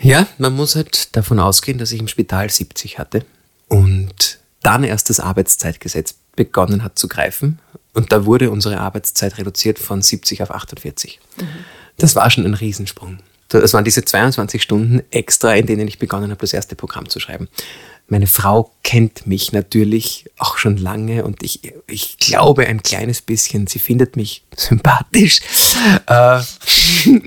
Ja, 0.00 0.26
man 0.38 0.54
muss 0.54 0.74
halt 0.74 1.14
davon 1.16 1.38
ausgehen, 1.38 1.76
dass 1.76 1.92
ich 1.92 2.00
im 2.00 2.08
Spital 2.08 2.48
70 2.48 2.98
hatte 2.98 3.26
und 3.68 4.38
dann 4.62 4.84
erst 4.84 5.10
das 5.10 5.20
Arbeitszeitgesetz 5.20 6.14
begonnen 6.34 6.82
hat 6.82 6.98
zu 6.98 7.08
greifen. 7.08 7.58
Und 7.92 8.10
da 8.10 8.24
wurde 8.24 8.50
unsere 8.50 8.78
Arbeitszeit 8.78 9.36
reduziert 9.36 9.78
von 9.78 10.00
70 10.00 10.42
auf 10.42 10.50
48. 10.50 11.20
Das 11.98 12.16
war 12.16 12.30
schon 12.30 12.46
ein 12.46 12.54
Riesensprung. 12.54 13.18
Das 13.48 13.74
waren 13.74 13.84
diese 13.84 14.04
22 14.04 14.62
Stunden 14.62 15.02
extra, 15.10 15.54
in 15.54 15.66
denen 15.66 15.88
ich 15.88 15.98
begonnen 15.98 16.30
habe, 16.30 16.40
das 16.40 16.52
erste 16.52 16.76
Programm 16.76 17.08
zu 17.08 17.18
schreiben. 17.18 17.48
Meine 18.08 18.26
Frau 18.26 18.72
kennt 18.82 19.26
mich 19.26 19.52
natürlich 19.52 20.24
auch 20.38 20.56
schon 20.56 20.78
lange 20.78 21.24
und 21.24 21.42
ich, 21.42 21.74
ich 21.86 22.16
glaube 22.16 22.66
ein 22.66 22.82
kleines 22.82 23.20
bisschen, 23.20 23.66
sie 23.66 23.78
findet 23.78 24.16
mich 24.16 24.44
sympathisch. 24.56 25.40
Äh, 26.06 26.40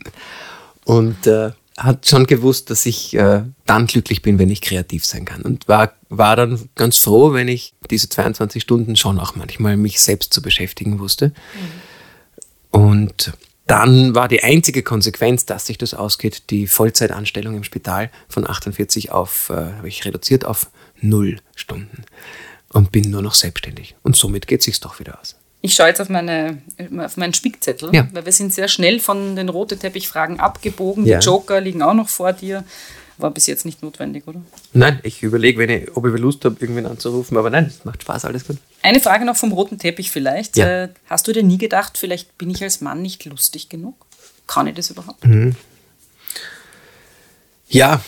und 0.85 1.27
äh, 1.27 1.51
hat 1.77 2.07
schon 2.07 2.27
gewusst, 2.27 2.69
dass 2.69 2.85
ich 2.85 3.13
äh, 3.15 3.43
dann 3.65 3.87
glücklich 3.87 4.21
bin, 4.21 4.39
wenn 4.39 4.49
ich 4.49 4.61
kreativ 4.61 5.05
sein 5.05 5.25
kann. 5.25 5.41
Und 5.41 5.67
war, 5.67 5.93
war 6.09 6.35
dann 6.35 6.69
ganz 6.75 6.97
froh, 6.97 7.33
wenn 7.33 7.47
ich 7.47 7.73
diese 7.89 8.09
22 8.09 8.61
Stunden 8.61 8.95
schon 8.95 9.19
auch 9.19 9.35
manchmal 9.35 9.77
mich 9.77 10.01
selbst 10.01 10.33
zu 10.33 10.41
beschäftigen 10.41 10.99
wusste. 10.99 11.31
Und 12.71 13.33
dann 13.67 14.15
war 14.15 14.27
die 14.27 14.43
einzige 14.43 14.83
Konsequenz, 14.83 15.45
dass 15.45 15.65
sich 15.65 15.77
das 15.77 15.93
ausgeht, 15.93 16.49
die 16.49 16.67
Vollzeitanstellung 16.67 17.55
im 17.55 17.63
Spital 17.63 18.09
von 18.27 18.49
48 18.49 19.11
auf, 19.11 19.49
äh, 19.49 19.53
habe 19.53 19.87
ich 19.87 20.03
reduziert 20.05 20.45
auf 20.45 20.69
null 20.99 21.37
Stunden. 21.55 22.03
Und 22.73 22.91
bin 22.91 23.09
nur 23.09 23.21
noch 23.21 23.33
selbstständig. 23.33 23.95
Und 24.01 24.15
somit 24.15 24.47
geht 24.47 24.63
sich's 24.63 24.79
doch 24.79 24.99
wieder 24.99 25.19
aus. 25.19 25.35
Ich 25.61 25.73
schaue 25.75 25.87
jetzt 25.87 26.01
auf, 26.01 26.09
meine, 26.09 26.61
auf 26.97 27.17
meinen 27.17 27.33
Spickzettel, 27.33 27.93
Ja. 27.93 28.07
weil 28.13 28.25
wir 28.25 28.31
sind 28.31 28.53
sehr 28.53 28.67
schnell 28.67 28.99
von 28.99 29.35
den 29.35 29.49
rote 29.49 29.77
Teppichfragen 29.77 30.39
abgebogen. 30.39 31.05
Ja. 31.05 31.19
Die 31.19 31.25
Joker 31.25 31.59
liegen 31.61 31.81
auch 31.83 31.93
noch 31.93 32.09
vor 32.09 32.33
dir. 32.33 32.63
War 33.21 33.31
bis 33.31 33.47
jetzt 33.47 33.65
nicht 33.65 33.83
notwendig, 33.83 34.27
oder? 34.27 34.41
Nein, 34.73 34.99
ich 35.03 35.21
überlege, 35.21 35.91
ob 35.93 36.05
ich 36.07 36.19
Lust 36.19 36.43
habe, 36.45 36.57
irgendwen 36.59 36.85
anzurufen, 36.85 37.37
aber 37.37 37.49
nein, 37.49 37.65
es 37.65 37.85
macht 37.85 38.01
Spaß, 38.01 38.25
alles 38.25 38.47
gut. 38.47 38.57
Eine 38.81 38.99
Frage 38.99 39.25
noch 39.25 39.37
vom 39.37 39.51
roten 39.51 39.77
Teppich 39.77 40.11
vielleicht. 40.11 40.57
Ja. 40.57 40.83
Äh, 40.83 40.89
hast 41.07 41.27
du 41.27 41.33
dir 41.33 41.43
nie 41.43 41.57
gedacht, 41.57 41.97
vielleicht 41.97 42.37
bin 42.37 42.49
ich 42.49 42.63
als 42.63 42.81
Mann 42.81 43.01
nicht 43.01 43.23
lustig 43.25 43.69
genug? 43.69 43.95
Kann 44.47 44.67
ich 44.67 44.75
das 44.75 44.89
überhaupt? 44.89 45.25
Mhm. 45.25 45.55
Ja, 47.69 48.01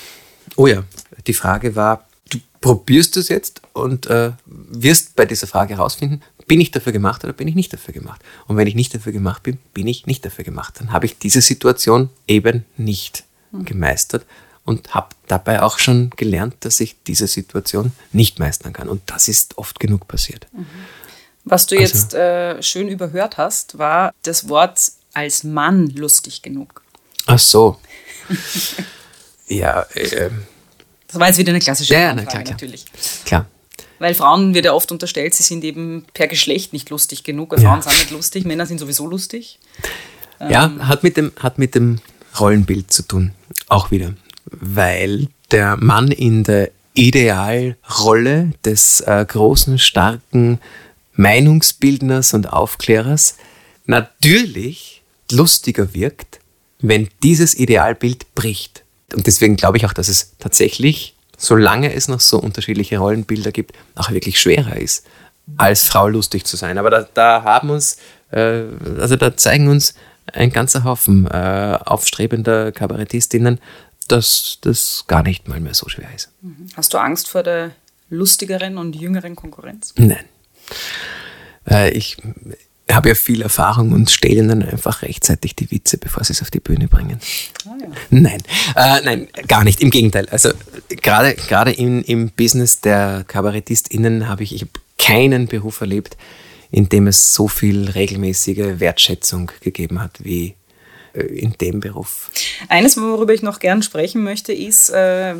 oh 0.56 0.68
ja, 0.68 0.84
die 1.26 1.34
Frage 1.34 1.76
war, 1.76 2.08
du 2.30 2.40
probierst 2.60 3.16
es 3.18 3.30
jetzt 3.30 3.62
und 3.74 4.08
äh, 4.08 4.32
wirst 4.46 5.16
bei 5.16 5.26
dieser 5.26 5.48
Frage 5.48 5.76
herausfinden, 5.76 6.22
bin 6.48 6.60
ich 6.60 6.72
dafür 6.72 6.92
gemacht 6.92 7.24
oder 7.24 7.34
bin 7.34 7.48
ich 7.48 7.56
nicht 7.56 7.72
dafür 7.72 7.94
gemacht? 7.94 8.22
Und 8.48 8.58
wenn 8.58 8.68
ich 8.68 8.76
nicht 8.76 8.94
dafür 8.94 9.14
gemacht 9.14 9.44
bin, 9.44 9.60
bin 9.74 9.88
ich 9.88 10.06
nicht 10.06 10.26
dafür 10.26 10.44
gemacht. 10.44 10.76
Dann 10.80 10.92
habe 10.92 11.06
ich 11.06 11.18
diese 11.18 11.42
Situation 11.42 12.10
eben 12.28 12.66
nicht 12.78 13.24
gemeistert 13.54 14.26
und 14.66 14.94
habe 14.94 15.10
dabei 15.28 15.62
auch 15.62 15.80
schon 15.80 16.10
gelernt, 16.12 16.56
dass 16.62 16.80
ich 16.80 16.96
diese 17.06 17.28
Situation 17.28 17.92
nicht 18.12 18.40
meistern 18.40 18.74
kann. 18.74 18.88
Und 18.90 19.02
das 19.08 19.28
ist 19.28 19.58
oft 19.58 19.80
genug 19.80 20.08
passiert. 20.08 20.48
Was 21.44 21.68
du 21.68 21.76
Also- 21.78 21.84
jetzt 21.98 22.14
äh, 22.14 22.62
schön 22.64 22.88
überhört 22.88 23.38
hast, 23.38 23.78
war 23.78 24.14
das 24.24 24.48
Wort 24.50 24.80
als 25.14 25.44
Mann 25.44 25.88
lustig 25.88 26.42
genug. 26.42 26.82
Ach 27.26 27.40
so. 27.40 27.78
ja, 29.48 29.82
äh, 29.94 30.30
Das 31.08 31.20
war 31.20 31.28
jetzt 31.28 31.38
wieder 31.38 31.52
eine 31.52 31.60
klassische 31.60 31.94
Ja, 31.94 32.10
Frage 32.14 32.22
klar, 32.26 32.42
klar. 32.44 32.54
natürlich. 32.54 32.86
klar. 33.26 33.46
Weil 34.00 34.16
Frauen 34.16 34.54
wird 34.54 34.66
ja 34.66 34.74
oft 34.74 34.92
unterstellt, 34.92 35.34
sie 35.34 35.44
sind 35.44 35.64
eben 35.64 36.06
per 36.14 36.28
Geschlecht 36.28 36.74
nicht 36.74 36.90
lustig 36.90 37.24
genug. 37.24 37.52
Weil 37.52 37.62
Ja. 37.62 37.70
Frauen 37.70 37.82
sind 37.82 37.94
nicht 38.00 38.12
lustig, 38.12 38.46
Männer 38.46 38.66
sind 38.66 38.80
sowieso 38.80 39.08
lustig. 39.08 39.60
Ja, 40.40 40.66
Ähm. 40.66 40.88
hat 40.88 41.04
mit, 41.04 41.16
dem, 41.16 41.32
hat 41.40 41.58
mit 41.58 41.76
dem 41.76 42.00
Rollenbild 42.40 42.92
zu 42.92 43.04
tun, 43.04 43.32
auch 43.70 43.92
wieder. 43.92 44.14
Weil 44.46 45.28
der 45.52 45.78
Mann 45.78 46.12
in 46.12 46.44
der 46.44 46.72
Idealrolle 46.94 48.52
des 48.66 49.02
äh, 49.02 49.26
großen, 49.28 49.80
starken 49.80 50.60
Meinungsbildners 51.16 52.34
und 52.34 52.52
Aufklärers 52.52 53.38
natürlich 53.86 55.04
lustiger 55.32 55.94
wirkt, 55.94 56.40
wenn 56.80 57.10
dieses 57.24 57.56
Idealbild 57.56 58.34
bricht. 58.36 58.84
Und 59.14 59.28
deswegen 59.28 59.56
glaube 59.56 59.78
ich 59.78 59.86
auch, 59.86 59.94
dass 59.94 60.08
es 60.08 60.34
tatsächlich, 60.40 61.16
solange 61.38 61.94
es 61.94 62.08
noch 62.08 62.20
so 62.20 62.40
unterschiedliche 62.40 62.98
Rollenbilder 62.98 63.52
gibt, 63.52 63.74
auch 63.96 64.12
wirklich 64.12 64.40
schwerer 64.40 64.78
ist, 64.78 65.06
als 65.58 65.86
Frau 65.86 66.08
lustig 66.08 66.46
zu 66.46 66.58
sein. 66.58 66.78
Aber 66.78 66.90
da, 66.90 67.08
da 67.14 67.44
haben 67.44 67.70
uns, 67.70 67.98
äh, 68.32 68.64
also 69.00 69.16
da 69.16 69.36
zeigen 69.36 69.68
uns 69.68 69.94
ein 70.32 70.52
ganzer 70.52 70.84
Haufen 70.84 71.28
äh, 71.28 71.78
aufstrebender 71.84 72.72
Kabarettistinnen, 72.72 73.60
dass 74.14 74.60
das 74.62 75.06
gar 75.08 75.24
nicht 75.24 75.48
mal 75.48 75.60
mehr 75.60 75.74
so 75.74 75.90
schwer 75.90 76.10
ist. 76.16 76.30
Hast 76.76 76.94
du 76.94 77.00
Angst 77.00 77.28
vor 77.30 77.42
der 77.42 77.72
lustigeren 78.10 78.78
und 78.78 78.96
jüngeren 78.96 79.36
Konkurrenz? 79.36 79.94
Nein. 79.98 80.26
Ich 81.94 82.18
habe 82.92 83.10
ja 83.10 83.16
viel 83.16 83.42
Erfahrung 83.42 83.92
und 83.92 84.12
stelle 84.12 84.36
ihnen 84.36 84.62
einfach 84.62 85.02
rechtzeitig 85.02 85.56
die 85.56 85.72
Witze, 85.72 85.98
bevor 85.98 86.24
sie 86.24 86.34
es 86.34 86.42
auf 86.42 86.52
die 86.52 86.60
Bühne 86.60 86.88
bringen. 86.88 87.20
Ah, 87.66 87.72
ja. 87.82 87.88
Nein, 88.12 88.44
äh, 88.76 89.02
nein, 89.04 89.28
gar 89.48 89.64
nicht. 89.64 89.82
Im 89.82 89.90
Gegenteil. 89.90 90.28
Also 90.30 90.50
gerade 90.90 91.34
gerade 91.34 91.72
im, 91.72 92.04
im 92.04 92.30
Business 92.30 92.82
der 92.82 93.24
KabarettistInnen 93.28 94.28
habe 94.28 94.44
ich, 94.44 94.54
ich 94.54 94.62
hab 94.62 94.80
keinen 95.00 95.48
Beruf 95.48 95.82
erlebt, 95.82 96.18
in 96.70 96.90
dem 96.90 97.08
es 97.08 97.34
so 97.34 97.48
viel 97.48 97.90
regelmäßige 97.90 98.80
Wertschätzung 98.80 99.52
gegeben 99.62 100.02
hat 100.02 100.24
wie 100.24 100.56
in 101.14 101.54
dem 101.54 101.80
Beruf. 101.80 102.32
Eines, 102.70 102.98
worüber 102.98 103.34
ich 103.34 103.44
noch 103.44 103.60
gern 103.60 103.84
sprechen 103.84 104.24
möchte, 104.24 104.52
ist, 104.52 104.90
äh, 104.90 105.36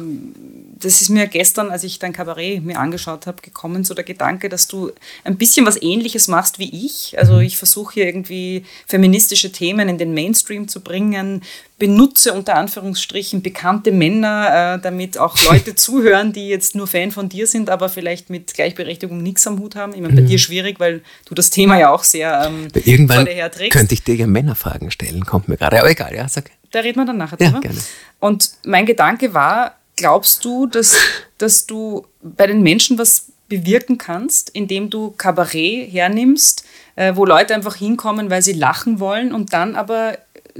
das 0.80 1.02
ist 1.02 1.10
mir 1.10 1.28
gestern, 1.28 1.72
als 1.72 1.84
ich 1.84 1.98
dein 1.98 2.14
Kabarett 2.14 2.64
mir 2.64 2.80
angeschaut 2.80 3.26
habe, 3.26 3.42
gekommen, 3.42 3.84
so 3.84 3.94
der 3.94 4.04
Gedanke, 4.04 4.50
dass 4.50 4.68
du 4.68 4.92
ein 5.24 5.38
bisschen 5.38 5.66
was 5.66 5.82
Ähnliches 5.82 6.28
machst 6.28 6.60
wie 6.60 6.86
ich. 6.86 7.18
Also 7.18 7.40
ich 7.40 7.58
versuche 7.58 7.96
hier 7.96 8.06
irgendwie 8.06 8.66
feministische 8.88 9.52
Themen 9.52 9.90
in 9.90 9.98
den 9.98 10.14
Mainstream 10.14 10.68
zu 10.68 10.82
bringen, 10.82 11.42
benutze 11.84 12.32
unter 12.32 12.56
Anführungsstrichen 12.56 13.42
bekannte 13.42 13.92
Männer, 13.92 14.78
äh, 14.78 14.82
damit 14.82 15.18
auch 15.18 15.38
Leute 15.52 15.76
zuhören, 15.76 16.32
die 16.32 16.48
jetzt 16.48 16.76
nur 16.76 16.88
Fan 16.88 17.12
von 17.12 17.28
dir 17.28 17.46
sind, 17.46 17.70
aber 17.70 17.90
vielleicht 17.90 18.30
mit 18.30 18.54
Gleichberechtigung 18.54 19.22
nichts 19.22 19.46
am 19.48 19.60
Hut 19.60 19.76
haben. 19.76 19.94
Ich 19.94 20.00
meine, 20.00 20.14
bei 20.14 20.22
mhm. 20.22 20.28
dir 20.28 20.40
schwierig, 20.40 20.80
weil 20.80 21.02
du 21.26 21.36
das 21.36 21.50
Thema 21.50 21.78
ja 21.78 21.92
auch 21.92 22.06
sehr 22.06 22.46
ähm, 22.48 22.70
Irgendwann 22.86 23.28
könnte 23.70 23.96
ich 23.96 24.02
dir 24.02 24.16
ja 24.16 24.28
Männerfragen 24.28 24.92
stellen, 24.92 25.26
kommt 25.26 25.50
mir 25.50 25.58
gerade. 25.58 25.78
Aber 25.78 25.90
egal, 25.90 26.16
ja, 26.16 26.26
sag. 26.30 26.52
Da 26.72 26.80
reden 26.80 27.02
wir 27.02 27.06
dann 27.06 27.18
nachher 27.18 27.36
drüber. 27.36 27.56
Ja, 27.56 27.60
gerne. 27.60 27.80
Und 28.22 28.52
mein 28.64 28.86
Gedanke 28.86 29.34
war, 29.34 29.76
glaubst 29.98 30.46
du, 30.46 30.68
dass, 30.68 30.96
dass 31.38 31.66
du 31.66 32.08
bei 32.22 32.48
den 32.48 32.64
Menschen 32.64 32.98
was 32.98 33.26
bewirken 33.50 33.98
kannst, 33.98 34.52
indem 34.52 34.90
du 34.90 35.12
Kabarett 35.18 35.92
hernimmst, 35.92 36.64
äh, 36.96 37.16
wo 37.16 37.26
Leute 37.26 37.54
einfach 37.54 37.76
hinkommen, 37.76 38.30
weil 38.30 38.42
sie 38.42 38.54
lachen 38.54 39.00
wollen 39.00 39.34
und 39.34 39.54
dann 39.54 39.76
aber 39.76 40.18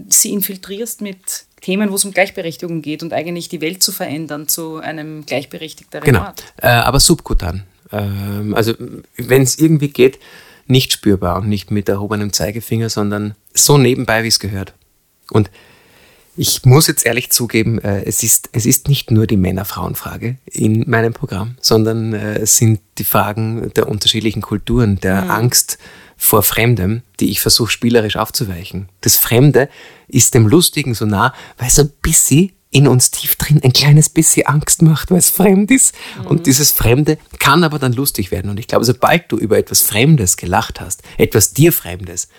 sie 0.10 0.32
infiltrierst 0.34 1.02
mit 1.02 1.46
Themen, 1.62 1.92
wo 1.92 1.96
es 1.96 2.06
um 2.06 2.12
Gleichberechtigung 2.12 2.82
geht 2.82 3.04
und 3.04 3.14
eigentlich 3.14 3.50
die 3.50 3.62
Welt 3.62 3.82
zu 3.82 3.92
verändern 3.92 4.48
zu 4.48 4.78
einem 4.78 5.26
gleichberechtigteren 5.26 6.06
genau. 6.06 6.26
Ort. 6.26 6.44
Äh, 6.58 6.68
aber 6.68 7.00
subkutan. 7.00 7.64
Ähm, 7.92 8.54
also 8.54 8.74
wenn 9.18 9.42
es 9.44 9.58
irgendwie 9.58 9.90
geht, 9.90 10.20
nicht 10.68 10.92
spürbar 10.92 11.38
und 11.38 11.48
nicht 11.48 11.72
mit 11.72 11.90
erhobenem 11.90 12.34
Zeigefinger, 12.34 12.90
sondern 12.90 13.36
so 13.54 13.78
nebenbei, 13.78 14.24
wie 14.24 14.30
es 14.30 14.40
gehört. 14.40 14.74
Und 15.32 15.50
ich 16.36 16.66
muss 16.66 16.88
jetzt 16.88 17.06
ehrlich 17.06 17.32
zugeben, 17.32 17.80
äh, 17.80 18.04
es, 18.04 18.24
ist, 18.24 18.50
es 18.54 18.66
ist 18.66 18.88
nicht 18.88 19.12
nur 19.12 19.28
die 19.28 19.38
Männer-Frauen-Frage 19.38 20.38
in 20.46 20.90
meinem 20.90 21.14
Programm, 21.14 21.56
sondern 21.62 22.14
äh, 22.14 22.40
es 22.40 22.58
sind 22.58 22.80
die 22.98 23.04
Fragen 23.04 23.72
der 23.76 23.88
unterschiedlichen 23.88 24.42
Kulturen, 24.42 25.00
der 25.00 25.24
mhm. 25.24 25.32
Angst 25.32 25.78
vor 26.24 26.42
Fremdem, 26.42 27.02
die 27.20 27.32
ich 27.32 27.42
versuche 27.42 27.70
spielerisch 27.70 28.16
aufzuweichen. 28.16 28.88
Das 29.02 29.18
Fremde 29.18 29.68
ist 30.08 30.34
dem 30.34 30.48
Lustigen 30.48 30.94
so 30.94 31.06
nah, 31.06 31.34
weil 31.58 31.68
es 31.68 31.78
ein 31.78 31.92
bisschen 32.02 32.54
in 32.72 32.88
uns 32.88 33.12
tief 33.12 33.36
drin 33.36 33.60
ein 33.62 33.74
kleines 33.74 34.08
bisschen 34.08 34.48
Angst 34.48 34.82
macht, 34.82 35.12
weil 35.12 35.18
es 35.18 35.30
fremd 35.30 35.70
ist. 35.70 35.94
Mhm. 36.18 36.28
Und 36.28 36.46
dieses 36.46 36.72
Fremde 36.72 37.18
kann 37.40 37.66
aber 37.66 37.78
dann 37.78 37.92
lustig 37.92 38.32
werden. 38.32 38.50
Und 38.50 38.58
ich 38.58 38.70
glaube, 38.70 38.86
sobald 38.86 39.30
du 39.34 39.38
über 39.38 39.58
etwas 39.58 39.82
Fremdes 39.82 40.38
gelacht 40.38 40.80
hast, 40.80 41.04
etwas 41.18 41.54
dir 41.54 41.74
Fremdes, 41.74 42.30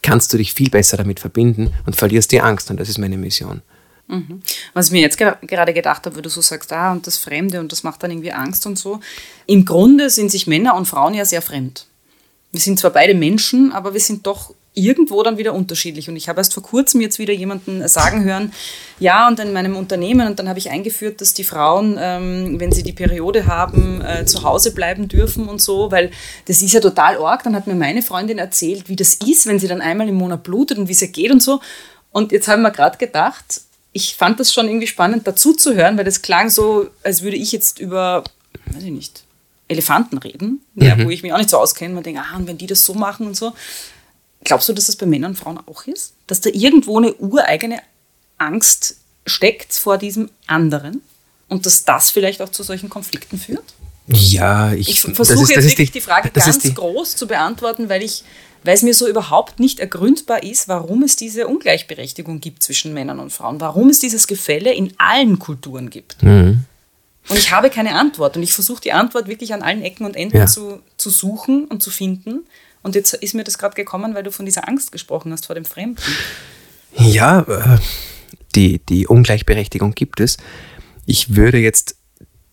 kannst 0.00 0.32
du 0.32 0.38
dich 0.38 0.54
viel 0.54 0.70
besser 0.70 0.96
damit 0.96 1.20
verbinden 1.20 1.74
und 1.84 1.96
verlierst 1.96 2.32
die 2.32 2.40
Angst. 2.40 2.70
Und 2.70 2.80
das 2.80 2.88
ist 2.88 2.96
meine 2.96 3.18
Mission. 3.18 3.60
Mhm. 4.06 4.40
Was 4.72 4.86
ich 4.86 4.92
mir 4.92 5.02
jetzt 5.02 5.18
gerade 5.18 5.74
gedacht 5.74 6.06
habe, 6.06 6.16
weil 6.16 6.22
du 6.22 6.30
so 6.30 6.40
sagst, 6.40 6.72
ah, 6.72 6.92
und 6.92 7.06
das 7.06 7.18
Fremde 7.18 7.60
und 7.60 7.72
das 7.72 7.82
macht 7.82 8.02
dann 8.02 8.10
irgendwie 8.10 8.32
Angst 8.32 8.66
und 8.66 8.78
so. 8.78 9.00
Im 9.46 9.66
Grunde 9.66 10.08
sind 10.08 10.30
sich 10.30 10.46
Männer 10.46 10.76
und 10.76 10.88
Frauen 10.88 11.12
ja 11.12 11.26
sehr 11.26 11.42
fremd. 11.42 11.88
Wir 12.54 12.60
sind 12.60 12.78
zwar 12.78 12.92
beide 12.92 13.14
Menschen, 13.14 13.72
aber 13.72 13.94
wir 13.94 14.00
sind 14.00 14.28
doch 14.28 14.54
irgendwo 14.74 15.24
dann 15.24 15.38
wieder 15.38 15.54
unterschiedlich. 15.54 16.08
Und 16.08 16.14
ich 16.14 16.28
habe 16.28 16.38
erst 16.38 16.54
vor 16.54 16.62
kurzem 16.62 17.00
jetzt 17.00 17.18
wieder 17.18 17.34
jemanden 17.34 17.88
sagen 17.88 18.22
hören, 18.22 18.52
ja, 19.00 19.26
und 19.26 19.40
in 19.40 19.52
meinem 19.52 19.74
Unternehmen, 19.74 20.28
und 20.28 20.38
dann 20.38 20.48
habe 20.48 20.60
ich 20.60 20.70
eingeführt, 20.70 21.20
dass 21.20 21.34
die 21.34 21.42
Frauen, 21.42 21.98
ähm, 22.00 22.60
wenn 22.60 22.70
sie 22.70 22.84
die 22.84 22.92
Periode 22.92 23.48
haben, 23.48 24.00
äh, 24.02 24.24
zu 24.24 24.44
Hause 24.44 24.72
bleiben 24.72 25.08
dürfen 25.08 25.48
und 25.48 25.60
so, 25.60 25.90
weil 25.90 26.12
das 26.46 26.62
ist 26.62 26.72
ja 26.72 26.78
total 26.78 27.18
arg. 27.18 27.42
Dann 27.42 27.56
hat 27.56 27.66
mir 27.66 27.74
meine 27.74 28.02
Freundin 28.02 28.38
erzählt, 28.38 28.88
wie 28.88 28.94
das 28.94 29.14
ist, 29.14 29.46
wenn 29.46 29.58
sie 29.58 29.66
dann 29.66 29.80
einmal 29.80 30.08
im 30.08 30.14
Monat 30.14 30.44
blutet 30.44 30.78
und 30.78 30.86
wie 30.86 30.92
es 30.92 31.02
ihr 31.02 31.08
geht 31.08 31.32
und 31.32 31.42
so. 31.42 31.60
Und 32.12 32.30
jetzt 32.30 32.46
haben 32.46 32.62
wir 32.62 32.70
gerade 32.70 32.98
gedacht, 32.98 33.62
ich 33.92 34.14
fand 34.14 34.38
das 34.38 34.52
schon 34.52 34.68
irgendwie 34.68 34.86
spannend 34.86 35.26
dazu 35.26 35.54
zu 35.54 35.74
hören, 35.74 35.98
weil 35.98 36.04
das 36.04 36.22
klang 36.22 36.50
so, 36.50 36.86
als 37.02 37.22
würde 37.22 37.36
ich 37.36 37.50
jetzt 37.50 37.80
über, 37.80 38.22
weiß 38.66 38.84
ich 38.84 38.92
nicht, 38.92 39.23
Elefanten 39.74 40.18
reden, 40.18 40.60
mhm. 40.74 40.82
ja, 40.82 41.04
wo 41.04 41.10
ich 41.10 41.22
mich 41.22 41.32
auch 41.32 41.38
nicht 41.38 41.50
so 41.50 41.58
auskenne. 41.58 41.94
Man 41.94 42.02
denkt, 42.02 42.20
ah, 42.20 42.36
und 42.36 42.46
wenn 42.46 42.58
die 42.58 42.66
das 42.66 42.84
so 42.84 42.94
machen 42.94 43.26
und 43.26 43.36
so. 43.36 43.52
Glaubst 44.44 44.68
du, 44.68 44.72
dass 44.72 44.86
das 44.86 44.96
bei 44.96 45.06
Männern 45.06 45.32
und 45.32 45.36
Frauen 45.36 45.58
auch 45.66 45.86
ist? 45.86 46.14
Dass 46.26 46.40
da 46.40 46.50
irgendwo 46.50 46.98
eine 46.98 47.14
ureigene 47.14 47.80
Angst 48.38 48.96
steckt 49.26 49.72
vor 49.72 49.98
diesem 49.98 50.30
anderen 50.46 51.00
und 51.48 51.66
dass 51.66 51.84
das 51.84 52.10
vielleicht 52.10 52.42
auch 52.42 52.50
zu 52.50 52.62
solchen 52.62 52.90
Konflikten 52.90 53.38
führt? 53.38 53.64
Ja, 54.06 54.72
ich, 54.72 54.88
ich 54.88 55.00
versuche 55.00 55.52
jetzt 55.52 55.64
wirklich 55.64 55.90
die, 55.90 55.98
die 55.98 56.00
Frage 56.00 56.30
ganz 56.30 56.58
die, 56.58 56.74
groß 56.74 57.16
zu 57.16 57.26
beantworten, 57.26 57.88
weil 57.88 58.02
ich, 58.02 58.22
weil 58.62 58.74
es 58.74 58.82
mir 58.82 58.92
so 58.92 59.08
überhaupt 59.08 59.60
nicht 59.60 59.80
ergründbar 59.80 60.42
ist, 60.42 60.68
warum 60.68 61.02
es 61.02 61.16
diese 61.16 61.46
Ungleichberechtigung 61.46 62.40
gibt 62.40 62.62
zwischen 62.62 62.92
Männern 62.92 63.18
und 63.18 63.32
Frauen, 63.32 63.60
warum 63.60 63.88
es 63.88 64.00
dieses 64.00 64.26
Gefälle 64.26 64.74
in 64.74 64.92
allen 64.98 65.38
Kulturen 65.38 65.88
gibt. 65.88 66.22
Mhm. 66.22 66.64
Und 67.28 67.38
ich 67.38 67.52
habe 67.52 67.70
keine 67.70 67.94
Antwort 67.94 68.36
und 68.36 68.42
ich 68.42 68.52
versuche 68.52 68.82
die 68.82 68.92
Antwort 68.92 69.28
wirklich 69.28 69.54
an 69.54 69.62
allen 69.62 69.82
Ecken 69.82 70.04
und 70.04 70.14
Enden 70.14 70.36
ja. 70.36 70.46
zu, 70.46 70.82
zu 70.96 71.10
suchen 71.10 71.64
und 71.64 71.82
zu 71.82 71.90
finden. 71.90 72.46
Und 72.82 72.94
jetzt 72.94 73.14
ist 73.14 73.34
mir 73.34 73.44
das 73.44 73.56
gerade 73.56 73.74
gekommen, 73.74 74.14
weil 74.14 74.22
du 74.22 74.30
von 74.30 74.44
dieser 74.44 74.68
Angst 74.68 74.92
gesprochen 74.92 75.32
hast 75.32 75.46
vor 75.46 75.54
dem 75.54 75.64
Fremden. 75.64 76.00
Ja, 76.96 77.40
äh, 77.40 77.78
die, 78.54 78.78
die 78.78 79.06
Ungleichberechtigung 79.06 79.92
gibt 79.92 80.20
es. 80.20 80.36
Ich 81.06 81.34
würde 81.34 81.58
jetzt 81.58 81.96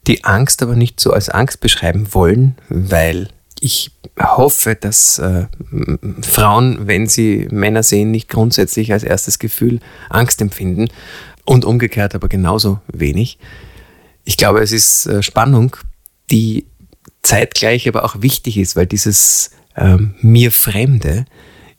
die 0.07 0.23
Angst 0.23 0.63
aber 0.63 0.75
nicht 0.75 0.99
so 0.99 1.11
als 1.11 1.29
Angst 1.29 1.59
beschreiben 1.59 2.13
wollen, 2.13 2.55
weil 2.69 3.29
ich 3.59 3.91
hoffe, 4.19 4.75
dass 4.75 5.19
äh, 5.19 5.45
Frauen, 6.21 6.87
wenn 6.87 7.07
sie 7.07 7.47
Männer 7.51 7.83
sehen, 7.83 8.09
nicht 8.09 8.27
grundsätzlich 8.27 8.91
als 8.91 9.03
erstes 9.03 9.37
Gefühl 9.37 9.79
Angst 10.09 10.41
empfinden 10.41 10.89
und 11.45 11.65
umgekehrt 11.65 12.15
aber 12.15 12.27
genauso 12.27 12.79
wenig. 12.91 13.37
Ich 14.23 14.37
glaube, 14.37 14.61
es 14.61 14.71
ist 14.71 15.07
äh, 15.07 15.23
Spannung, 15.23 15.75
die 16.29 16.65
zeitgleich 17.21 17.87
aber 17.87 18.03
auch 18.03 18.21
wichtig 18.21 18.57
ist, 18.57 18.75
weil 18.75 18.87
dieses 18.87 19.51
ähm, 19.75 20.15
mir 20.21 20.51
Fremde 20.51 21.25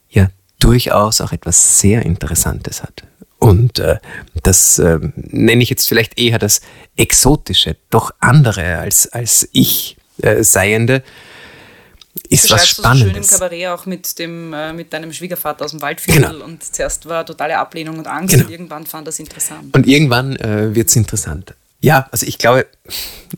ja 0.08 0.28
durchaus 0.58 1.20
auch 1.20 1.32
etwas 1.32 1.80
sehr 1.80 2.02
Interessantes 2.02 2.82
hat. 2.82 3.04
Und 3.38 3.80
äh, 3.80 3.98
das 4.44 4.78
äh, 4.78 5.00
nenne 5.16 5.62
ich 5.62 5.70
jetzt 5.70 5.88
vielleicht 5.88 6.18
eher 6.18 6.38
das 6.38 6.60
Exotische, 6.96 7.76
doch 7.90 8.12
andere 8.20 8.78
als, 8.78 9.08
als 9.08 9.48
ich 9.52 9.96
äh, 10.22 10.44
Seiende, 10.44 11.02
ist 12.28 12.50
was 12.50 12.68
Spannendes. 12.68 13.02
Du 13.02 13.08
so 13.08 13.14
schön 13.14 13.22
im 13.22 13.28
Kabarett 13.28 13.66
auch 13.68 13.86
mit, 13.86 14.18
dem, 14.18 14.52
äh, 14.52 14.72
mit 14.72 14.92
deinem 14.92 15.12
Schwiegervater 15.12 15.64
aus 15.64 15.72
dem 15.72 15.82
Waldviertel 15.82 16.30
genau. 16.30 16.44
und 16.44 16.62
zuerst 16.62 17.06
war 17.06 17.26
totale 17.26 17.58
Ablehnung 17.58 17.98
und 17.98 18.06
Angst 18.06 18.34
genau. 18.34 18.46
und 18.46 18.52
irgendwann 18.52 18.86
fand 18.86 19.08
das 19.08 19.18
interessant. 19.18 19.74
Und 19.74 19.86
irgendwann 19.88 20.36
äh, 20.36 20.72
wird 20.74 20.88
es 20.88 20.96
interessant. 20.96 21.54
Ja, 21.82 22.06
also 22.12 22.26
ich 22.26 22.38
glaube, 22.38 22.66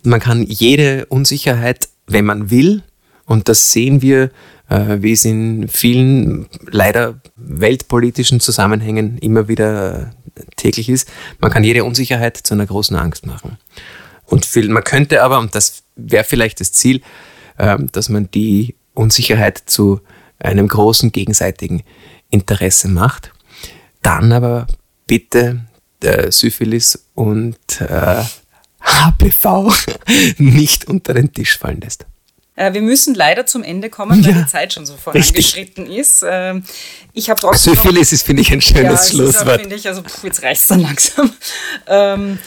man 0.02 0.20
kann 0.20 0.44
jede 0.44 1.06
Unsicherheit, 1.06 1.88
wenn 2.06 2.26
man 2.26 2.50
will, 2.50 2.82
und 3.24 3.48
das 3.48 3.72
sehen 3.72 4.02
wir, 4.02 4.30
äh, 4.68 4.98
wie 5.00 5.12
es 5.12 5.24
in 5.24 5.66
vielen 5.68 6.46
leider 6.66 7.20
weltpolitischen 7.36 8.40
Zusammenhängen 8.40 9.16
immer 9.18 9.48
wieder 9.48 10.12
äh, 10.36 10.42
täglich 10.56 10.90
ist, 10.90 11.08
man 11.40 11.50
kann 11.50 11.64
jede 11.64 11.84
Unsicherheit 11.84 12.36
zu 12.36 12.52
einer 12.52 12.66
großen 12.66 12.96
Angst 12.96 13.24
machen. 13.24 13.56
Und 14.26 14.44
viel, 14.44 14.68
man 14.68 14.84
könnte 14.84 15.22
aber, 15.22 15.38
und 15.38 15.54
das 15.54 15.82
wäre 15.96 16.24
vielleicht 16.24 16.60
das 16.60 16.72
Ziel, 16.72 17.00
äh, 17.56 17.78
dass 17.92 18.10
man 18.10 18.30
die 18.30 18.76
Unsicherheit 18.92 19.62
zu 19.64 20.02
einem 20.38 20.68
großen 20.68 21.12
gegenseitigen 21.12 21.82
Interesse 22.28 22.88
macht. 22.88 23.32
Dann 24.02 24.32
aber 24.32 24.66
bitte 25.06 25.64
äh, 26.04 26.30
Syphilis 26.30 27.06
und 27.14 27.80
äh, 27.80 28.22
HPV 28.80 29.72
nicht 30.38 30.86
unter 30.86 31.14
den 31.14 31.32
Tisch 31.32 31.58
fallen 31.58 31.80
lässt. 31.80 32.06
Äh, 32.56 32.72
wir 32.72 32.82
müssen 32.82 33.14
leider 33.14 33.46
zum 33.46 33.64
Ende 33.64 33.90
kommen, 33.90 34.24
weil 34.24 34.32
ja, 34.32 34.42
die 34.42 34.46
Zeit 34.46 34.72
schon 34.72 34.86
so 34.86 34.96
vorangeschritten 34.96 35.90
ist. 35.90 36.24
Ähm, 36.26 36.64
ich 37.12 37.28
habe 37.30 37.40
trotzdem. 37.40 37.74
Syphilis 37.74 38.12
ist, 38.12 38.22
finde 38.22 38.42
ich, 38.42 38.52
ein 38.52 38.60
schönes 38.60 39.08
ja, 39.08 39.14
Schlusswort. 39.14 39.60
finde 39.60 39.76
ich, 39.76 39.88
also 39.88 40.02
pff, 40.02 40.22
jetzt 40.22 40.42
reicht 40.42 40.60
es 40.60 40.66
dann 40.68 40.80
langsam. 40.80 41.32
Ähm, 41.86 42.38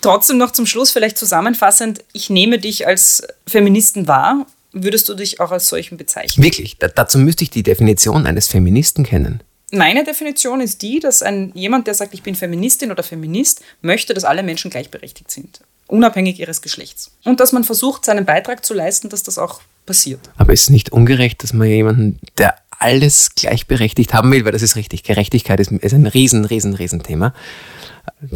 trotzdem 0.00 0.38
noch 0.38 0.52
zum 0.52 0.66
Schluss 0.66 0.92
vielleicht 0.92 1.18
zusammenfassend, 1.18 2.04
ich 2.12 2.30
nehme 2.30 2.58
dich 2.58 2.86
als 2.86 3.22
Feministen 3.46 4.06
wahr. 4.06 4.46
Würdest 4.72 5.08
du 5.08 5.14
dich 5.14 5.40
auch 5.40 5.50
als 5.50 5.68
solchen 5.68 5.96
bezeichnen? 5.96 6.44
Wirklich, 6.44 6.78
da, 6.78 6.86
dazu 6.86 7.18
müsste 7.18 7.42
ich 7.42 7.50
die 7.50 7.64
Definition 7.64 8.26
eines 8.26 8.46
Feministen 8.46 9.04
kennen. 9.04 9.42
Meine 9.72 10.04
Definition 10.04 10.60
ist 10.60 10.82
die, 10.82 10.98
dass 10.98 11.22
ein, 11.22 11.52
jemand, 11.54 11.86
der 11.86 11.94
sagt, 11.94 12.14
ich 12.14 12.22
bin 12.22 12.34
Feministin 12.34 12.90
oder 12.90 13.02
Feminist, 13.02 13.62
möchte, 13.82 14.14
dass 14.14 14.24
alle 14.24 14.42
Menschen 14.42 14.70
gleichberechtigt 14.70 15.30
sind, 15.30 15.60
unabhängig 15.86 16.40
ihres 16.40 16.60
Geschlechts. 16.60 17.12
Und 17.24 17.40
dass 17.40 17.52
man 17.52 17.64
versucht, 17.64 18.04
seinen 18.04 18.24
Beitrag 18.24 18.64
zu 18.64 18.74
leisten, 18.74 19.08
dass 19.08 19.22
das 19.22 19.38
auch 19.38 19.60
passiert. 19.86 20.20
Aber 20.36 20.52
ist 20.52 20.62
es 20.62 20.70
nicht 20.70 20.90
ungerecht, 20.90 21.42
dass 21.42 21.52
man 21.52 21.68
jemanden, 21.68 22.18
der 22.38 22.56
alles 22.80 23.34
gleichberechtigt 23.34 24.14
haben 24.14 24.32
will, 24.32 24.44
weil 24.44 24.52
das 24.52 24.62
ist 24.62 24.74
richtig, 24.74 25.02
Gerechtigkeit 25.04 25.60
ist, 25.60 25.70
ist 25.70 25.92
ein 25.92 26.06
riesen, 26.06 26.46
riesen, 26.46 26.74
riesen 26.74 27.02
Thema, 27.02 27.34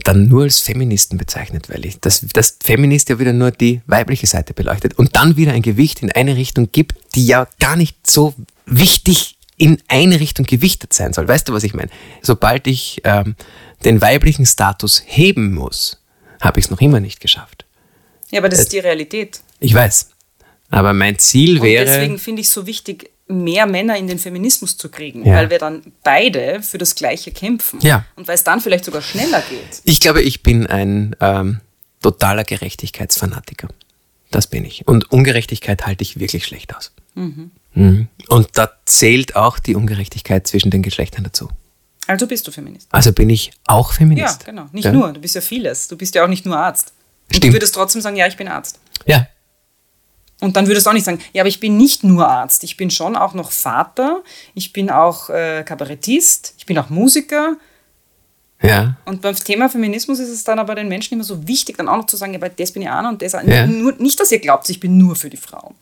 dann 0.04 0.28
nur 0.28 0.42
als 0.42 0.60
Feministen 0.60 1.18
bezeichnet, 1.18 1.68
weil 1.70 1.84
ich 1.86 1.98
das, 1.98 2.24
das 2.32 2.58
Feminist 2.62 3.08
ja 3.08 3.18
wieder 3.18 3.32
nur 3.32 3.50
die 3.50 3.80
weibliche 3.86 4.26
Seite 4.26 4.52
beleuchtet 4.52 4.98
und 4.98 5.16
dann 5.16 5.36
wieder 5.36 5.52
ein 5.52 5.62
Gewicht 5.62 6.02
in 6.02 6.12
eine 6.12 6.36
Richtung 6.36 6.70
gibt, 6.70 6.94
die 7.14 7.26
ja 7.26 7.48
gar 7.58 7.76
nicht 7.76 8.08
so 8.08 8.34
wichtig 8.66 9.36
in 9.56 9.80
eine 9.88 10.20
Richtung 10.20 10.46
gewichtet 10.46 10.92
sein 10.92 11.12
soll. 11.12 11.28
Weißt 11.28 11.48
du, 11.48 11.52
was 11.52 11.64
ich 11.64 11.74
meine? 11.74 11.90
Sobald 12.22 12.66
ich 12.66 13.00
ähm, 13.04 13.36
den 13.84 14.00
weiblichen 14.00 14.46
Status 14.46 15.02
heben 15.06 15.54
muss, 15.54 16.00
habe 16.40 16.58
ich 16.60 16.66
es 16.66 16.70
noch 16.70 16.80
immer 16.80 17.00
nicht 17.00 17.20
geschafft. 17.20 17.64
Ja, 18.30 18.40
aber 18.40 18.48
das 18.48 18.60
äh, 18.60 18.62
ist 18.62 18.72
die 18.72 18.78
Realität. 18.80 19.40
Ich 19.60 19.74
weiß. 19.74 20.10
Aber 20.70 20.92
mein 20.92 21.18
Ziel 21.18 21.62
wäre. 21.62 21.84
Und 21.84 21.88
deswegen 21.90 22.18
finde 22.18 22.40
ich 22.40 22.48
es 22.48 22.52
so 22.54 22.66
wichtig, 22.66 23.10
mehr 23.28 23.66
Männer 23.66 23.96
in 23.96 24.06
den 24.06 24.18
Feminismus 24.18 24.76
zu 24.76 24.90
kriegen, 24.90 25.24
Ja. 25.24 25.34
weil 25.36 25.50
wir 25.50 25.58
dann 25.58 25.92
beide 26.02 26.62
für 26.62 26.78
das 26.78 26.94
Gleiche 26.94 27.30
kämpfen. 27.30 27.80
Ja. 27.80 28.04
Und 28.16 28.28
weil 28.28 28.34
es 28.34 28.44
dann 28.44 28.60
vielleicht 28.60 28.84
sogar 28.84 29.02
schneller 29.02 29.42
geht. 29.48 29.80
Ich 29.84 30.00
glaube, 30.00 30.20
ich 30.22 30.42
bin 30.42 30.66
ein 30.66 31.16
ähm, 31.20 31.60
totaler 32.02 32.44
Gerechtigkeitsfanatiker. 32.44 33.68
Das 34.30 34.46
bin 34.48 34.64
ich. 34.64 34.86
Und 34.86 35.10
Ungerechtigkeit 35.12 35.86
halte 35.86 36.02
ich 36.02 36.18
wirklich 36.18 36.44
schlecht 36.44 36.74
aus. 36.76 36.92
Mhm. 37.14 37.50
Und 37.74 38.48
da 38.54 38.70
zählt 38.86 39.36
auch 39.36 39.58
die 39.58 39.74
Ungerechtigkeit 39.74 40.46
zwischen 40.46 40.70
den 40.70 40.82
Geschlechtern 40.82 41.24
dazu. 41.24 41.48
Also 42.06 42.26
bist 42.26 42.46
du 42.46 42.52
Feminist. 42.52 42.88
Also 42.92 43.12
bin 43.12 43.30
ich 43.30 43.50
auch 43.66 43.90
Ja, 43.92 43.96
Feminist. 43.96 44.44
genau. 44.44 44.66
Nicht 44.72 44.84
Ja. 44.84 44.92
nur, 44.92 45.12
du 45.12 45.20
bist 45.20 45.34
ja 45.34 45.40
vieles. 45.40 45.88
Du 45.88 45.96
bist 45.96 46.14
ja 46.14 46.22
auch 46.24 46.28
nicht 46.28 46.44
nur 46.46 46.56
Arzt. 46.56 46.92
Und 47.28 47.36
Stimmt. 47.36 47.44
du 47.44 47.56
würdest 47.56 47.74
trotzdem 47.74 48.00
sagen, 48.02 48.16
ja, 48.16 48.26
ich 48.26 48.36
bin 48.36 48.46
Arzt. 48.48 48.78
Ja, 49.06 49.26
Und 50.40 50.56
dann 50.56 50.66
würdest 50.66 50.84
du 50.84 50.90
auch 50.90 50.94
nicht 50.94 51.04
sagen, 51.04 51.20
ja, 51.32 51.42
aber 51.42 51.48
ich 51.48 51.60
bin 51.60 51.76
nicht 51.78 52.04
nur 52.04 52.28
Arzt. 52.28 52.64
Ich 52.64 52.76
bin 52.76 52.90
schon 52.90 53.16
auch 53.16 53.32
noch 53.34 53.50
Vater. 53.50 54.22
Ich 54.54 54.72
bin 54.74 54.90
auch 54.90 55.30
äh, 55.30 55.62
Kabarettist. 55.64 56.54
Ich 56.58 56.66
bin 56.66 56.76
auch 56.78 56.90
Musiker. 56.90 57.56
Ja. 58.64 58.96
Und 59.04 59.22
beim 59.22 59.34
Thema 59.34 59.68
Feminismus 59.68 60.18
ist 60.18 60.30
es 60.30 60.44
dann 60.44 60.58
aber 60.58 60.74
den 60.74 60.88
Menschen 60.88 61.14
immer 61.14 61.24
so 61.24 61.46
wichtig, 61.46 61.76
dann 61.76 61.88
auch 61.88 61.98
noch 61.98 62.06
zu 62.06 62.16
sagen, 62.16 62.32
ja, 62.32 62.38
aber 62.38 62.48
das 62.48 62.72
bin 62.72 62.82
ich 62.82 62.88
auch 62.88 63.08
und 63.08 63.22
das. 63.22 63.32
Ja. 63.32 63.66
Nur, 63.66 63.94
nicht, 63.98 64.18
dass 64.20 64.32
ihr 64.32 64.38
glaubt, 64.38 64.68
ich 64.70 64.80
bin 64.80 64.96
nur 64.98 65.16
für 65.16 65.30
die 65.30 65.36
Frauen. 65.36 65.74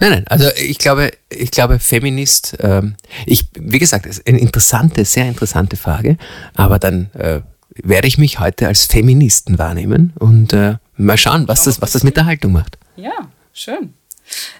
Nein, 0.00 0.10
nein, 0.10 0.24
also 0.28 0.48
ich 0.56 0.78
glaube, 0.78 1.10
ich 1.30 1.50
glaube, 1.50 1.78
Feminist, 1.78 2.56
ähm, 2.60 2.94
ich, 3.26 3.46
wie 3.54 3.78
gesagt, 3.78 4.06
es 4.06 4.18
ist 4.18 4.26
eine 4.26 4.38
interessante, 4.38 5.04
sehr 5.04 5.26
interessante 5.26 5.76
Frage, 5.76 6.18
aber 6.54 6.78
dann 6.78 7.10
äh, 7.14 7.40
werde 7.82 8.06
ich 8.06 8.18
mich 8.18 8.38
heute 8.38 8.68
als 8.68 8.84
Feministen 8.84 9.58
wahrnehmen 9.58 10.12
und 10.18 10.52
äh, 10.52 10.76
mal 10.96 11.16
schauen, 11.16 11.48
was 11.48 11.64
das, 11.64 11.80
was 11.80 11.92
das 11.92 12.02
mit 12.02 12.16
der 12.16 12.26
Haltung 12.26 12.52
macht. 12.52 12.78
Ja, 12.96 13.30
schön. 13.52 13.94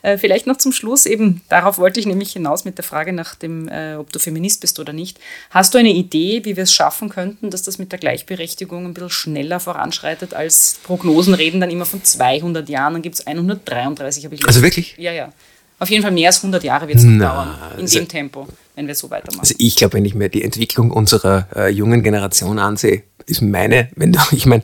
Äh, 0.03 0.19
vielleicht 0.19 0.47
noch 0.47 0.57
zum 0.59 0.73
Schluss, 0.73 1.07
eben 1.07 1.41
darauf 1.49 1.79
wollte 1.79 2.01
ich 2.01 2.07
nämlich 2.07 2.33
hinaus 2.33 2.65
mit 2.65 2.79
der 2.79 2.85
Frage 2.85 3.13
nach 3.13 3.35
dem, 3.35 3.69
äh, 3.69 3.95
ob 3.95 4.13
du 4.13 4.19
Feminist 4.19 4.61
bist 4.61 4.79
oder 4.81 4.93
nicht. 4.93 5.19
Hast 5.51 5.75
du 5.75 5.79
eine 5.79 5.91
Idee, 5.93 6.45
wie 6.45 6.57
wir 6.57 6.65
es 6.65 6.73
schaffen 6.75 7.09
könnten, 7.09 7.51
dass 7.51 7.63
das 7.63 7.79
mit 7.79 7.93
der 7.93 7.99
Gleichberechtigung 7.99 8.87
ein 8.87 8.95
bisschen 8.95 9.11
schneller 9.11 9.61
voranschreitet, 9.61 10.35
als 10.35 10.79
Prognosen 10.83 11.35
reden 11.35 11.61
dann 11.61 11.71
immer 11.71 11.87
von 11.87 12.03
200 12.03 12.69
Jahren, 12.69 12.95
dann 12.95 13.03
gibt 13.03 13.17
es 13.17 13.27
133, 13.27 14.25
habe 14.25 14.35
ich 14.35 14.47
Also 14.47 14.63
wirklich? 14.63 14.95
Ja, 14.99 15.13
ja. 15.13 15.33
Auf 15.79 15.91
jeden 15.91 16.03
Fall 16.03 16.13
mehr 16.13 16.29
als 16.29 16.37
100 16.39 16.63
Jahre 16.63 16.87
wird 16.87 16.99
es 16.99 17.05
noch 17.05 17.27
dauern, 17.27 17.59
in 17.77 17.83
also- 17.83 17.99
dem 17.99 18.07
Tempo, 18.09 18.47
wenn 18.77 18.87
wir 18.87 18.95
so 18.95 19.11
weitermachen. 19.11 19.41
Also 19.41 19.55
ich 19.59 19.75
glaube, 19.75 19.95
wenn 19.95 20.05
ich 20.05 20.15
mir 20.15 20.29
die 20.29 20.45
Entwicklung 20.45 20.93
unserer 20.93 21.49
äh, 21.57 21.69
jungen 21.71 22.05
Generation 22.05 22.61
ansehe, 22.61 23.03
ist 23.27 23.43
meine, 23.43 23.89
wenn 23.97 24.13
du, 24.13 24.21
ich 24.33 24.47
meine, 24.47 24.63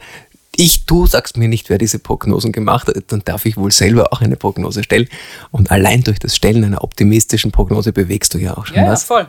ich, 0.60 0.86
du 0.86 1.06
sagst 1.06 1.36
mir 1.36 1.46
nicht, 1.46 1.70
wer 1.70 1.78
diese 1.78 2.00
Prognosen 2.00 2.50
gemacht 2.50 2.88
hat, 2.88 2.96
dann 3.06 3.22
darf 3.24 3.46
ich 3.46 3.56
wohl 3.56 3.70
selber 3.70 4.12
auch 4.12 4.20
eine 4.20 4.34
Prognose 4.34 4.82
stellen. 4.82 5.08
Und 5.52 5.70
allein 5.70 6.02
durch 6.02 6.18
das 6.18 6.34
Stellen 6.34 6.64
einer 6.64 6.82
optimistischen 6.82 7.52
Prognose 7.52 7.92
bewegst 7.92 8.34
du 8.34 8.38
ja 8.38 8.56
auch 8.56 8.66
schon 8.66 8.76
ja, 8.76 8.86
ja, 8.86 8.90
was. 8.90 9.04
voll. 9.04 9.28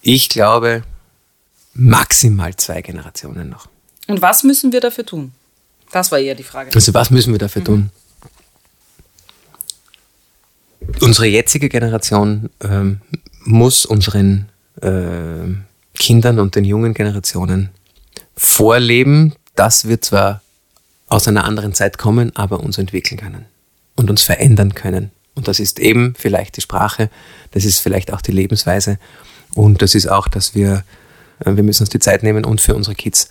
Ich 0.00 0.30
glaube, 0.30 0.82
maximal 1.74 2.56
zwei 2.56 2.80
Generationen 2.80 3.50
noch. 3.50 3.68
Und 4.06 4.22
was 4.22 4.42
müssen 4.42 4.72
wir 4.72 4.80
dafür 4.80 5.04
tun? 5.04 5.32
Das 5.92 6.10
war 6.12 6.18
eher 6.18 6.34
die 6.34 6.44
Frage. 6.44 6.70
Also 6.74 6.94
was 6.94 7.10
müssen 7.10 7.34
wir 7.34 7.38
dafür 7.38 7.62
tun? 7.62 7.90
Unsere 11.02 11.26
jetzige 11.26 11.68
Generation 11.68 12.48
ähm, 12.62 13.02
muss 13.44 13.84
unseren 13.84 14.48
ähm, 14.80 15.64
Kindern 15.94 16.38
und 16.38 16.54
den 16.54 16.64
jungen 16.64 16.94
Generationen 16.94 17.68
vorleben, 18.34 19.34
dass 19.56 19.86
wir 19.86 20.00
zwar 20.00 20.40
aus 21.10 21.28
einer 21.28 21.44
anderen 21.44 21.74
Zeit 21.74 21.98
kommen, 21.98 22.34
aber 22.34 22.60
uns 22.60 22.78
entwickeln 22.78 23.20
können 23.20 23.44
und 23.96 24.08
uns 24.08 24.22
verändern 24.22 24.74
können. 24.74 25.10
Und 25.34 25.48
das 25.48 25.60
ist 25.60 25.78
eben 25.78 26.14
vielleicht 26.16 26.56
die 26.56 26.60
Sprache, 26.62 27.10
das 27.50 27.64
ist 27.64 27.80
vielleicht 27.80 28.12
auch 28.12 28.22
die 28.22 28.32
Lebensweise 28.32 28.98
und 29.54 29.82
das 29.82 29.94
ist 29.94 30.06
auch, 30.06 30.28
dass 30.28 30.54
wir, 30.54 30.84
äh, 31.44 31.56
wir 31.56 31.62
müssen 31.62 31.82
uns 31.82 31.90
die 31.90 31.98
Zeit 31.98 32.22
nehmen 32.22 32.44
und 32.44 32.60
für 32.60 32.74
unsere 32.74 32.94
Kids 32.94 33.28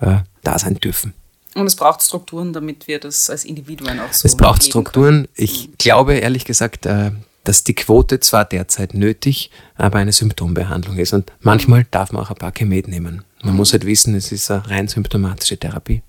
äh, 0.00 0.18
da 0.42 0.58
sein 0.58 0.74
dürfen. 0.76 1.14
Und 1.54 1.66
es 1.66 1.76
braucht 1.76 2.02
Strukturen, 2.02 2.52
damit 2.52 2.88
wir 2.88 2.98
das 2.98 3.30
als 3.30 3.44
Individuen 3.44 4.00
auch 4.00 4.12
so 4.12 4.26
Es 4.26 4.36
braucht 4.36 4.64
Strukturen. 4.64 5.28
Ich 5.34 5.70
glaube 5.78 6.14
ehrlich 6.14 6.44
gesagt, 6.44 6.84
äh, 6.86 7.12
dass 7.44 7.62
die 7.62 7.74
Quote 7.74 8.18
zwar 8.20 8.44
derzeit 8.44 8.94
nötig, 8.94 9.50
aber 9.76 9.98
eine 9.98 10.12
Symptombehandlung 10.12 10.96
ist. 10.96 11.12
Und 11.12 11.30
manchmal 11.40 11.86
darf 11.90 12.10
man 12.10 12.24
auch 12.24 12.30
ein 12.30 12.36
paar 12.36 12.52
Chemet 12.52 12.88
nehmen. 12.88 13.22
Man 13.42 13.54
muss 13.54 13.72
halt 13.72 13.86
wissen, 13.86 14.14
es 14.14 14.32
ist 14.32 14.50
eine 14.50 14.68
rein 14.68 14.88
symptomatische 14.88 15.58
Therapie. 15.58 16.02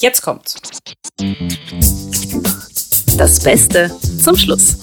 Jetzt 0.00 0.22
kommt's. 0.22 0.54
Das 3.16 3.40
Beste 3.42 3.90
zum 4.22 4.36
Schluss. 4.36 4.76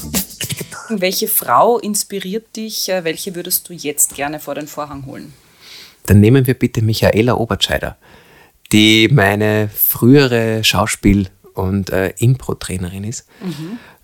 Welche 0.90 1.30
Frau 1.30 1.80
inspiriert 1.80 2.54
dich? 2.58 2.90
äh, 2.90 3.06
Welche 3.06 3.34
würdest 3.34 3.70
du 3.70 3.74
jetzt 3.74 4.16
gerne 4.16 4.42
vor 4.42 4.56
den 4.56 4.68
Vorhang 4.68 5.06
holen? 5.06 5.34
Dann 6.06 6.20
nehmen 6.20 6.46
wir 6.46 6.54
bitte 6.54 6.82
Michaela 6.82 7.36
Obertscheider, 7.36 7.96
die 8.74 9.08
meine 9.08 9.70
frühere 9.74 10.66
Schauspiel- 10.66 11.30
und 11.54 11.92
äh, 11.92 12.14
Impro-Trainerin 12.18 13.06
ist, 13.06 13.26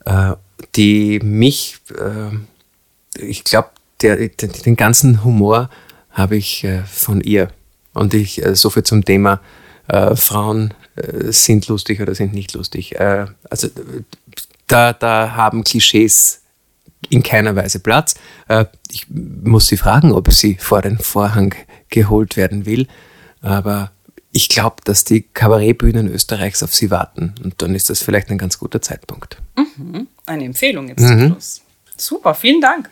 äh, 0.06 0.32
die 0.76 1.20
mich, 1.20 1.80
äh, 1.90 3.22
ich 3.22 3.44
glaube, 3.44 3.70
den 4.02 4.78
ganzen 4.78 5.26
Humor 5.26 5.70
habe 6.12 6.38
ich 6.38 6.64
äh, 6.64 6.84
von 6.86 7.20
ihr. 7.20 7.50
Und 7.94 8.14
ich, 8.14 8.44
äh, 8.44 8.56
so 8.56 8.70
viel 8.70 8.84
zum 8.84 9.04
Thema, 9.04 9.42
äh, 9.90 10.16
Frauen 10.16 10.74
äh, 10.96 11.32
sind 11.32 11.68
lustig 11.68 12.02
oder 12.02 12.16
sind 12.16 12.34
nicht 12.34 12.54
lustig. 12.54 13.00
Äh, 13.00 13.28
also 13.50 13.70
da, 14.68 14.94
da 14.94 15.36
haben 15.36 15.64
Klischees 15.64 16.42
in 17.10 17.24
keiner 17.24 17.56
Weise 17.56 17.80
Platz. 17.80 18.16
Äh, 18.48 18.66
ich 18.92 19.08
muss 19.10 19.68
sie 19.68 19.78
fragen, 19.78 20.12
ob 20.12 20.32
sie 20.32 20.56
vor 20.60 20.82
den 20.82 20.98
Vorhang 20.98 21.56
geholt 21.90 22.38
werden 22.38 22.66
will. 22.66 22.88
Aber 23.42 23.92
ich 24.32 24.50
glaube, 24.50 24.78
dass 24.84 25.04
die 25.04 25.22
Kabarettbühnen 25.22 26.08
Österreichs 26.08 26.64
auf 26.64 26.74
sie 26.74 26.90
warten. 26.90 27.36
Und 27.44 27.62
dann 27.62 27.76
ist 27.76 27.90
das 27.90 28.02
vielleicht 28.02 28.30
ein 28.30 28.38
ganz 28.38 28.58
guter 28.58 28.82
Zeitpunkt. 28.82 29.38
Eine 30.26 30.46
Empfehlung 30.46 30.88
jetzt 30.88 31.06
zum 31.06 31.28
Schluss. 31.28 31.62
Super, 31.98 32.34
vielen 32.34 32.62
Dank. 32.62 32.90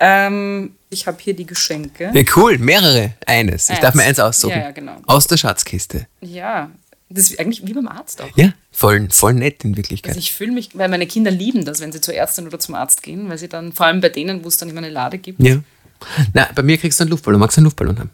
Ähm, 0.00 0.74
ich 0.88 1.06
habe 1.06 1.18
hier 1.20 1.34
die 1.34 1.46
Geschenke. 1.46 2.10
Ja, 2.12 2.22
cool, 2.36 2.58
mehrere. 2.58 3.14
Eines. 3.26 3.64
Ich 3.64 3.70
Eins. 3.76 3.80
darf 3.80 3.94
mir 3.94 4.02
eins 4.02 4.18
aussuchen. 4.18 4.52
Ja, 4.52 4.64
ja, 4.64 4.70
genau. 4.72 4.96
Aus 5.06 5.26
der 5.26 5.36
Schatzkiste. 5.36 6.06
Ja, 6.20 6.70
das 7.10 7.30
ist 7.30 7.40
eigentlich 7.40 7.66
wie 7.66 7.72
beim 7.74 7.88
Arzt 7.88 8.22
auch. 8.22 8.28
Ja, 8.36 8.52
voll, 8.70 9.08
voll 9.10 9.34
nett 9.34 9.64
in 9.64 9.76
Wirklichkeit. 9.76 10.10
Also 10.10 10.20
ich 10.20 10.32
fühle 10.32 10.52
mich, 10.52 10.70
weil 10.74 10.88
meine 10.88 11.06
Kinder 11.06 11.30
lieben 11.30 11.64
das, 11.64 11.80
wenn 11.80 11.90
sie 11.92 12.00
zur 12.00 12.14
Ärztin 12.14 12.46
oder 12.46 12.58
zum 12.58 12.74
Arzt 12.76 13.02
gehen, 13.02 13.28
weil 13.28 13.36
sie 13.38 13.48
dann, 13.48 13.72
vor 13.72 13.86
allem 13.86 14.00
bei 14.00 14.08
denen, 14.08 14.44
wo 14.44 14.48
es 14.48 14.56
dann 14.56 14.68
immer 14.70 14.78
eine 14.78 14.90
Lade 14.90 15.18
gibt, 15.18 15.42
ja. 15.42 15.60
Na, 16.32 16.48
bei 16.54 16.62
mir 16.62 16.78
kriegst 16.78 16.98
du 16.98 17.04
einen 17.04 17.10
Luftballon. 17.10 17.38
Magst 17.40 17.56
du 17.56 17.60
einen 17.60 17.64
Luftballon 17.66 17.98
haben? 17.98 18.10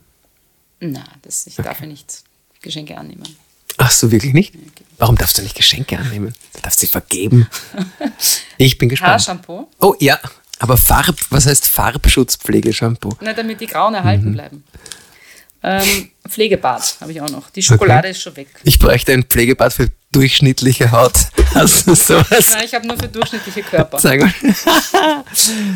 na, 0.80 1.04
das, 1.22 1.46
ich 1.46 1.54
darf 1.56 1.80
ja 1.80 1.86
nicht 1.86 2.22
Geschenke 2.60 2.96
annehmen. 2.98 3.22
Ach 3.78 3.90
so, 3.90 4.10
wirklich 4.10 4.32
nicht? 4.32 4.54
Warum 4.98 5.16
darfst 5.16 5.36
du 5.38 5.42
nicht 5.42 5.54
Geschenke 5.54 5.98
annehmen? 5.98 6.34
Du 6.54 6.60
darfst 6.62 6.80
sie 6.80 6.86
vergeben. 6.86 7.46
Ich 8.58 8.78
bin 8.78 8.88
gespannt. 8.88 9.12
Haarshampoo, 9.12 9.68
Oh 9.80 9.94
ja, 10.00 10.18
aber 10.58 10.78
Farb, 10.78 11.16
was 11.28 11.44
heißt 11.44 11.66
Farbschutzpflegeshampoo? 11.66 13.16
na, 13.20 13.34
damit 13.34 13.60
die 13.60 13.66
Grauen 13.66 13.92
erhalten 13.94 14.32
bleiben. 14.32 14.64
Ähm, 15.68 16.10
Pflegebad 16.28 16.96
habe 17.00 17.10
ich 17.10 17.20
auch 17.20 17.28
noch. 17.28 17.50
Die 17.50 17.60
Schokolade 17.60 18.08
ist 18.08 18.22
schon 18.22 18.36
weg. 18.36 18.46
Ich 18.62 18.78
bräuchte 18.78 19.12
ein 19.12 19.24
Pflegebad 19.24 19.72
für 19.72 19.88
durchschnittliche 20.12 20.92
Haut. 20.92 21.12
Hast 21.54 21.86
du 21.88 21.94
sowas? 21.96 22.50
Nein, 22.52 22.64
ich 22.64 22.72
habe 22.72 22.86
nur 22.86 22.96
für 22.96 23.08
durchschnittliche 23.08 23.62
Körper. 23.62 23.98
Sag 23.98 24.20
mal. 24.20 24.32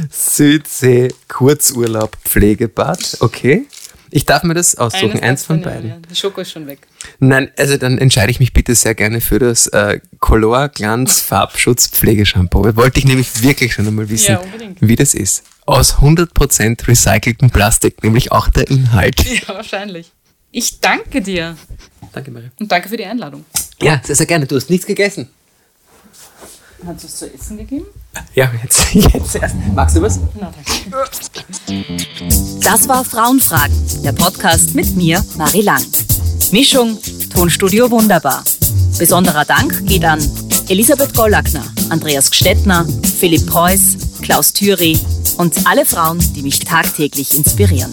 Südsee 0.09 1.13
Kurzurlaub 1.27 2.17
Pflegebad. 2.25 3.17
Okay. 3.19 3.67
Ich 4.11 4.25
darf 4.27 4.43
mir 4.43 4.55
das 4.55 4.77
aussuchen, 4.77 5.21
eins, 5.21 5.45
von 5.45 5.63
beiden. 5.63 5.89
ja. 5.91 5.97
Die 6.11 6.17
Schoko 6.17 6.41
ist 6.41 6.51
schon 6.51 6.67
weg. 6.67 6.81
Nein, 7.19 7.51
also 7.57 7.77
dann 7.77 7.99
entscheide 7.99 8.31
ich 8.31 8.41
mich 8.41 8.53
bitte 8.53 8.75
sehr 8.75 8.95
gerne 8.95 9.21
für 9.21 9.39
das 9.39 9.67
äh, 9.69 10.01
Color 10.19 10.69
Glanz 10.69 11.21
Farbschutz 11.21 11.89
Pflegeshampoo. 11.89 12.77
Wollte 12.77 12.99
ich 12.99 13.05
nämlich 13.05 13.43
wirklich 13.43 13.75
schon 13.75 13.87
einmal 13.87 14.09
wissen, 14.11 14.33
Ja, 14.33 14.43
wie 14.81 14.97
das 14.97 15.15
ist. 15.15 15.45
Aus 15.67 15.97
100% 15.99 16.89
recyceltem 16.89 17.51
Plastik, 17.51 18.03
nämlich 18.03 18.33
auch 18.33 18.49
der 18.49 18.69
Inhalt. 18.69 19.25
Ja, 19.49 19.55
wahrscheinlich. 19.55 20.11
Ich 20.53 20.81
danke 20.81 21.21
dir 21.23 21.57
Danke, 22.13 22.33
Maria. 22.33 22.51
und 22.59 22.73
danke 22.73 22.89
für 22.89 22.97
die 22.97 23.05
Einladung. 23.05 23.45
Ja, 23.81 24.01
sehr, 24.05 24.17
sehr 24.17 24.27
gerne. 24.27 24.47
Du 24.47 24.57
hast 24.57 24.69
nichts 24.69 24.85
gegessen. 24.87 25.29
Hat 26.87 27.03
es 27.05 27.17
zu 27.17 27.33
essen 27.33 27.59
gegeben? 27.59 27.85
Ja, 28.35 28.51
jetzt, 28.63 28.95
jetzt 28.95 29.35
erst. 29.37 29.55
Magst 29.75 29.97
du 29.97 30.03
was? 30.03 30.19
Na, 30.41 30.51
danke. 30.51 30.71
Das 32.63 32.89
war 32.89 33.05
Frauenfragen, 33.05 33.75
der 34.03 34.13
Podcast 34.13 34.75
mit 34.75 34.97
mir, 34.97 35.23
Marie 35.37 35.63
Lang. 35.63 35.85
Mischung, 36.53 36.99
Tonstudio 37.33 37.91
Wunderbar. 37.91 38.43
Besonderer 38.99 39.45
Dank 39.45 39.87
geht 39.87 40.05
an 40.05 40.21
Elisabeth 40.69 41.15
Gollackner, 41.15 41.65
Andreas 41.91 42.31
Gstettner, 42.31 42.87
Philipp 43.19 43.47
Preuß, 43.47 43.97
Klaus 44.23 44.53
Thüry 44.53 44.99
und 45.37 45.67
alle 45.67 45.85
Frauen, 45.85 46.19
die 46.35 46.43
mich 46.43 46.61
tagtäglich 46.61 47.37
inspirieren. 47.37 47.93